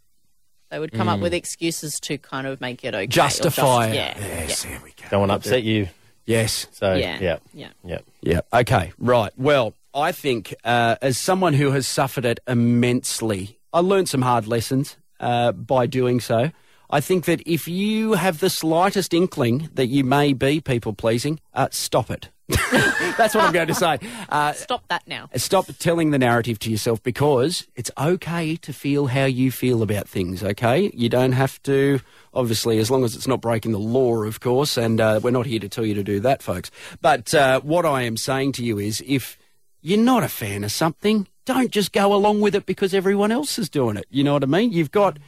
They 0.71 0.79
would 0.79 0.93
come 0.93 1.09
up 1.09 1.19
Mm. 1.21 1.23
with 1.23 1.35
excuses 1.35 1.99
to 2.03 2.19
kind 2.19 2.47
of 2.47 2.61
make 2.61 2.85
it 2.85 2.95
okay. 2.95 3.07
justify 3.07 3.87
just- 3.87 3.91
it. 3.91 3.95
Yeah. 3.95 4.45
Yes, 4.47 4.63
there 4.65 4.81
we 4.83 4.91
go. 4.91 5.05
Don't 5.11 5.21
want 5.21 5.31
to 5.31 5.37
upset 5.37 5.63
you. 5.63 5.89
Yes. 6.27 6.67
So 6.73 6.95
Yeah. 6.95 7.19
yeah, 7.21 7.39
Yeah. 7.53 7.71
yeah. 7.85 7.99
Yeah. 8.23 8.41
Okay. 8.53 8.93
Right. 8.99 9.33
Well, 9.37 9.75
I 9.95 10.13
think 10.13 10.55
uh, 10.65 10.97
as 11.03 11.19
someone 11.19 11.55
who 11.55 11.71
has 11.73 11.87
suffered 11.87 12.25
it 12.25 12.41
immensely, 12.49 13.59
I 13.73 13.81
learned 13.81 14.09
some 14.09 14.23
hard 14.23 14.47
lessons 14.47 14.97
uh, 15.21 15.53
by 15.53 15.87
doing 15.87 16.21
so. 16.21 16.51
I 16.91 17.01
think 17.01 17.25
that 17.25 17.41
if 17.47 17.67
you 17.67 18.13
have 18.15 18.41
the 18.41 18.51
slightest 18.51 19.15
inkling 19.15 19.69
that 19.75 19.87
you 19.87 20.05
may 20.05 20.33
be 20.33 20.61
people 20.61 20.93
pleasing, 20.93 21.41
uh, 21.55 21.69
stop 21.71 22.11
it. 22.11 22.29
That's 22.49 23.35
what 23.35 23.45
I'm 23.45 23.53
going 23.53 23.69
to 23.69 23.75
say. 23.75 23.99
Uh, 24.29 24.53
Stop 24.53 24.87
that 24.89 25.07
now. 25.07 25.29
Stop 25.37 25.67
telling 25.79 26.11
the 26.11 26.19
narrative 26.19 26.59
to 26.61 26.71
yourself 26.71 27.03
because 27.03 27.67
it's 27.75 27.91
okay 27.99 28.57
to 28.57 28.73
feel 28.73 29.07
how 29.07 29.25
you 29.25 29.51
feel 29.51 29.83
about 29.83 30.09
things, 30.09 30.43
okay? 30.43 30.91
You 30.95 31.09
don't 31.09 31.33
have 31.33 31.63
to, 31.63 32.01
obviously, 32.35 32.79
as 32.79 32.91
long 32.91 33.03
as 33.05 33.17
it's 33.17 33.27
not 33.27 33.41
breaking 33.41 33.73
the 33.73 33.79
law, 33.79 34.23
of 34.25 34.41
course, 34.41 34.77
and 34.77 35.01
uh, 35.01 35.21
we're 35.23 35.31
not 35.31 35.47
here 35.47 35.59
to 35.61 35.69
tell 35.69 35.87
you 35.87 35.95
to 35.95 36.03
do 36.05 36.21
that, 36.21 36.43
folks. 36.43 36.71
But 37.01 37.33
uh, 37.35 37.61
what 37.61 37.87
I 37.87 38.03
am 38.03 38.17
saying 38.19 38.53
to 38.53 38.65
you 38.65 38.79
is 38.79 39.03
if 39.07 39.39
you're 39.81 39.99
not 39.99 40.23
a 40.23 40.29
fan 40.29 40.65
of 40.65 40.73
something, 40.73 41.27
don't 41.47 41.71
just 41.71 41.93
go 41.93 42.13
along 42.15 42.41
with 42.43 42.55
it 42.55 42.67
because 42.67 42.93
everyone 42.95 43.33
else 43.33 43.59
is 43.59 43.69
doing 43.71 43.97
it. 43.97 44.05
You 44.11 44.23
know 44.25 44.35
what 44.35 44.43
I 44.43 44.47
mean? 44.47 44.73
You've 44.73 44.91
got. 44.93 45.19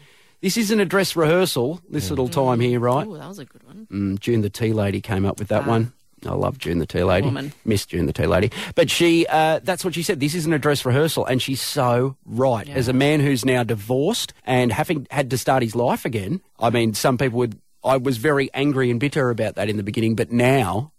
This 0.42 0.58
isn't 0.58 0.78
a 0.78 0.84
dress 0.84 1.16
rehearsal, 1.16 1.80
this 1.88 2.10
little 2.10 2.28
time 2.28 2.60
here, 2.60 2.78
right? 2.78 3.06
Oh, 3.06 3.16
that 3.16 3.26
was 3.26 3.38
a 3.38 3.46
good 3.46 3.64
one. 3.64 3.86
Mm, 3.90 4.20
June 4.20 4.42
the 4.42 4.50
Tea 4.50 4.74
Lady 4.74 5.00
came 5.00 5.24
up 5.24 5.38
with 5.38 5.48
that 5.48 5.62
Ah. 5.64 5.68
one. 5.68 5.92
I 6.24 6.32
love 6.32 6.58
June 6.58 6.78
the 6.78 6.86
Tea 6.86 7.04
Lady. 7.04 7.26
Woman. 7.26 7.52
Miss 7.64 7.84
June 7.84 8.06
the 8.06 8.12
Tea 8.12 8.26
Lady. 8.26 8.50
But 8.74 8.90
she, 8.90 9.26
uh, 9.26 9.60
that's 9.62 9.84
what 9.84 9.94
she 9.94 10.02
said. 10.02 10.18
This 10.18 10.34
isn't 10.34 10.52
a 10.52 10.58
dress 10.58 10.84
rehearsal. 10.84 11.26
And 11.26 11.42
she's 11.42 11.60
so 11.60 12.16
right. 12.24 12.68
As 12.68 12.88
a 12.88 12.92
man 12.92 13.20
who's 13.20 13.44
now 13.44 13.62
divorced 13.62 14.32
and 14.44 14.72
having 14.72 15.06
had 15.10 15.30
to 15.30 15.38
start 15.38 15.62
his 15.62 15.76
life 15.76 16.04
again, 16.04 16.40
I 16.58 16.70
mean, 16.70 16.94
some 16.94 17.18
people 17.18 17.38
would, 17.40 17.60
I 17.84 17.98
was 17.98 18.16
very 18.16 18.50
angry 18.54 18.90
and 18.90 18.98
bitter 18.98 19.30
about 19.30 19.56
that 19.56 19.68
in 19.68 19.76
the 19.76 19.82
beginning, 19.82 20.16
but 20.16 20.32
now 20.32 20.92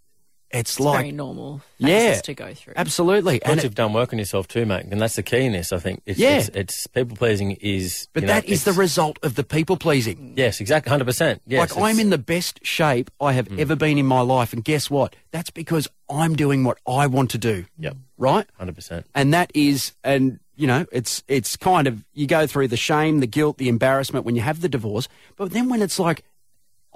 it's, 0.50 0.72
It's 0.72 0.80
like, 0.80 0.98
very 1.00 1.12
normal 1.12 1.60
yeah, 1.78 2.20
to 2.20 2.34
go 2.34 2.54
through. 2.54 2.72
absolutely. 2.76 3.40
Once 3.44 3.52
And 3.52 3.62
you've 3.64 3.74
done 3.74 3.92
work 3.92 4.12
on 4.12 4.18
yourself 4.18 4.48
too, 4.48 4.64
mate, 4.64 4.86
and 4.90 5.00
that's 5.00 5.16
the 5.16 5.22
key 5.22 5.44
in 5.44 5.52
this. 5.52 5.72
I 5.72 5.78
think. 5.78 6.02
It's, 6.06 6.18
Yeah. 6.18 6.38
it's, 6.38 6.48
it's 6.50 6.86
people 6.86 7.16
pleasing 7.16 7.52
is. 7.60 8.08
but 8.14 8.22
you 8.22 8.26
know, 8.28 8.32
that 8.34 8.46
is 8.46 8.64
the 8.64 8.72
result 8.72 9.18
of 9.22 9.34
the 9.34 9.44
people 9.44 9.76
pleasing. 9.76 10.34
Yes, 10.36 10.60
exactly, 10.60 10.88
hundred 10.90 11.04
percent. 11.04 11.42
Yes, 11.46 11.76
like 11.76 11.82
I'm 11.82 11.98
in 12.00 12.10
the 12.10 12.18
best 12.18 12.60
shape 12.64 13.10
I 13.20 13.32
have 13.34 13.48
Hmm. 13.48 13.60
ever 13.60 13.76
been 13.76 13.98
in 13.98 14.06
my 14.06 14.20
life, 14.20 14.52
and 14.52 14.64
guess 14.64 14.88
what? 14.90 15.14
That's 15.32 15.50
because 15.50 15.86
I'm 16.08 16.34
doing 16.36 16.64
what 16.64 16.78
I 16.86 17.06
want 17.06 17.30
to 17.32 17.38
do. 17.38 17.66
Yep, 17.78 17.96
Right? 18.16 18.46
hundred 18.56 18.74
percent. 18.74 19.06
and 19.14 19.34
that 19.34 19.50
is 19.54 19.92
and 20.02 20.40
you 20.56 20.66
know 20.66 20.86
it's 20.90 21.22
it's 21.28 21.56
kind 21.56 21.86
of 21.86 22.04
you 22.14 22.26
go 22.26 22.46
through 22.46 22.68
the 22.68 22.76
shame 22.76 23.20
the 23.20 23.26
guilt 23.28 23.58
the 23.58 23.68
embarrassment 23.68 24.24
when 24.24 24.34
you 24.34 24.42
have 24.42 24.60
the 24.60 24.68
divorce 24.68 25.06
but 25.36 25.52
then 25.52 25.68
when 25.68 25.80
it's 25.82 26.00
like 26.00 26.24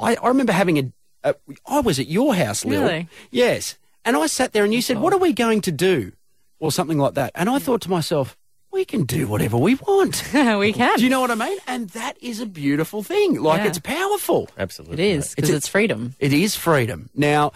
i, 0.01 0.17
I 0.17 0.27
remember 0.27 0.53
having 0.53 0.79
a, 0.81 0.93
a 1.25 1.35
i 1.67 1.81
was 1.81 1.99
at 1.99 2.07
your 2.09 2.35
house 2.35 2.65
Lil. 2.65 2.83
Really? 2.83 3.09
yes 3.31 3.77
and 4.05 4.17
i 4.17 4.27
sat 4.27 4.53
there 4.53 4.65
and 4.65 4.73
you 4.75 4.83
said 4.83 4.99
what 4.99 5.13
are 5.13 5.19
we 5.19 5.33
going 5.33 5.61
to 5.63 5.73
do 5.73 6.13
or 6.59 6.71
something 6.73 6.99
like 6.99 7.15
that 7.15 7.33
and 7.35 7.49
i 7.49 7.59
thought 7.59 7.81
to 7.83 7.91
myself 7.91 8.37
we 8.73 8.85
can 8.87 9.05
do 9.05 9.27
whatever 9.27 9.59
we 9.59 9.75
want 9.75 10.23
we 10.59 10.73
can. 10.73 10.97
do 10.97 11.05
you 11.05 11.11
know 11.11 11.21
what 11.21 11.31
i 11.31 11.35
mean 11.35 11.59
and 11.67 11.91
that 11.91 12.17
is 12.23 12.41
a 12.41 12.47
beautiful 12.47 13.03
thing 13.03 13.41
like 13.41 13.61
Yeah. 13.61 13.69
it's 13.69 13.79
powerful 13.79 14.49
Absolutely, 14.59 14.95
It 15.11 15.17
is 15.19 15.35
because 15.35 15.51
It's 15.51 15.59
it's, 15.59 15.69
freedom. 15.69 16.15
it 16.19 16.33
is 16.33 16.57
freedom. 16.57 17.11
Now, 17.15 17.53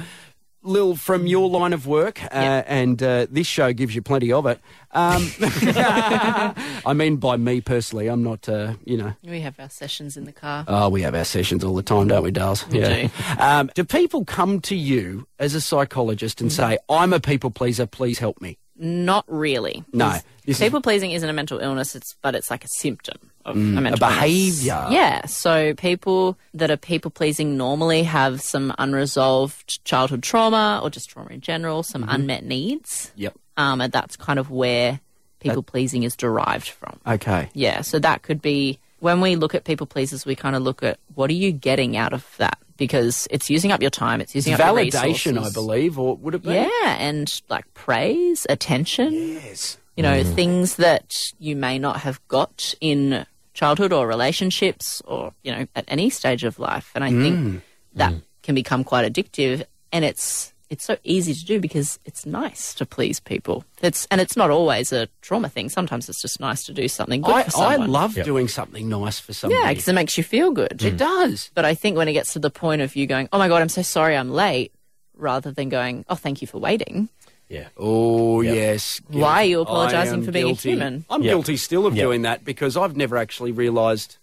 Lil, 0.67 0.97
from 0.97 1.27
your 1.27 1.49
line 1.49 1.73
of 1.73 1.87
work, 1.87 2.23
uh, 2.25 2.29
Yeah. 2.33 2.65
and 2.67 3.03
uh, 3.03 3.27
this 3.31 3.47
show 3.47 3.73
gives 3.73 3.95
you 3.95 4.03
plenty 4.03 4.33
of 4.33 4.47
it. 4.47 4.61
Um, 4.93 5.31
I 5.41 6.93
mean, 6.95 7.17
by 7.17 7.37
me 7.37 7.61
personally, 7.61 8.09
I'm 8.09 8.23
not, 8.23 8.49
uh, 8.49 8.75
you 8.85 8.97
know. 8.97 9.15
We 9.25 9.41
have 9.41 9.59
our 9.59 9.69
sessions 9.71 10.17
in 10.17 10.25
the 10.25 10.33
car. 10.33 10.65
Oh, 10.69 10.89
we 10.89 11.03
have 11.03 11.15
our 11.15 11.25
sessions 11.25 11.65
all 11.65 11.75
the 11.75 11.83
time, 11.83 12.09
don't 12.09 12.23
we, 12.23 12.31
Dales? 12.31 12.67
We 12.69 12.81
do. 12.81 13.09
Um, 13.39 13.71
do 13.75 13.85
people 13.85 14.25
come 14.25 14.61
to 14.63 14.77
you 14.77 15.27
as 15.39 15.55
a 15.55 15.61
psychologist 15.61 16.41
and 16.41 16.53
say, 16.53 16.79
I'm 16.89 17.13
a 17.13 17.21
people 17.21 17.51
pleaser, 17.51 17.87
please 17.87 18.19
help 18.19 18.41
me? 18.41 18.59
Not 18.79 19.25
really. 19.29 19.85
No. 19.93 20.11
'Cause 20.11 20.23
This 20.45 20.57
is- 20.59 20.63
People 20.63 20.81
pleasing 20.81 21.11
isn't 21.13 21.29
a 21.29 21.33
mental 21.33 21.59
illness, 21.59 21.97
it's 21.97 22.15
but 22.23 22.35
it's 22.35 22.51
like 22.51 22.65
a 22.65 22.69
symptom 22.69 23.17
of 23.45 23.57
Mm, 23.57 23.79
a 23.79 23.81
mental 23.81 24.03
illness. 24.03 24.17
behaviour. 24.21 24.87
Yeah. 24.91 25.27
So 25.27 25.75
people 25.75 26.37
that 26.55 26.71
are 26.71 26.77
people 26.77 27.11
pleasing 27.11 27.57
normally 27.57 28.05
have 28.05 28.41
some 28.43 28.73
unresolved 28.79 29.85
childhood 29.85 30.23
trauma 30.23 30.81
or 30.83 30.91
just 30.91 31.09
trauma 31.11 31.31
in 31.31 31.41
general, 31.41 31.83
some 31.83 32.03
Mm-hmm. 32.03 32.11
unmet 32.15 32.45
needs. 32.45 33.11
Yep. 33.17 33.35
Um, 33.57 33.81
and 33.81 33.93
that's 33.93 34.17
kind 34.17 34.39
of 34.39 34.51
where 34.51 35.01
people 35.41 35.63
pleasing 35.63 36.03
is 36.03 36.15
derived 36.17 36.69
from. 36.69 36.99
Okay. 37.07 37.49
Yeah, 37.55 37.81
so 37.83 37.99
that 38.01 38.23
could 38.23 38.43
be 38.43 38.79
when 39.01 39.21
we 39.21 39.37
look 39.37 39.55
at 39.55 39.65
people 39.65 39.87
pleasers, 39.87 40.25
we 40.27 40.35
kind 40.35 40.57
of 40.57 40.63
look 40.63 40.83
at 40.83 40.99
what 41.15 41.29
are 41.31 41.35
you 41.35 41.53
getting 41.53 41.97
out 41.97 42.13
of 42.13 42.25
that 42.39 42.59
because 42.77 43.27
it's 43.31 43.51
using 43.51 43.73
up 43.73 43.81
your 43.81 43.91
time, 43.91 44.21
it's 44.21 44.35
using 44.35 44.53
It's 44.53 44.61
up 44.61 44.77
your 44.77 44.85
validation, 44.87 45.39
I 45.39 45.51
believe, 45.51 45.99
or 45.99 46.17
would 46.17 46.35
it 46.35 46.43
be? 46.43 46.55
Yeah, 46.55 46.69
and 46.83 47.41
like 47.49 47.73
praise, 47.75 48.47
attention. 48.49 49.13
Yes. 49.13 49.79
You 49.97 50.03
know, 50.03 50.23
mm. 50.23 50.35
things 50.35 50.77
that 50.77 51.33
you 51.39 51.57
may 51.57 51.79
not 51.79 52.01
have 52.01 52.27
got 52.29 52.75
in 52.81 53.25
childhood 53.55 53.93
or 53.93 54.07
relationships 54.07 55.01
or, 55.07 55.33
you 55.43 55.53
know, 55.53 55.67
at 55.75 55.85
any 55.89 56.11
stage 56.11 56.45
of 56.45 56.59
life. 56.59 56.93
And 56.95 57.03
I 57.03 57.11
think 57.11 57.37
mm. 57.37 57.63
that 57.95 58.13
mm. 58.13 58.23
can 58.43 58.55
become 58.55 58.85
quite 58.85 59.11
addictive 59.11 59.65
and 59.93 60.05
it's 60.05 60.53
it's 60.69 60.85
so 60.85 60.97
easy 61.05 61.33
to 61.35 61.45
do 61.45 61.61
because 61.61 61.99
it's 62.05 62.27
nice 62.27 62.75
to 62.75 62.85
please 62.87 63.21
people. 63.21 63.65
It's 63.83 64.07
and 64.11 64.21
it's 64.21 64.37
not 64.37 64.51
always 64.51 64.93
a 64.93 65.09
trauma 65.21 65.49
thing. 65.49 65.69
Sometimes 65.69 66.09
it's 66.09 66.21
just 66.21 66.41
nice 66.41 66.65
to 66.65 66.73
do 66.73 66.89
something 66.89 67.21
good 67.23 67.35
I, 67.35 67.43
for 67.45 67.57
I 67.59 67.73
someone. 67.73 67.91
love 67.93 68.15
doing 68.15 68.49
something 68.49 68.89
nice 68.89 69.19
for 69.21 69.33
somebody. 69.33 69.61
Yeah, 69.63 69.71
because 69.73 69.87
it 69.89 69.95
makes 69.95 70.19
you 70.19 70.25
feel 70.25 70.51
good. 70.51 70.83
It 70.83 70.97
does. 70.97 71.51
But 71.55 71.65
I 71.65 71.75
think 71.75 71.97
when 71.97 72.09
it 72.09 72.15
gets 72.15 72.33
to 72.33 72.39
the 72.41 72.51
point 72.51 72.83
of 72.83 72.97
you 72.97 73.07
going, 73.07 73.29
oh 73.33 73.39
my 73.39 73.49
God, 73.49 73.63
I'm 73.63 73.69
so 73.69 73.83
sorry 73.83 74.17
I'm 74.17 74.31
late, 74.33 74.73
rather 75.17 75.53
than 75.53 75.69
going, 75.69 76.05
oh, 76.09 76.15
thank 76.17 76.41
you 76.43 76.47
for 76.49 76.59
waiting, 76.59 77.09
Yeah. 77.49 77.69
Oh 77.77 78.41
Yep. 78.41 78.55
yes. 78.57 79.01
Why 79.09 79.43
are 79.43 79.45
you 79.45 79.61
apologising 79.61 80.25
for 80.25 80.33
being 80.33 80.51
a 80.51 80.55
human? 80.55 81.05
I'm 81.09 81.23
Yep. 81.23 81.31
guilty 81.31 81.57
still 81.57 81.87
of 81.87 81.95
Yep. 81.97 82.05
doing 82.05 82.23
that 82.23 82.45
because 82.45 82.77
I've 82.77 82.97
never 82.97 83.17
actually 83.17 83.53
realised. 83.53 84.17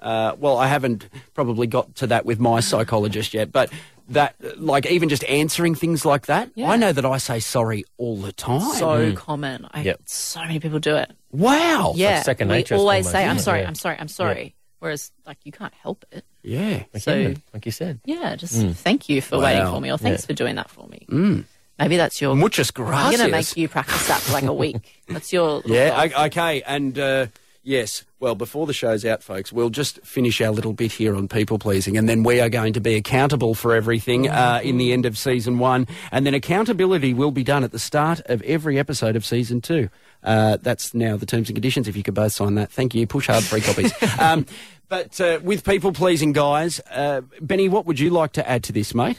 Uh, 0.00 0.34
well, 0.38 0.56
I 0.56 0.66
haven't 0.66 1.10
probably 1.34 1.66
got 1.66 1.94
to 1.96 2.06
that 2.06 2.24
with 2.24 2.40
my 2.40 2.60
psychologist 2.70 3.34
yet, 3.34 3.52
but 3.52 3.70
that, 4.10 4.34
like, 4.60 4.86
even 4.86 5.08
just 5.08 5.24
answering 5.24 5.74
things 5.74 6.04
like 6.04 6.26
that, 6.26 6.50
Yeah. 6.54 6.70
I 6.70 6.76
know 6.76 6.92
that 6.92 7.04
I 7.06 7.18
say 7.18 7.40
sorry 7.40 7.84
all 7.96 8.16
the 8.16 8.32
time. 8.32 8.60
So 8.74 8.86
mm. 8.86 9.16
common. 9.16 9.66
I, 9.70 9.82
Yep. 9.82 10.00
So 10.06 10.40
many 10.40 10.60
people 10.60 10.78
do 10.78 10.96
it. 10.96 11.10
wow. 11.30 11.92
yeah. 11.96 12.22
second 12.22 12.48
nature. 12.48 12.74
we 12.74 12.80
always 12.80 13.06
almost, 13.06 13.12
say, 13.12 13.24
I'm 13.24 13.36
isn't 13.36 13.38
it? 13.38 13.42
sorry, 13.42 13.60
Yeah. 13.62 13.68
I'm 13.68 13.74
sorry, 13.74 13.96
I'm 13.98 14.08
sorry. 14.08 14.54
Whereas, 14.80 15.12
like, 15.26 15.38
you 15.44 15.52
can't 15.52 15.74
help 15.74 16.04
it. 16.10 16.24
Yeah. 16.42 16.84
Like, 16.92 17.02
So- 17.02 17.14
human, 17.16 17.42
like 17.52 17.66
you 17.66 17.72
said. 17.72 18.00
Yeah, 18.04 18.34
just 18.36 18.54
mm. 18.54 18.74
thank 18.74 19.08
you 19.08 19.20
for 19.22 19.38
waiting 19.38 19.66
for 19.66 19.80
me 19.80 19.90
or 19.92 19.98
thanks 19.98 20.22
Yeah. 20.22 20.26
for 20.26 20.32
doing 20.34 20.56
that 20.56 20.70
for 20.70 20.86
me. 20.88 21.06
Mm. 21.08 21.44
Maybe 21.78 21.96
that's 21.96 22.20
your. 22.20 22.36
Muchas 22.36 22.70
I'm 22.76 22.84
going 22.84 23.18
to 23.18 23.28
make 23.28 23.56
you 23.56 23.66
practice 23.68 24.06
that 24.08 24.20
for 24.20 24.32
like 24.34 24.44
a 24.44 24.52
week. 24.52 25.00
That's 25.08 25.32
your. 25.32 25.62
Yeah, 25.64 26.08
goal. 26.08 26.20
o- 26.20 26.24
okay. 26.26 26.60
And 26.60 26.98
uh, 26.98 27.26
yes, 27.62 28.04
well, 28.20 28.34
before 28.34 28.66
the 28.66 28.74
show's 28.74 29.04
out, 29.06 29.22
folks, 29.22 29.50
we'll 29.50 29.70
just 29.70 29.98
finish 30.02 30.40
our 30.42 30.50
little 30.50 30.74
bit 30.74 30.92
here 30.92 31.16
on 31.16 31.26
people 31.26 31.58
pleasing, 31.58 31.96
and 31.96 32.06
then 32.06 32.22
we 32.22 32.38
are 32.38 32.50
going 32.50 32.74
to 32.74 32.80
be 32.80 32.94
accountable 32.94 33.54
for 33.54 33.74
everything 33.74 34.28
uh, 34.28 34.60
in 34.62 34.76
the 34.76 34.92
end 34.92 35.06
of 35.06 35.16
season 35.16 35.58
one. 35.58 35.88
And 36.12 36.26
then 36.26 36.34
accountability 36.34 37.14
will 37.14 37.30
be 37.30 37.42
done 37.42 37.64
at 37.64 37.72
the 37.72 37.78
start 37.78 38.20
of 38.26 38.42
every 38.42 38.78
episode 38.78 39.16
of 39.16 39.24
season 39.24 39.62
two. 39.62 39.88
Uh, 40.22 40.58
that's 40.60 40.92
now 40.92 41.16
the 41.16 41.24
terms 41.24 41.48
and 41.48 41.56
conditions. 41.56 41.88
If 41.88 41.96
you 41.96 42.02
could 42.02 42.14
both 42.14 42.32
sign 42.32 42.56
that, 42.56 42.70
thank 42.70 42.94
you. 42.94 43.06
Push 43.06 43.28
hard, 43.28 43.42
free 43.42 43.62
copies. 43.62 43.92
um, 44.20 44.44
but 44.88 45.18
uh, 45.18 45.40
with 45.42 45.64
people 45.64 45.92
pleasing, 45.92 46.32
guys, 46.32 46.78
uh, 46.90 47.22
Benny, 47.40 47.70
what 47.70 47.86
would 47.86 47.98
you 47.98 48.10
like 48.10 48.32
to 48.32 48.46
add 48.46 48.62
to 48.64 48.72
this, 48.72 48.94
mate? 48.94 49.18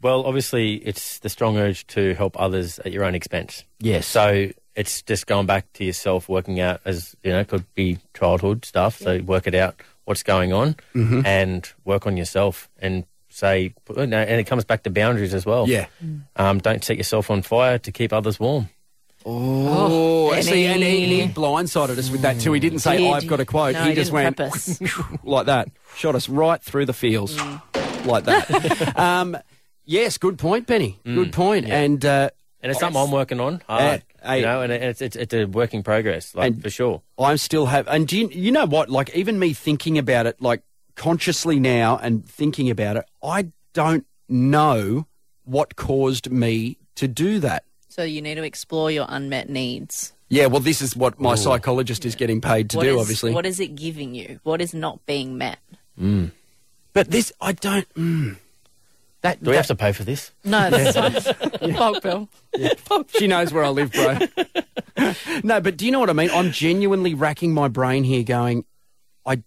Well, 0.00 0.24
obviously, 0.26 0.74
it's 0.74 1.20
the 1.20 1.28
strong 1.28 1.58
urge 1.58 1.86
to 1.88 2.14
help 2.14 2.38
others 2.40 2.80
at 2.80 2.90
your 2.90 3.04
own 3.04 3.14
expense. 3.14 3.64
Yes. 3.78 4.04
So 4.04 4.50
it's 4.74 5.02
just 5.02 5.26
going 5.26 5.46
back 5.46 5.72
to 5.74 5.84
yourself, 5.84 6.28
working 6.28 6.60
out 6.60 6.80
as 6.84 7.14
you 7.22 7.30
know, 7.32 7.44
could 7.44 7.64
be 7.74 7.98
childhood 8.14 8.64
stuff. 8.64 8.98
So 8.98 9.18
work 9.22 9.46
it 9.46 9.54
out, 9.54 9.76
what's 10.04 10.22
going 10.22 10.52
on, 10.52 10.76
Mm-hmm. 10.94 11.26
and 11.26 11.70
work 11.84 12.06
on 12.06 12.16
yourself. 12.16 12.68
And 12.80 13.04
say, 13.28 13.74
and 13.96 14.12
it 14.14 14.46
comes 14.46 14.64
back 14.64 14.82
to 14.84 14.90
boundaries 14.90 15.32
as 15.34 15.46
well. 15.46 15.66
Yeah. 15.68 15.86
Um, 16.36 16.58
don't 16.58 16.84
set 16.84 16.96
yourself 16.98 17.30
on 17.30 17.42
fire 17.42 17.78
to 17.78 17.90
keep 17.92 18.12
others 18.12 18.38
warm. 18.38 18.68
Oh, 19.24 20.38
see, 20.40 20.66
and 20.66 20.82
he, 20.82 21.06
he 21.22 21.28
blindsided 21.28 21.96
us 21.96 22.10
with 22.10 22.22
that 22.22 22.40
too. 22.40 22.52
He 22.52 22.60
didn't 22.60 22.80
say, 22.80 22.96
Did- 22.98 23.12
I've 23.12 23.26
got 23.26 23.40
a 23.40 23.44
quote. 23.44 23.74
No, 23.74 23.84
he 23.84 23.90
he 23.90 23.94
just 23.94 24.10
went 24.12 24.38
like 25.24 25.46
that. 25.46 25.68
Shot 25.96 26.14
us 26.14 26.28
right 26.28 26.60
through 26.60 26.86
the 26.86 26.92
feels. 26.92 27.38
Like 28.04 28.24
that. 28.24 28.98
um, 28.98 29.36
yes, 29.84 30.18
good 30.18 30.36
point, 30.36 30.66
Benny. 30.66 30.98
Good 31.04 31.32
point. 31.32 31.66
And 31.68 32.04
uh, 32.04 32.30
And 32.60 32.70
it's 32.72 32.80
something 32.80 33.00
I'm 33.00 33.12
working 33.12 33.38
on 33.38 33.62
hard, 33.68 34.00
Uh, 34.00 34.11
I- 34.24 34.36
you 34.36 34.42
know, 34.42 34.62
and 34.62 34.72
it's, 34.72 35.00
it's 35.02 35.16
it's 35.16 35.34
a 35.34 35.44
work 35.46 35.74
in 35.74 35.82
progress, 35.82 36.34
like 36.34 36.60
for 36.60 36.70
sure. 36.70 37.02
I'm 37.18 37.36
still 37.38 37.66
have, 37.66 37.86
and 37.88 38.06
do 38.08 38.18
you, 38.18 38.28
you 38.28 38.50
know 38.52 38.66
what? 38.66 38.88
Like, 38.88 39.14
even 39.16 39.38
me 39.38 39.52
thinking 39.52 39.98
about 39.98 40.26
it, 40.26 40.40
like 40.40 40.62
consciously 40.96 41.58
now 41.60 41.98
and 42.02 42.28
thinking 42.28 42.70
about 42.70 42.96
it, 42.96 43.04
I 43.22 43.52
don't 43.72 44.06
know 44.28 45.06
what 45.44 45.76
caused 45.76 46.30
me 46.30 46.78
to 46.96 47.08
do 47.08 47.38
that. 47.40 47.64
So 47.88 48.02
you 48.02 48.22
need 48.22 48.36
to 48.36 48.42
explore 48.42 48.90
your 48.90 49.06
unmet 49.08 49.48
needs. 49.50 50.12
Yeah, 50.28 50.46
well, 50.46 50.60
this 50.60 50.80
is 50.80 50.96
what 50.96 51.20
my 51.20 51.34
psychologist 51.34 52.06
is 52.06 52.14
getting 52.14 52.40
paid 52.40 52.70
to 52.70 52.78
What 52.78 52.84
do, 52.84 52.94
is- 52.94 53.00
obviously. 53.00 53.32
What 53.34 53.44
is 53.44 53.60
it 53.60 53.74
giving 53.74 54.14
you? 54.14 54.40
What 54.44 54.60
is 54.62 54.72
not 54.72 55.04
being 55.04 55.36
met? 55.36 55.58
but 55.98 57.10
this, 57.10 57.32
I 57.40 57.52
don't. 57.52 57.88
Mm, 57.94 58.36
that, 59.22 59.42
Do 59.42 59.50
we 59.50 59.52
that- 59.52 59.58
have 59.58 59.66
to 59.68 59.74
pay 59.76 59.92
for 59.92 60.04
this? 60.04 60.32
No, 60.44 60.68
that's 60.70 61.26
fine. 61.28 61.72
Bulk 61.76 62.02
bill. 62.02 62.28
She 63.18 63.26
knows 63.26 63.52
where 63.52 63.64
I 63.64 63.68
live, 63.70 63.92
bro. 63.92 64.18
no, 65.44 65.60
but 65.60 65.76
do 65.76 65.86
you 65.86 65.90
know 65.92 66.00
what 66.00 66.10
I 66.10 66.12
mean? 66.12 66.30
I'm 66.32 66.50
genuinely 66.52 67.14
racking 67.14 67.54
my 67.54 67.68
brain 67.68 68.04
here, 68.04 68.22
going, 68.24 68.64
I, 69.24 69.42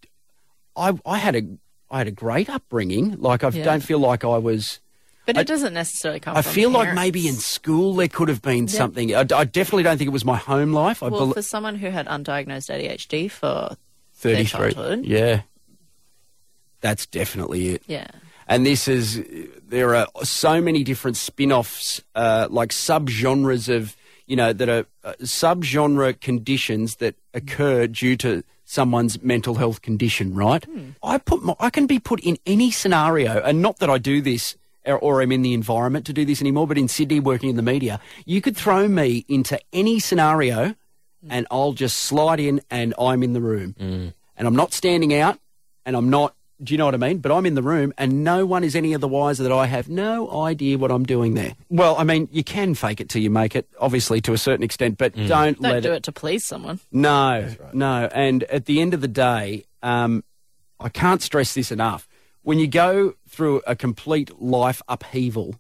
I, 0.76 0.93
I 1.05 1.17
had 1.17 1.36
a, 1.36 1.43
I 1.91 1.99
had 1.99 2.07
a 2.07 2.11
great 2.11 2.49
upbringing. 2.49 3.19
Like 3.19 3.43
I 3.43 3.49
Yeah. 3.49 3.63
don't 3.63 3.82
feel 3.84 3.99
like 3.99 4.23
I 4.23 4.38
was. 4.38 4.80
But 5.26 5.38
I- 5.38 5.41
it 5.41 5.47
doesn't 5.47 5.73
necessarily 5.73 6.19
come 6.19 6.36
I 6.38 6.41
from 6.41 6.51
feel 6.53 6.69
like 6.69 6.93
maybe 6.93 7.28
in 7.28 7.34
school 7.36 7.93
there 7.95 8.07
could 8.07 8.30
have 8.30 8.41
been 8.41 8.67
something. 8.67 9.13
I, 9.15 9.21
I 9.36 9.43
definitely 9.43 9.84
don't 9.84 9.97
think 9.97 10.07
it 10.07 10.13
was 10.13 10.26
my 10.26 10.38
home 10.38 10.71
life. 10.71 11.01
I 11.03 11.07
Well, 11.09 11.26
bel 11.28 11.34
for 11.34 11.41
someone 11.41 11.76
who 11.76 11.89
had 11.89 12.05
undiagnosed 12.07 12.69
ADHD 12.69 13.30
for 13.32 13.76
their 14.21 14.36
33. 14.45 14.45
childhood. 14.45 15.05
Yeah, 15.05 15.41
that's 16.82 17.05
definitely 17.07 17.69
it. 17.69 17.84
yeah, 17.88 18.07
And 18.47 18.65
this 18.65 18.87
is, 18.87 19.23
there 19.67 19.95
are 19.95 20.07
so 20.23 20.61
many 20.61 20.83
different 20.83 21.17
spin 21.17 21.51
offs, 21.51 22.01
uh, 22.13 22.47
like 22.49 22.69
subgenres 22.69 23.73
of, 23.73 23.95
you 24.27 24.35
know, 24.35 24.53
that 24.53 24.69
are 24.69 24.85
uh, 25.03 25.13
subgenre 25.21 26.19
conditions 26.19 26.97
that 26.97 27.15
occur 27.33 27.87
due 27.87 28.15
to 28.17 28.43
someone's 28.65 29.21
mental 29.21 29.55
health 29.55 29.81
condition, 29.81 30.33
right? 30.35 30.65
I 31.03 31.17
put 31.17 31.43
my, 31.43 31.55
I 31.59 31.69
can 31.69 31.87
be 31.87 31.99
put 31.99 32.19
in 32.21 32.37
any 32.45 32.71
scenario, 32.71 33.41
and 33.41 33.61
not 33.61 33.79
that 33.79 33.89
I 33.89 33.97
do 33.97 34.21
this 34.21 34.55
or, 34.85 34.97
or 34.99 35.21
I'm 35.21 35.31
in 35.31 35.41
the 35.41 35.53
environment 35.53 36.05
to 36.07 36.13
do 36.13 36.25
this 36.25 36.41
anymore, 36.41 36.67
but 36.67 36.77
in 36.77 36.87
Sydney 36.87 37.19
working 37.19 37.49
in 37.49 37.55
the 37.55 37.61
media, 37.63 37.99
you 38.25 38.41
could 38.41 38.55
throw 38.55 38.87
me 38.87 39.25
into 39.27 39.59
any 39.73 39.99
scenario 39.99 40.75
and 41.27 41.47
I'll 41.49 41.73
just 41.73 41.97
slide 41.97 42.39
in 42.39 42.61
and 42.69 42.93
I'm 42.99 43.23
in 43.23 43.33
the 43.33 43.41
room. 43.41 43.73
And 44.37 44.47
I'm 44.47 44.55
not 44.55 44.73
standing 44.73 45.13
out 45.13 45.39
and 45.85 45.95
I'm 45.95 46.09
not, 46.11 46.34
do 46.63 46.73
you 46.73 46.77
know 46.77 46.85
what 46.85 46.93
I 46.93 46.97
mean? 46.97 47.17
But 47.17 47.31
I'm 47.31 47.45
in 47.45 47.55
the 47.55 47.61
room 47.61 47.93
and 47.97 48.23
no 48.23 48.45
one 48.45 48.63
is 48.63 48.75
any 48.75 48.93
of 48.93 49.01
the 49.01 49.07
wiser 49.07 49.43
that 49.43 49.51
I 49.51 49.65
have 49.65 49.89
no 49.89 50.43
idea 50.43 50.77
what 50.77 50.91
I'm 50.91 51.05
doing 51.05 51.33
there. 51.33 51.53
Well, 51.69 51.95
I 51.97 52.03
mean, 52.03 52.29
you 52.31 52.43
can 52.43 52.75
fake 52.75 53.01
it 53.01 53.09
till 53.09 53.21
you 53.21 53.29
make 53.29 53.55
it, 53.55 53.67
obviously 53.79 54.21
to 54.21 54.33
a 54.33 54.37
certain 54.37 54.63
extent, 54.63 54.97
but 54.97 55.13
don't, 55.15 55.27
don't 55.27 55.61
let 55.61 55.83
do 55.83 55.91
it 55.91 56.03
to 56.03 56.11
please 56.11 56.45
someone. 56.45 56.79
no, 56.91 57.49
no. 57.73 58.09
And 58.13 58.43
at 58.43 58.65
the 58.65 58.81
end 58.81 58.93
of 58.93 59.01
the 59.01 59.07
day, 59.07 59.65
um, 59.83 60.23
I 60.79 60.89
can't 60.89 61.21
stress 61.21 61.53
this 61.53 61.71
enough. 61.71 62.07
When 62.43 62.59
you 62.59 62.67
go 62.67 63.15
through 63.27 63.61
a 63.65 63.75
complete 63.75 64.41
life 64.41 64.81
upheaval, 64.87 65.55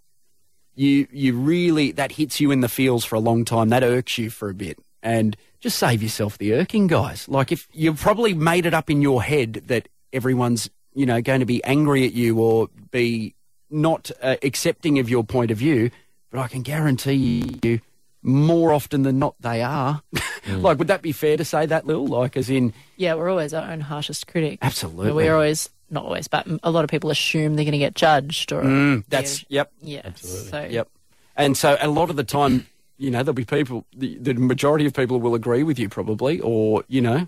you 0.75 1.07
you 1.11 1.35
really 1.37 1.91
that 1.93 2.13
hits 2.13 2.39
you 2.39 2.51
in 2.51 2.59
the 2.61 2.69
feels 2.69 3.05
for 3.05 3.15
a 3.15 3.19
long 3.19 3.45
time. 3.45 3.69
That 3.69 3.81
irks 3.83 4.17
you 4.17 4.29
for 4.29 4.49
a 4.49 4.53
bit, 4.53 4.77
and 5.01 5.35
just 5.59 5.79
save 5.79 6.03
yourself 6.03 6.37
the 6.37 6.53
irking, 6.53 6.87
guys. 6.87 7.27
Like 7.27 7.51
if 7.51 7.67
you've 7.71 7.99
probably 7.99 8.33
made 8.33 8.65
it 8.65 8.73
up 8.73 8.89
in 8.89 9.01
your 9.01 9.23
head 9.23 9.63
that 9.67 9.87
everyone's 10.13 10.69
you 10.95 11.05
know 11.05 11.21
going 11.21 11.41
to 11.41 11.45
be 11.45 11.63
angry 11.63 12.05
at 12.05 12.13
you 12.13 12.39
or 12.39 12.69
be 12.91 13.35
not 13.69 14.09
uh, 14.21 14.37
accepting 14.41 14.99
of 14.99 15.09
your 15.09 15.23
point 15.23 15.51
of 15.51 15.57
view, 15.57 15.91
but 16.31 16.39
I 16.39 16.47
can 16.47 16.61
guarantee 16.61 17.59
you 17.63 17.81
more 18.21 18.73
often 18.73 19.03
than 19.03 19.19
not 19.19 19.35
they 19.39 19.61
are. 19.61 20.01
like, 20.47 20.79
would 20.79 20.87
that 20.87 21.01
be 21.01 21.11
fair 21.11 21.37
to 21.37 21.45
say 21.45 21.65
that, 21.67 21.85
Lil? 21.85 22.07
Like, 22.07 22.35
as 22.37 22.49
in, 22.49 22.73
Yeah, 22.97 23.13
we're 23.13 23.29
always 23.29 23.53
our 23.53 23.69
own 23.69 23.81
harshest 23.81 24.27
critic. 24.27 24.59
Absolutely. 24.61 25.11
We're 25.11 25.33
always 25.33 25.69
not 25.89 26.05
always, 26.05 26.27
but 26.27 26.47
a 26.63 26.71
lot 26.71 26.83
of 26.83 26.89
people 26.89 27.11
assume 27.11 27.55
they're 27.55 27.65
going 27.65 27.73
to 27.73 27.77
get 27.77 27.93
judged 27.93 28.51
or 28.51 28.63
mm, 28.63 29.03
that's 29.07 29.45
yep, 29.49 29.71
yeah. 29.81 30.13
So 30.15 30.67
yep. 30.69 30.89
And 31.35 31.55
so 31.55 31.77
a 31.79 31.87
lot 31.87 32.09
of 32.09 32.15
the 32.15 32.23
time, 32.23 32.65
you 32.97 33.11
know, 33.11 33.19
there'll 33.19 33.33
be 33.33 33.45
people. 33.45 33.85
The, 33.95 34.17
the 34.17 34.33
majority 34.33 34.85
of 34.87 34.93
people 34.93 35.19
will 35.19 35.35
agree 35.35 35.61
with 35.63 35.77
you, 35.77 35.89
probably, 35.89 36.39
or 36.39 36.83
you 36.87 37.01
know, 37.01 37.27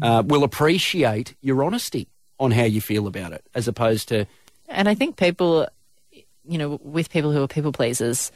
uh, 0.00 0.22
will 0.24 0.44
appreciate 0.44 1.34
your 1.40 1.64
honesty 1.64 2.08
on 2.42 2.50
how 2.50 2.64
you 2.64 2.80
feel 2.80 3.06
about 3.06 3.32
it, 3.32 3.46
as 3.54 3.68
opposed 3.68 4.08
to 4.08 4.26
And 4.68 4.88
I 4.88 4.94
think 4.94 5.16
people, 5.16 5.68
you 6.44 6.58
know, 6.58 6.80
with 6.82 7.08
people 7.10 7.30
who 7.30 7.42
are 7.42 7.48
people 7.48 7.72
pleasers, 7.72 8.32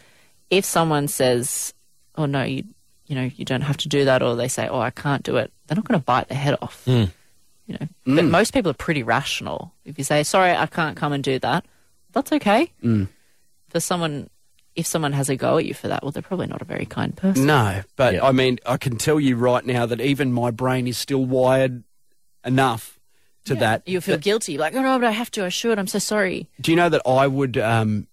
if 0.48 0.64
someone 0.64 1.08
says, 1.08 1.74
"Oh 2.14 2.26
no, 2.26 2.42
you, 2.42 2.64
you 3.06 3.16
know, 3.16 3.30
you 3.34 3.44
don't 3.44 3.62
have 3.62 3.78
to 3.78 3.88
do 3.88 4.04
that," 4.04 4.22
or 4.22 4.36
they 4.36 4.48
say, 4.48 4.68
"Oh, 4.68 4.78
I 4.78 4.90
can't 4.90 5.24
do 5.24 5.36
it," 5.38 5.50
they're 5.66 5.76
not 5.76 5.86
going 5.86 5.98
to 5.98 6.04
bite 6.04 6.28
their 6.28 6.38
head 6.38 6.56
off. 6.62 6.84
Hmm. 6.84 7.04
You 7.66 7.78
know, 7.80 7.88
but 8.04 8.24
hmm. 8.24 8.30
most 8.30 8.54
people 8.54 8.70
are 8.70 8.74
pretty 8.74 9.02
rational. 9.02 9.72
If 9.84 9.98
you 9.98 10.04
say, 10.04 10.22
"Sorry, 10.22 10.52
I 10.52 10.66
can't 10.66 10.96
come 10.96 11.12
and 11.12 11.24
do 11.24 11.38
that," 11.40 11.64
that's 12.12 12.32
okay. 12.32 12.70
Hmm. 12.80 13.04
For 13.70 13.80
someone, 13.80 14.30
if 14.76 14.86
someone 14.86 15.14
has 15.14 15.28
a 15.28 15.36
go 15.36 15.58
at 15.58 15.64
you 15.64 15.74
for 15.74 15.88
that, 15.88 16.02
well, 16.02 16.12
they're 16.12 16.22
probably 16.22 16.46
not 16.46 16.62
a 16.62 16.66
very 16.66 16.86
kind 16.86 17.16
person. 17.16 17.46
No, 17.46 17.82
but 17.96 18.14
Yeah. 18.14 18.24
I 18.24 18.32
mean, 18.32 18.58
I 18.66 18.76
can 18.76 18.98
tell 18.98 19.18
you 19.18 19.36
right 19.36 19.64
now 19.64 19.86
that 19.86 20.00
even 20.00 20.32
my 20.32 20.52
brain 20.52 20.86
is 20.86 20.98
still 20.98 21.24
wired 21.24 21.82
enough 22.44 22.95
to 23.46 23.54
that. 23.56 23.82
You 23.86 24.00
feel 24.00 24.16
that- 24.16 24.22
guilty, 24.24 24.58
like, 24.58 24.74
"Oh 24.74 24.82
no, 24.82 24.98
but 24.98 25.06
I 25.06 25.12
have 25.12 25.30
to. 25.32 25.44
I 25.44 25.48
should. 25.48 25.78
I'm 25.78 25.86
so 25.86 25.98
sorry." 25.98 26.48
Do 26.60 26.70
you 26.70 26.76
know 26.76 26.88
that 26.88 27.02
I 27.06 27.26
would, 27.26 27.56
um, 27.58 28.06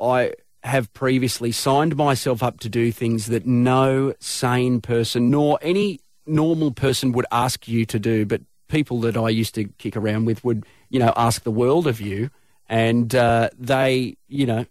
I 0.00 0.32
have 0.62 0.92
previously 0.94 1.52
signed 1.52 1.94
myself 1.96 2.42
up 2.42 2.58
to 2.60 2.68
do 2.68 2.90
things 2.90 3.26
that 3.26 3.46
no 3.46 4.14
sane 4.18 4.80
person 4.80 5.30
nor 5.30 5.58
any 5.62 6.00
normal 6.26 6.72
person 6.72 7.12
would 7.12 7.26
ask 7.30 7.68
you 7.68 7.86
to 7.86 7.98
do, 8.00 8.26
but 8.26 8.40
people 8.68 9.00
that 9.02 9.16
I 9.16 9.28
used 9.28 9.54
to 9.54 9.64
kick 9.78 9.96
around 9.96 10.24
with 10.24 10.42
would, 10.42 10.66
you 10.90 10.98
know, 10.98 11.12
ask 11.16 11.44
the 11.44 11.52
world 11.52 11.86
of 11.86 12.00
you. 12.00 12.30
And 12.68 13.14
uh, 13.14 13.50
they, 13.56 14.16
you 14.26 14.44
know, 14.44 14.66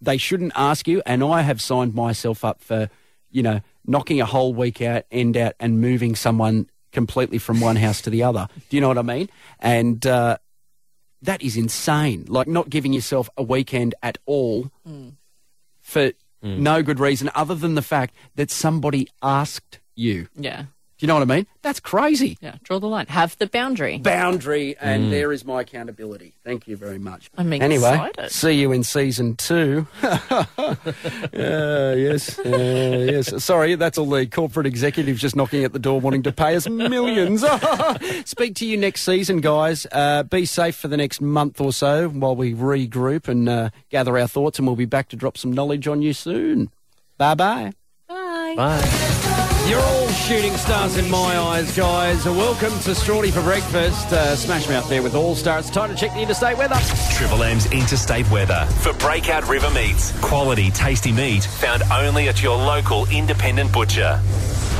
they 0.00 0.16
shouldn't 0.16 0.52
ask 0.54 0.86
you. 0.86 1.02
And 1.04 1.24
I 1.24 1.42
have 1.42 1.60
signed 1.60 1.92
myself 1.94 2.44
up 2.44 2.62
for, 2.62 2.88
you 3.32 3.42
know, 3.42 3.60
knocking 3.84 4.20
a 4.20 4.26
whole 4.26 4.54
week 4.54 4.80
out, 4.80 5.04
end 5.10 5.36
out, 5.36 5.54
and 5.58 5.80
moving 5.80 6.14
someone 6.14 6.70
completely 6.92 7.38
from 7.38 7.60
one 7.60 7.76
house 7.76 8.00
to 8.02 8.10
the 8.10 8.22
other. 8.22 8.48
Do 8.68 8.76
you 8.76 8.80
know 8.80 8.88
what 8.88 8.98
I 8.98 9.02
mean? 9.02 9.28
And 9.60 10.06
uh, 10.06 10.38
that 11.22 11.42
is 11.42 11.56
insane. 11.56 12.24
Like 12.28 12.48
not 12.48 12.70
giving 12.70 12.92
yourself 12.92 13.28
a 13.36 13.42
weekend 13.42 13.94
at 14.02 14.18
all 14.26 14.70
for 15.80 16.12
No 16.42 16.82
good 16.82 17.00
reason 17.00 17.30
other 17.34 17.54
than 17.54 17.74
the 17.74 17.82
fact 17.82 18.14
that 18.36 18.50
somebody 18.50 19.08
asked 19.22 19.80
you. 19.96 20.28
Yeah. 20.36 20.66
Do 20.98 21.06
you 21.06 21.08
know 21.08 21.14
what 21.14 21.22
I 21.22 21.36
mean? 21.36 21.46
That's 21.62 21.78
crazy. 21.78 22.36
Yeah. 22.40 22.56
Draw 22.64 22.80
the 22.80 22.88
line. 22.88 23.06
Have 23.06 23.38
the 23.38 23.46
boundary. 23.46 23.98
Boundary, 23.98 24.76
and 24.80 25.12
there 25.12 25.32
is 25.32 25.44
my 25.44 25.60
accountability. 25.60 26.34
Thank 26.44 26.66
you 26.66 26.76
very 26.76 26.98
much. 26.98 27.30
I'm 27.38 27.52
anyway, 27.52 27.94
excited. 28.08 28.32
see 28.32 28.52
you 28.52 28.72
in 28.72 28.82
season 28.82 29.36
two. 29.36 29.86
uh, 30.02 30.44
yes, 31.32 32.36
uh, 32.40 33.06
yes. 33.10 33.44
Sorry, 33.44 33.76
that's 33.76 33.96
all 33.96 34.10
the 34.10 34.26
corporate 34.26 34.66
executives 34.66 35.20
just 35.20 35.36
knocking 35.36 35.62
at 35.62 35.72
the 35.72 35.78
door 35.78 36.00
wanting 36.00 36.24
to 36.24 36.32
pay 36.32 36.56
us 36.56 36.68
millions. 36.68 37.44
Speak 38.24 38.56
to 38.56 38.66
you 38.66 38.76
next 38.76 39.02
season, 39.02 39.40
guys. 39.40 39.86
Uh, 39.92 40.24
be 40.24 40.44
safe 40.44 40.74
for 40.74 40.88
the 40.88 40.96
next 40.96 41.20
month 41.20 41.60
or 41.60 41.72
so 41.72 42.08
while 42.08 42.34
we 42.34 42.54
regroup 42.54 43.28
and 43.28 43.48
uh, 43.48 43.70
gather 43.88 44.18
our 44.18 44.26
thoughts, 44.26 44.58
and 44.58 44.66
we'll 44.66 44.74
be 44.74 44.84
back 44.84 45.08
to 45.10 45.16
drop 45.16 45.38
some 45.38 45.52
knowledge 45.52 45.86
on 45.86 46.02
you 46.02 46.12
soon. 46.12 46.70
Bye 47.18 47.36
bye 47.36 47.72
bye. 48.08 48.54
Bye. 48.56 49.24
You're 49.68 49.80
all 49.80 50.08
shooting 50.08 50.56
stars 50.56 50.96
in 50.96 51.10
my 51.10 51.38
eyes, 51.38 51.76
guys. 51.76 52.24
Welcome 52.24 52.70
to 52.70 52.92
Strawny 52.92 53.30
for 53.30 53.42
breakfast. 53.42 54.10
Uh, 54.10 54.34
smash 54.34 54.66
mouth 54.66 54.88
there 54.88 55.02
with 55.02 55.14
All 55.14 55.34
Stars. 55.34 55.68
Time 55.68 55.90
to 55.90 55.94
check 55.94 56.14
the 56.14 56.22
interstate 56.22 56.56
weather. 56.56 56.76
Triple 57.12 57.42
M's 57.42 57.70
interstate 57.70 58.30
weather 58.30 58.64
for 58.80 58.94
Breakout 58.94 59.46
River 59.46 59.68
Meats. 59.68 60.18
Quality, 60.22 60.70
tasty 60.70 61.12
meat 61.12 61.44
found 61.44 61.82
only 61.92 62.28
at 62.30 62.42
your 62.42 62.56
local 62.56 63.06
independent 63.10 63.70
butcher. 63.70 64.18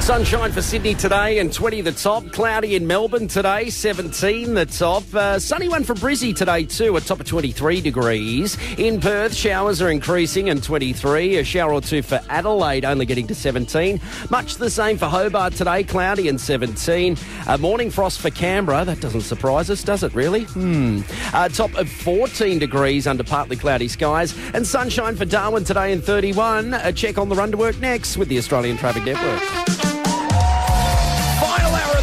Sunshine 0.01 0.53
for 0.53 0.62
Sydney 0.62 0.94
today 0.94 1.38
and 1.38 1.53
20 1.53 1.82
the 1.82 1.92
top. 1.92 2.24
Cloudy 2.32 2.76
in 2.76 2.86
Melbourne 2.86 3.28
today, 3.28 3.68
17 3.68 4.55
the 4.55 4.64
top. 4.64 5.03
Uh, 5.14 5.38
sunny 5.38 5.68
one 5.68 5.84
for 5.84 5.92
Brizzy 5.94 6.34
today 6.34 6.64
too, 6.64 6.96
a 6.96 7.01
top 7.01 7.20
of 7.20 7.26
23 7.26 7.82
degrees. 7.82 8.57
In 8.78 9.01
Perth, 9.01 9.34
showers 9.34 9.82
are 9.82 9.90
increasing 9.90 10.49
and 10.49 10.62
23. 10.62 11.36
A 11.36 11.44
shower 11.44 11.74
or 11.74 11.82
two 11.82 12.01
for 12.01 12.22
Adelaide, 12.30 12.86
only 12.86 13.05
getting 13.05 13.26
to 13.26 13.34
17. 13.34 14.01
Much 14.30 14.57
the 14.57 14.70
same 14.70 14.96
for 14.96 15.07
Hobart 15.07 15.53
today, 15.53 15.84
cloudy 15.84 16.28
and 16.28 16.40
17. 16.40 17.18
A 17.46 17.59
morning 17.59 17.90
frost 17.90 18.20
for 18.20 18.30
Canberra. 18.30 18.86
That 18.86 19.01
doesn't 19.01 19.20
surprise 19.22 19.68
us, 19.68 19.82
does 19.84 20.03
it 20.03 20.14
really? 20.14 20.44
Hmm. 20.44 21.03
A 21.34 21.51
top 21.51 21.74
of 21.74 21.90
14 21.90 22.59
degrees 22.59 23.07
under 23.07 23.24
partly 23.24 23.57
cloudy 23.57 23.88
skies. 23.88 24.34
And 24.55 24.66
sunshine 24.66 25.16
for 25.16 25.26
Darwin 25.26 25.64
today 25.64 25.92
in 25.92 26.01
31. 26.01 26.72
A 26.72 26.94
check 26.94 27.18
on 27.18 27.28
the 27.28 27.36
run 27.36 27.51
to 27.51 27.59
work 27.59 27.78
next 27.78 28.16
with 28.16 28.28
the 28.28 28.38
Australian 28.38 28.78
Traffic 28.78 29.05
Network. 29.05 29.88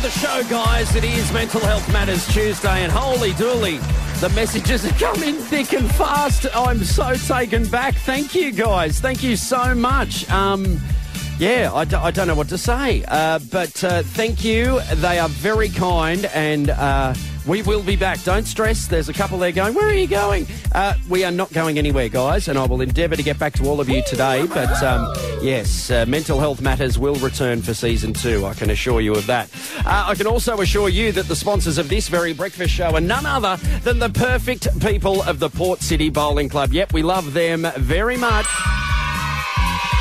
The 0.05 0.11
show, 0.11 0.43
guys. 0.51 0.95
It 0.95 1.03
is 1.03 1.31
Mental 1.31 1.59
Health 1.61 1.91
Matters 1.91 2.27
Tuesday, 2.27 2.83
and 2.83 2.91
holy 2.91 3.31
dooly, 3.31 3.79
the 4.19 4.29
messages 4.29 4.85
are 4.85 4.93
coming 4.99 5.33
thick 5.33 5.73
and 5.73 5.89
fast. 5.95 6.45
I'm 6.55 6.83
so 6.83 7.15
taken 7.15 7.67
back. 7.69 7.95
Thank 7.95 8.35
you, 8.35 8.51
guys. 8.51 8.99
Thank 8.99 9.23
you 9.23 9.35
so 9.35 9.73
much. 9.73 10.29
Um, 10.29 10.79
yeah, 11.39 11.71
I, 11.73 11.85
d- 11.85 11.95
I 11.95 12.11
don't 12.11 12.27
know 12.27 12.35
what 12.35 12.49
to 12.49 12.57
say, 12.59 13.03
uh, 13.07 13.39
but 13.51 13.83
uh, 13.83 14.03
thank 14.03 14.45
you. 14.45 14.79
They 14.93 15.17
are 15.17 15.27
very 15.27 15.69
kind, 15.69 16.25
and 16.25 16.69
uh, 16.69 17.15
we 17.47 17.61
will 17.61 17.83
be 17.83 17.95
back. 17.95 18.21
Don't 18.23 18.45
stress. 18.45 18.87
There's 18.87 19.09
a 19.09 19.13
couple 19.13 19.37
there 19.37 19.51
going, 19.51 19.73
Where 19.73 19.87
are 19.87 19.93
you 19.93 20.07
going? 20.07 20.47
Uh, 20.73 20.95
we 21.09 21.23
are 21.23 21.31
not 21.31 21.51
going 21.53 21.77
anywhere, 21.77 22.09
guys, 22.09 22.47
and 22.47 22.57
I 22.57 22.65
will 22.65 22.81
endeavour 22.81 23.15
to 23.15 23.23
get 23.23 23.37
back 23.37 23.53
to 23.53 23.67
all 23.67 23.79
of 23.79 23.89
you 23.89 24.03
today. 24.03 24.45
But 24.47 24.81
um, 24.83 25.13
yes, 25.41 25.91
uh, 25.91 26.05
Mental 26.07 26.39
Health 26.39 26.61
Matters 26.61 26.97
will 26.97 27.15
return 27.15 27.61
for 27.61 27.73
season 27.73 28.13
two. 28.13 28.45
I 28.45 28.53
can 28.53 28.69
assure 28.69 29.01
you 29.01 29.13
of 29.13 29.25
that. 29.27 29.49
Uh, 29.85 30.05
I 30.07 30.15
can 30.15 30.27
also 30.27 30.59
assure 30.61 30.89
you 30.89 31.11
that 31.11 31.27
the 31.27 31.35
sponsors 31.35 31.77
of 31.77 31.89
this 31.89 32.07
very 32.07 32.33
breakfast 32.33 32.73
show 32.73 32.95
are 32.95 33.01
none 33.01 33.25
other 33.25 33.57
than 33.83 33.99
the 33.99 34.09
perfect 34.09 34.79
people 34.81 35.21
of 35.23 35.39
the 35.39 35.49
Port 35.49 35.81
City 35.81 36.09
Bowling 36.09 36.49
Club. 36.49 36.73
Yep, 36.73 36.93
we 36.93 37.03
love 37.03 37.33
them 37.33 37.67
very 37.77 38.17
much. 38.17 38.47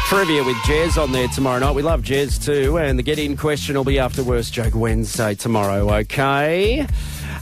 Trivia 0.07 0.45
with 0.45 0.57
Jez 0.59 1.03
on 1.03 1.13
there 1.13 1.29
tomorrow 1.29 1.59
night. 1.59 1.75
We 1.75 1.83
love 1.83 2.03
Jez 2.03 2.45
too. 2.45 2.79
And 2.79 2.99
the 2.99 3.03
get 3.03 3.19
in 3.19 3.37
question 3.37 3.75
will 3.75 3.85
be 3.85 3.99
after 3.99 4.23
Worst 4.23 4.53
Joke 4.53 4.75
Wednesday 4.75 5.35
tomorrow, 5.35 5.93
okay? 5.95 6.87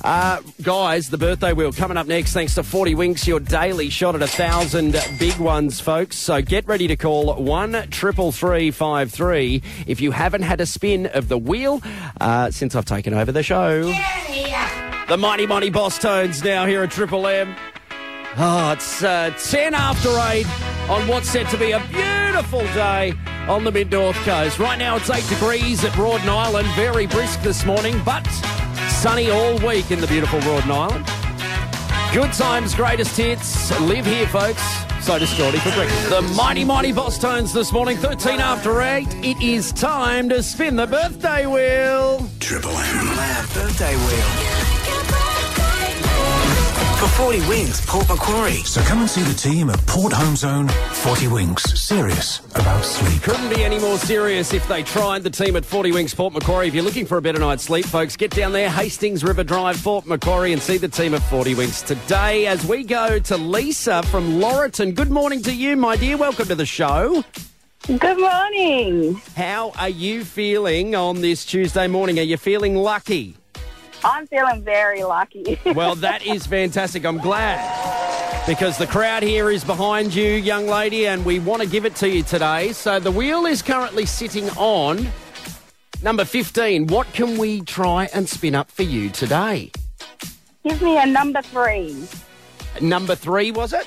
Uh, 0.05 0.41
guys, 0.63 1.11
the 1.11 1.19
birthday 1.19 1.53
wheel 1.53 1.73
coming 1.73 1.97
up 1.97 2.09
next 2.09 2.33
thanks 2.33 2.57
to 2.57 2.63
40 2.63 2.97
Winks, 2.97 3.27
your 3.27 3.39
daily 3.39 3.89
shot 3.89 4.17
at 4.17 4.23
a 4.23 4.27
thousand 4.27 4.97
big 5.19 5.37
ones, 5.39 5.81
folks. 5.81 6.17
So 6.17 6.43
get 6.43 6.67
ready 6.67 6.89
to 6.89 6.97
call 6.97 7.35
1 7.35 7.73
33353 7.73 9.63
if 9.87 10.01
you 10.01 10.11
haven't 10.11 10.43
had 10.43 10.61
a 10.61 10.67
spin 10.67 11.07
of 11.07 11.29
the 11.29 11.39
wheel 11.39 11.81
uh, 12.21 12.51
since 12.51 12.75
I've 12.75 12.85
taken 12.85 13.15
over 13.15 13.31
the 13.31 13.45
show. 13.45 13.85
The 15.09 15.17
Mighty 15.17 15.47
Mighty 15.47 15.71
Bosstones 15.71 16.45
now 16.45 16.67
here 16.67 16.83
at 16.83 16.91
Triple 16.91 17.27
M. 17.29 17.55
Oh, 18.39 18.73
it's 18.73 19.03
uh, 19.05 19.33
10 19.39 19.75
after 19.75 20.09
8 20.09 20.47
on 20.91 21.07
what's 21.07 21.29
set 21.29 21.49
to 21.51 21.59
be 21.59 21.73
a 21.73 21.81
beautiful 21.91 22.61
day 22.73 23.13
on 23.47 23.63
the 23.63 23.71
mid 23.71 23.91
north 23.93 24.17
coast. 24.25 24.59
Right 24.59 24.79
now 24.79 24.97
it's 24.97 25.11
8 25.11 25.29
degrees 25.29 25.85
at 25.85 25.93
Rawdon 25.93 26.29
Island. 26.29 26.67
Very 26.75 27.07
brisk 27.07 27.43
this 27.43 27.65
morning, 27.65 28.01
but 28.05 28.27
sunny 29.03 29.31
all 29.31 29.59
week 29.67 29.91
in 29.91 30.01
the 30.01 30.07
beautiful 30.07 30.39
Rawdon 30.43 30.71
Island. 30.71 31.05
Good 32.15 32.33
times, 32.33 32.73
greatest 32.73 33.17
hits. 33.17 33.77
Live 33.81 34.07
here, 34.07 34.29
folks. 34.29 34.63
So 35.05 35.19
does 35.19 35.35
Geordie 35.35 35.59
for 35.59 35.73
breakfast. 35.73 36.09
The 36.09 36.23
mighty, 36.37 36.65
mighty 36.65 36.93
Bosstones 36.93 37.53
this 37.53 37.73
morning, 37.73 37.97
13 37.97 38.39
after 38.39 38.81
8. 38.81 39.09
It 39.25 39.43
is 39.43 39.73
time 39.73 40.29
to 40.29 40.41
spin 40.41 40.77
the 40.77 40.87
birthday 40.87 41.47
wheel. 41.47 42.29
Triple 42.39 42.71
M. 42.71 43.09
Birthday 43.53 43.97
wheel. 43.97 44.52
For 47.03 47.09
40 47.09 47.49
Winks, 47.49 47.85
Port 47.85 48.09
Macquarie. 48.09 48.63
So 48.63 48.81
come 48.83 49.01
and 49.01 49.11
see 49.11 49.23
the 49.23 49.35
team 49.35 49.71
at 49.71 49.87
Port 49.89 50.13
Home 50.13 50.37
Zone 50.37 50.69
40 50.69 51.27
Winks. 51.27 51.65
Serious 51.83 52.39
about 52.55 52.85
sleep. 52.85 53.21
Couldn't 53.23 53.53
be 53.53 53.65
any 53.65 53.81
more 53.81 53.99
serious 53.99 54.55
if 54.55 54.69
they 54.69 54.85
tried 54.85 55.25
the 55.25 55.31
team 55.31 55.57
at 55.57 55.65
40 55.65 55.91
Winks 55.91 56.15
Port 56.15 56.33
Macquarie. 56.33 56.69
If 56.69 56.77
you're 56.77 56.85
looking 56.85 57.05
for 57.05 57.19
a 57.19 57.21
better 57.21 57.41
night's 57.41 57.65
sleep, 57.65 57.87
folks, 57.87 58.17
get 58.17 58.31
down 58.31 58.53
there, 58.53 58.71
Hastings 58.71 59.25
River 59.25 59.43
Drive, 59.43 59.83
Port 59.83 60.07
Macquarie, 60.07 60.53
and 60.53 60.63
see 60.63 60.77
the 60.77 60.87
team 60.87 61.13
at 61.15 61.23
40 61.23 61.57
Winks 61.57 61.83
today 61.83 62.47
as 62.47 62.65
we 62.65 62.85
go 62.85 63.19
to 63.19 63.37
Lisa 63.37 64.05
from 64.05 64.35
Laurieton. 64.35 64.95
Good 64.95 65.11
morning 65.11 65.43
to 65.43 65.53
you, 65.53 65.77
my 65.77 65.97
dear. 65.97 66.17
Welcome 66.17 66.47
to 66.47 66.55
the 66.55 66.67
show. 66.67 67.25
Good 67.89 68.21
morning. 68.21 69.21
How 69.37 69.73
are 69.77 69.89
you 69.89 70.25
feeling 70.25 70.95
on 70.95 71.21
this 71.21 71.45
Tuesday 71.45 71.89
morning? 71.89 72.21
Are 72.21 72.23
you 72.23 72.37
feeling 72.37 72.77
lucky? 72.77 73.39
I'm 74.05 74.27
feeling 74.27 74.63
very 74.63 75.03
lucky. 75.05 75.59
Well, 75.75 75.95
that 75.97 76.27
is 76.27 76.47
fantastic. 76.47 77.05
I'm 77.05 77.19
glad 77.19 78.47
because 78.47 78.77
the 78.77 78.87
crowd 78.87 79.23
here 79.23 79.51
is 79.51 79.65
behind 79.65 80.15
you, 80.15 80.33
young 80.33 80.67
lady, 80.67 81.07
and 81.07 81.25
we 81.25 81.39
want 81.39 81.63
to 81.63 81.69
give 81.69 81.85
it 81.87 81.95
to 81.97 82.09
you 82.09 82.23
today. 82.23 82.73
So 82.73 83.01
the 83.01 83.11
wheel 83.11 83.47
is 83.47 83.63
currently 83.63 84.05
sitting 84.05 84.49
on 84.51 85.09
number 86.03 86.25
15. 86.25 86.89
What 86.89 87.11
can 87.13 87.39
we 87.39 87.63
try 87.63 88.09
and 88.13 88.29
spin 88.29 88.55
up 88.55 88.71
for 88.71 88.83
you 88.83 89.09
today? 89.11 89.71
Give 90.65 90.81
me 90.83 90.99
a 90.99 91.07
number 91.07 91.43
three. 91.43 92.07
Number 92.81 93.15
three, 93.15 93.51
was 93.51 93.73
it? 93.73 93.87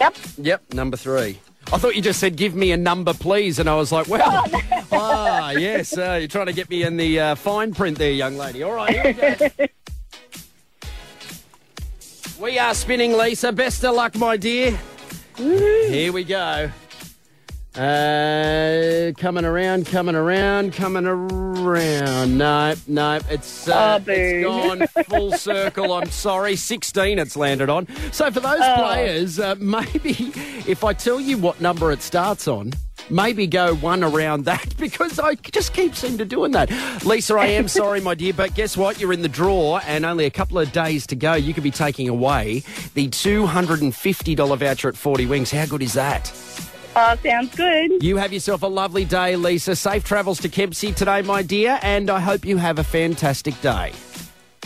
Yep. 0.00 0.16
Yep, 0.38 0.74
number 0.74 0.96
three. 0.96 1.38
I 1.70 1.76
thought 1.76 1.94
you 1.94 2.00
just 2.00 2.18
said, 2.18 2.36
give 2.36 2.54
me 2.54 2.72
a 2.72 2.78
number, 2.78 3.12
please. 3.12 3.58
And 3.58 3.68
I 3.68 3.74
was 3.74 3.92
like, 3.92 4.08
well, 4.08 4.22
ah, 4.92 5.50
yes, 5.50 5.96
uh, 5.98 6.16
you're 6.18 6.28
trying 6.28 6.46
to 6.46 6.54
get 6.54 6.70
me 6.70 6.82
in 6.82 6.96
the 6.96 7.20
uh, 7.20 7.34
fine 7.34 7.74
print 7.74 7.98
there, 7.98 8.10
young 8.10 8.38
lady. 8.38 8.62
All 8.62 8.72
right, 8.72 8.90
here 8.90 9.04
we 9.04 9.12
go. 9.12 9.66
we 12.40 12.58
are 12.58 12.74
spinning, 12.74 13.12
Lisa. 13.12 13.52
Best 13.52 13.84
of 13.84 13.94
luck, 13.94 14.16
my 14.16 14.38
dear. 14.38 14.78
Here 15.36 16.10
we 16.10 16.24
go. 16.24 16.70
Uh, 17.78 19.12
coming 19.18 19.44
around, 19.44 19.86
coming 19.86 20.16
around, 20.16 20.72
coming 20.72 21.06
around. 21.06 22.36
No, 22.36 22.74
no, 22.88 23.20
it's, 23.30 23.68
uh, 23.68 24.00
Oh, 24.04 24.10
it's 24.12 24.44
gone 24.44 25.04
full 25.04 25.30
circle. 25.38 25.92
I'm 25.92 26.10
sorry. 26.10 26.56
16 26.56 27.20
it's 27.20 27.36
landed 27.36 27.70
on. 27.70 27.86
So 28.10 28.32
for 28.32 28.40
those 28.40 28.58
Oh. 28.60 28.74
players, 28.78 29.38
uh, 29.38 29.54
maybe 29.60 30.32
if 30.66 30.82
I 30.82 30.92
tell 30.92 31.20
you 31.20 31.38
what 31.38 31.60
number 31.60 31.92
it 31.92 32.02
starts 32.02 32.48
on, 32.48 32.72
maybe 33.10 33.46
go 33.46 33.76
one 33.76 34.02
around 34.02 34.44
that 34.46 34.76
because 34.78 35.20
I 35.20 35.36
just 35.36 35.72
keep 35.72 35.94
seem 35.94 36.18
to 36.18 36.24
doing 36.24 36.50
that. 36.52 36.70
Lisa, 37.04 37.36
I 37.36 37.46
am 37.46 37.68
sorry, 37.80 38.00
my 38.00 38.16
dear, 38.16 38.32
but 38.32 38.56
guess 38.56 38.76
what? 38.76 38.98
You're 38.98 39.12
in 39.12 39.22
the 39.22 39.28
draw 39.28 39.78
and 39.86 40.04
only 40.04 40.24
a 40.24 40.30
couple 40.30 40.58
of 40.58 40.72
days 40.72 41.06
to 41.06 41.14
go. 41.14 41.34
You 41.34 41.54
could 41.54 41.62
be 41.62 41.70
taking 41.70 42.08
away 42.08 42.64
the 42.94 43.06
$250 43.08 44.56
voucher 44.58 44.88
at 44.88 44.96
40 44.96 45.26
Winks. 45.26 45.52
How 45.52 45.66
good 45.66 45.82
is 45.82 45.92
that? 45.92 46.32
Oh, 46.96 47.16
sounds 47.22 47.54
good. 47.54 48.02
You 48.02 48.16
have 48.16 48.32
yourself 48.32 48.62
a 48.62 48.66
lovely 48.66 49.04
day, 49.04 49.36
Lisa. 49.36 49.76
Safe 49.76 50.02
travels 50.04 50.40
to 50.40 50.48
Kempsey 50.48 50.92
today, 50.92 51.22
my 51.22 51.42
dear, 51.42 51.78
and 51.82 52.10
I 52.10 52.20
hope 52.20 52.44
you 52.44 52.56
have 52.56 52.78
a 52.78 52.84
fantastic 52.84 53.60
day. 53.60 53.92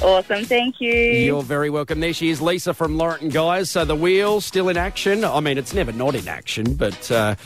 Awesome. 0.03 0.45
Thank 0.45 0.81
you. 0.81 0.93
You're 0.93 1.43
very 1.45 1.71
welcome. 1.71 2.01
There 2.01 2.13
she 2.13 2.31
is, 2.31 2.43
Lisa 2.43 2.75
from 2.75 2.97
Laurieton 2.97 3.33
Guys. 3.33 3.71
So 3.71 3.85
the 3.85 3.95
wheel 3.95 4.41
still 4.41 4.69
in 4.69 4.77
action. 4.77 5.25
I 5.25 5.39
mean, 5.39 5.59
it's 5.59 5.73
never 5.73 5.93
not 5.93 6.17
in 6.17 6.27
action, 6.27 6.75
but 6.75 7.09
uh, 7.11 7.37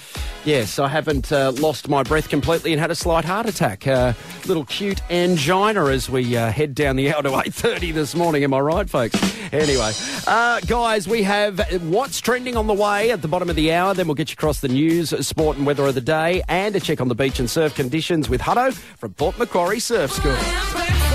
yes, 0.46 0.78
I 0.78 0.88
haven't 0.88 1.30
uh, 1.30 1.52
lost 1.52 1.88
my 1.90 2.02
breath 2.02 2.30
completely 2.30 2.72
and 2.72 2.80
had 2.80 2.90
a 2.90 2.94
slight 2.94 3.26
heart 3.26 3.46
attack. 3.46 3.86
Uh, 3.86 4.14
little 4.46 4.64
cute 4.64 5.02
angina 5.10 5.84
as 5.86 6.08
we 6.08 6.34
uh, 6.34 6.50
head 6.50 6.74
down 6.74 6.96
the 6.96 7.12
hour 7.12 7.22
to 7.22 7.28
8.30 7.28 7.92
this 7.92 8.14
morning. 8.14 8.42
Am 8.42 8.54
I 8.54 8.60
right, 8.60 8.88
folks? 8.88 9.20
Anyway, 9.52 9.92
uh, 10.26 10.60
guys, 10.60 11.06
we 11.06 11.22
have 11.24 11.60
what's 11.82 12.20
trending 12.22 12.56
on 12.56 12.66
the 12.66 12.74
way 12.74 13.10
at 13.10 13.20
the 13.20 13.28
bottom 13.28 13.50
of 13.50 13.56
the 13.56 13.72
hour. 13.72 13.92
Then 13.92 14.08
we'll 14.08 14.14
get 14.14 14.30
you 14.30 14.34
across 14.34 14.60
the 14.60 14.68
news, 14.68 15.10
sport 15.26 15.58
and 15.58 15.66
weather 15.66 15.86
of 15.86 15.94
the 15.94 16.00
day 16.00 16.42
and 16.48 16.74
a 16.74 16.80
check 16.80 17.02
on 17.02 17.08
the 17.08 17.14
beach 17.14 17.38
and 17.38 17.50
surf 17.50 17.74
conditions 17.74 18.30
with 18.30 18.40
Hutto 18.40 18.72
from 18.72 19.12
Port 19.12 19.38
Macquarie 19.38 19.80
Surf 19.80 20.10
School. 20.10 21.05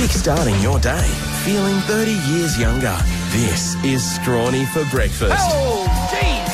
Kickstarting 0.00 0.62
your 0.62 0.78
day, 0.78 1.06
feeling 1.44 1.78
30 1.80 2.12
years 2.32 2.58
younger. 2.58 2.96
This 3.32 3.74
is 3.84 4.02
Strawny 4.02 4.66
for 4.68 4.82
breakfast. 4.90 5.36
Oh, 5.36 5.84
geez, 6.10 6.49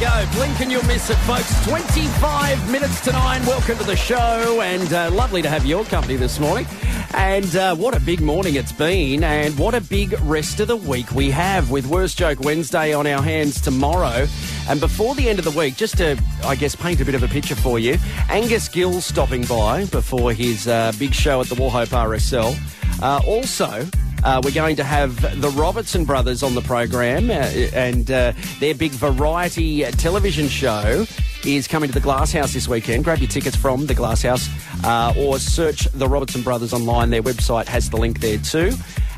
go. 0.00 0.26
Blink 0.32 0.60
and 0.60 0.70
you'll 0.70 0.84
miss 0.86 1.10
it, 1.10 1.16
folks. 1.18 1.64
25 1.66 2.70
minutes 2.70 3.00
to 3.02 3.12
nine. 3.12 3.44
Welcome 3.46 3.78
to 3.78 3.84
the 3.84 3.96
show, 3.96 4.60
and 4.62 4.92
uh, 4.92 5.10
lovely 5.10 5.42
to 5.42 5.48
have 5.48 5.64
your 5.64 5.84
company 5.84 6.16
this 6.16 6.38
morning. 6.38 6.66
And 7.14 7.54
uh, 7.54 7.76
what 7.76 7.96
a 7.96 8.00
big 8.00 8.20
morning 8.20 8.56
it's 8.56 8.72
been, 8.72 9.22
and 9.22 9.56
what 9.58 9.74
a 9.74 9.80
big 9.80 10.18
rest 10.22 10.60
of 10.60 10.68
the 10.68 10.76
week 10.76 11.12
we 11.12 11.30
have 11.30 11.70
with 11.70 11.86
Worst 11.86 12.18
Joke 12.18 12.40
Wednesday 12.40 12.92
on 12.92 13.06
our 13.06 13.22
hands 13.22 13.60
tomorrow. 13.60 14.26
And 14.68 14.80
before 14.80 15.14
the 15.14 15.28
end 15.28 15.38
of 15.38 15.44
the 15.44 15.56
week, 15.56 15.76
just 15.76 15.98
to, 15.98 16.20
I 16.44 16.56
guess, 16.56 16.74
paint 16.74 17.00
a 17.00 17.04
bit 17.04 17.14
of 17.14 17.22
a 17.22 17.28
picture 17.28 17.56
for 17.56 17.78
you, 17.78 17.98
Angus 18.28 18.68
Gill 18.68 19.00
stopping 19.00 19.44
by 19.44 19.84
before 19.86 20.32
his 20.32 20.66
uh, 20.66 20.92
big 20.98 21.14
show 21.14 21.40
at 21.40 21.46
the 21.46 21.54
Wauchope 21.54 21.88
RSL. 21.88 22.56
Uh, 23.02 23.20
also, 23.26 23.86
uh, 24.24 24.40
we're 24.42 24.50
going 24.50 24.76
to 24.76 24.84
have 24.84 25.20
the 25.40 25.50
Robertson 25.50 26.04
brothers 26.04 26.42
on 26.42 26.54
the 26.54 26.62
program, 26.62 27.30
uh, 27.30 27.34
and 27.34 28.10
uh, 28.10 28.32
their 28.58 28.74
big 28.74 28.92
variety 28.92 29.82
television 29.82 30.48
show 30.48 31.04
is 31.44 31.68
coming 31.68 31.88
to 31.88 31.94
the 31.94 32.00
Glass 32.00 32.32
House 32.32 32.54
this 32.54 32.66
weekend. 32.66 33.04
Grab 33.04 33.18
your 33.18 33.28
tickets 33.28 33.54
from 33.54 33.86
the 33.86 33.94
Glass 33.94 34.22
House 34.22 34.48
uh, 34.82 35.12
or 35.16 35.38
search 35.38 35.84
the 35.92 36.08
Robertson 36.08 36.42
brothers 36.42 36.72
online. 36.72 37.10
Their 37.10 37.22
website 37.22 37.66
has 37.66 37.90
the 37.90 37.98
link 37.98 38.20
there 38.20 38.38
too. 38.38 38.72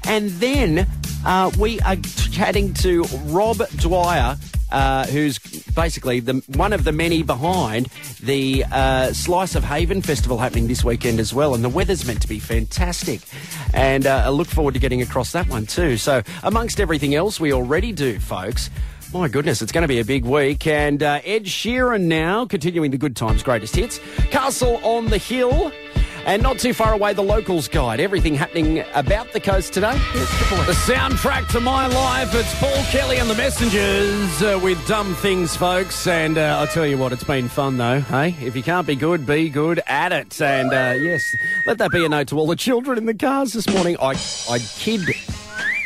And 0.04 0.30
then 0.30 0.86
uh, 1.24 1.50
we 1.58 1.80
are 1.80 1.96
chatting 2.32 2.74
to 2.74 3.04
Rob 3.26 3.58
Dwyer. 3.76 4.36
Uh, 4.72 5.06
who's 5.06 5.38
basically 5.76 6.18
the 6.18 6.42
one 6.56 6.72
of 6.72 6.82
the 6.82 6.90
many 6.90 7.22
behind 7.22 7.86
the 8.20 8.64
uh, 8.72 9.12
Slice 9.12 9.54
of 9.54 9.62
Haven 9.62 10.02
festival 10.02 10.38
happening 10.38 10.66
this 10.66 10.82
weekend 10.82 11.20
as 11.20 11.32
well, 11.32 11.54
and 11.54 11.62
the 11.62 11.68
weather's 11.68 12.04
meant 12.04 12.22
to 12.22 12.28
be 12.28 12.40
fantastic, 12.40 13.20
and 13.72 14.06
uh, 14.06 14.24
I 14.26 14.30
look 14.30 14.48
forward 14.48 14.74
to 14.74 14.80
getting 14.80 15.02
across 15.02 15.30
that 15.32 15.48
one 15.48 15.66
too. 15.66 15.96
So, 15.96 16.22
amongst 16.42 16.80
everything 16.80 17.14
else 17.14 17.38
we 17.38 17.52
already 17.52 17.92
do, 17.92 18.18
folks. 18.18 18.70
My 19.12 19.28
goodness, 19.28 19.62
it's 19.62 19.70
going 19.70 19.82
to 19.82 19.88
be 19.88 20.00
a 20.00 20.04
big 20.04 20.24
week. 20.24 20.66
And 20.66 21.00
uh, 21.00 21.20
Ed 21.24 21.44
Sheeran 21.44 22.02
now, 22.02 22.44
continuing 22.44 22.90
the 22.90 22.98
good 22.98 23.14
times, 23.14 23.42
greatest 23.44 23.76
hits. 23.76 24.00
Castle 24.30 24.80
on 24.82 25.06
the 25.06 25.18
Hill. 25.18 25.70
And 26.26 26.42
not 26.42 26.58
too 26.58 26.74
far 26.74 26.92
away, 26.92 27.12
the 27.12 27.22
locals 27.22 27.68
guide. 27.68 28.00
Everything 28.00 28.34
happening 28.34 28.84
about 28.94 29.32
the 29.32 29.38
coast 29.38 29.72
today. 29.72 29.92
The 29.92 30.76
soundtrack 30.84 31.46
to 31.52 31.60
my 31.60 31.86
life. 31.86 32.34
It's 32.34 32.52
Paul 32.58 32.82
Kelly 32.90 33.18
and 33.18 33.30
the 33.30 33.36
Messengers 33.36 34.42
uh, 34.42 34.58
with 34.60 34.84
dumb 34.88 35.14
things, 35.14 35.54
folks. 35.54 36.04
And 36.08 36.36
uh, 36.36 36.58
I'll 36.58 36.66
tell 36.66 36.84
you 36.84 36.98
what, 36.98 37.12
it's 37.12 37.22
been 37.22 37.48
fun 37.48 37.76
though. 37.76 38.00
Hey, 38.00 38.34
if 38.40 38.56
you 38.56 38.64
can't 38.64 38.88
be 38.88 38.96
good, 38.96 39.24
be 39.24 39.48
good 39.48 39.80
at 39.86 40.10
it. 40.10 40.42
And 40.42 40.72
uh, 40.72 40.94
yes, 41.00 41.22
let 41.68 41.78
that 41.78 41.92
be 41.92 42.04
a 42.04 42.08
note 42.08 42.26
to 42.28 42.38
all 42.40 42.48
the 42.48 42.56
children 42.56 42.98
in 42.98 43.06
the 43.06 43.14
cars 43.14 43.52
this 43.52 43.68
morning. 43.72 43.96
I, 44.00 44.18
I 44.50 44.58
kid 44.58 45.02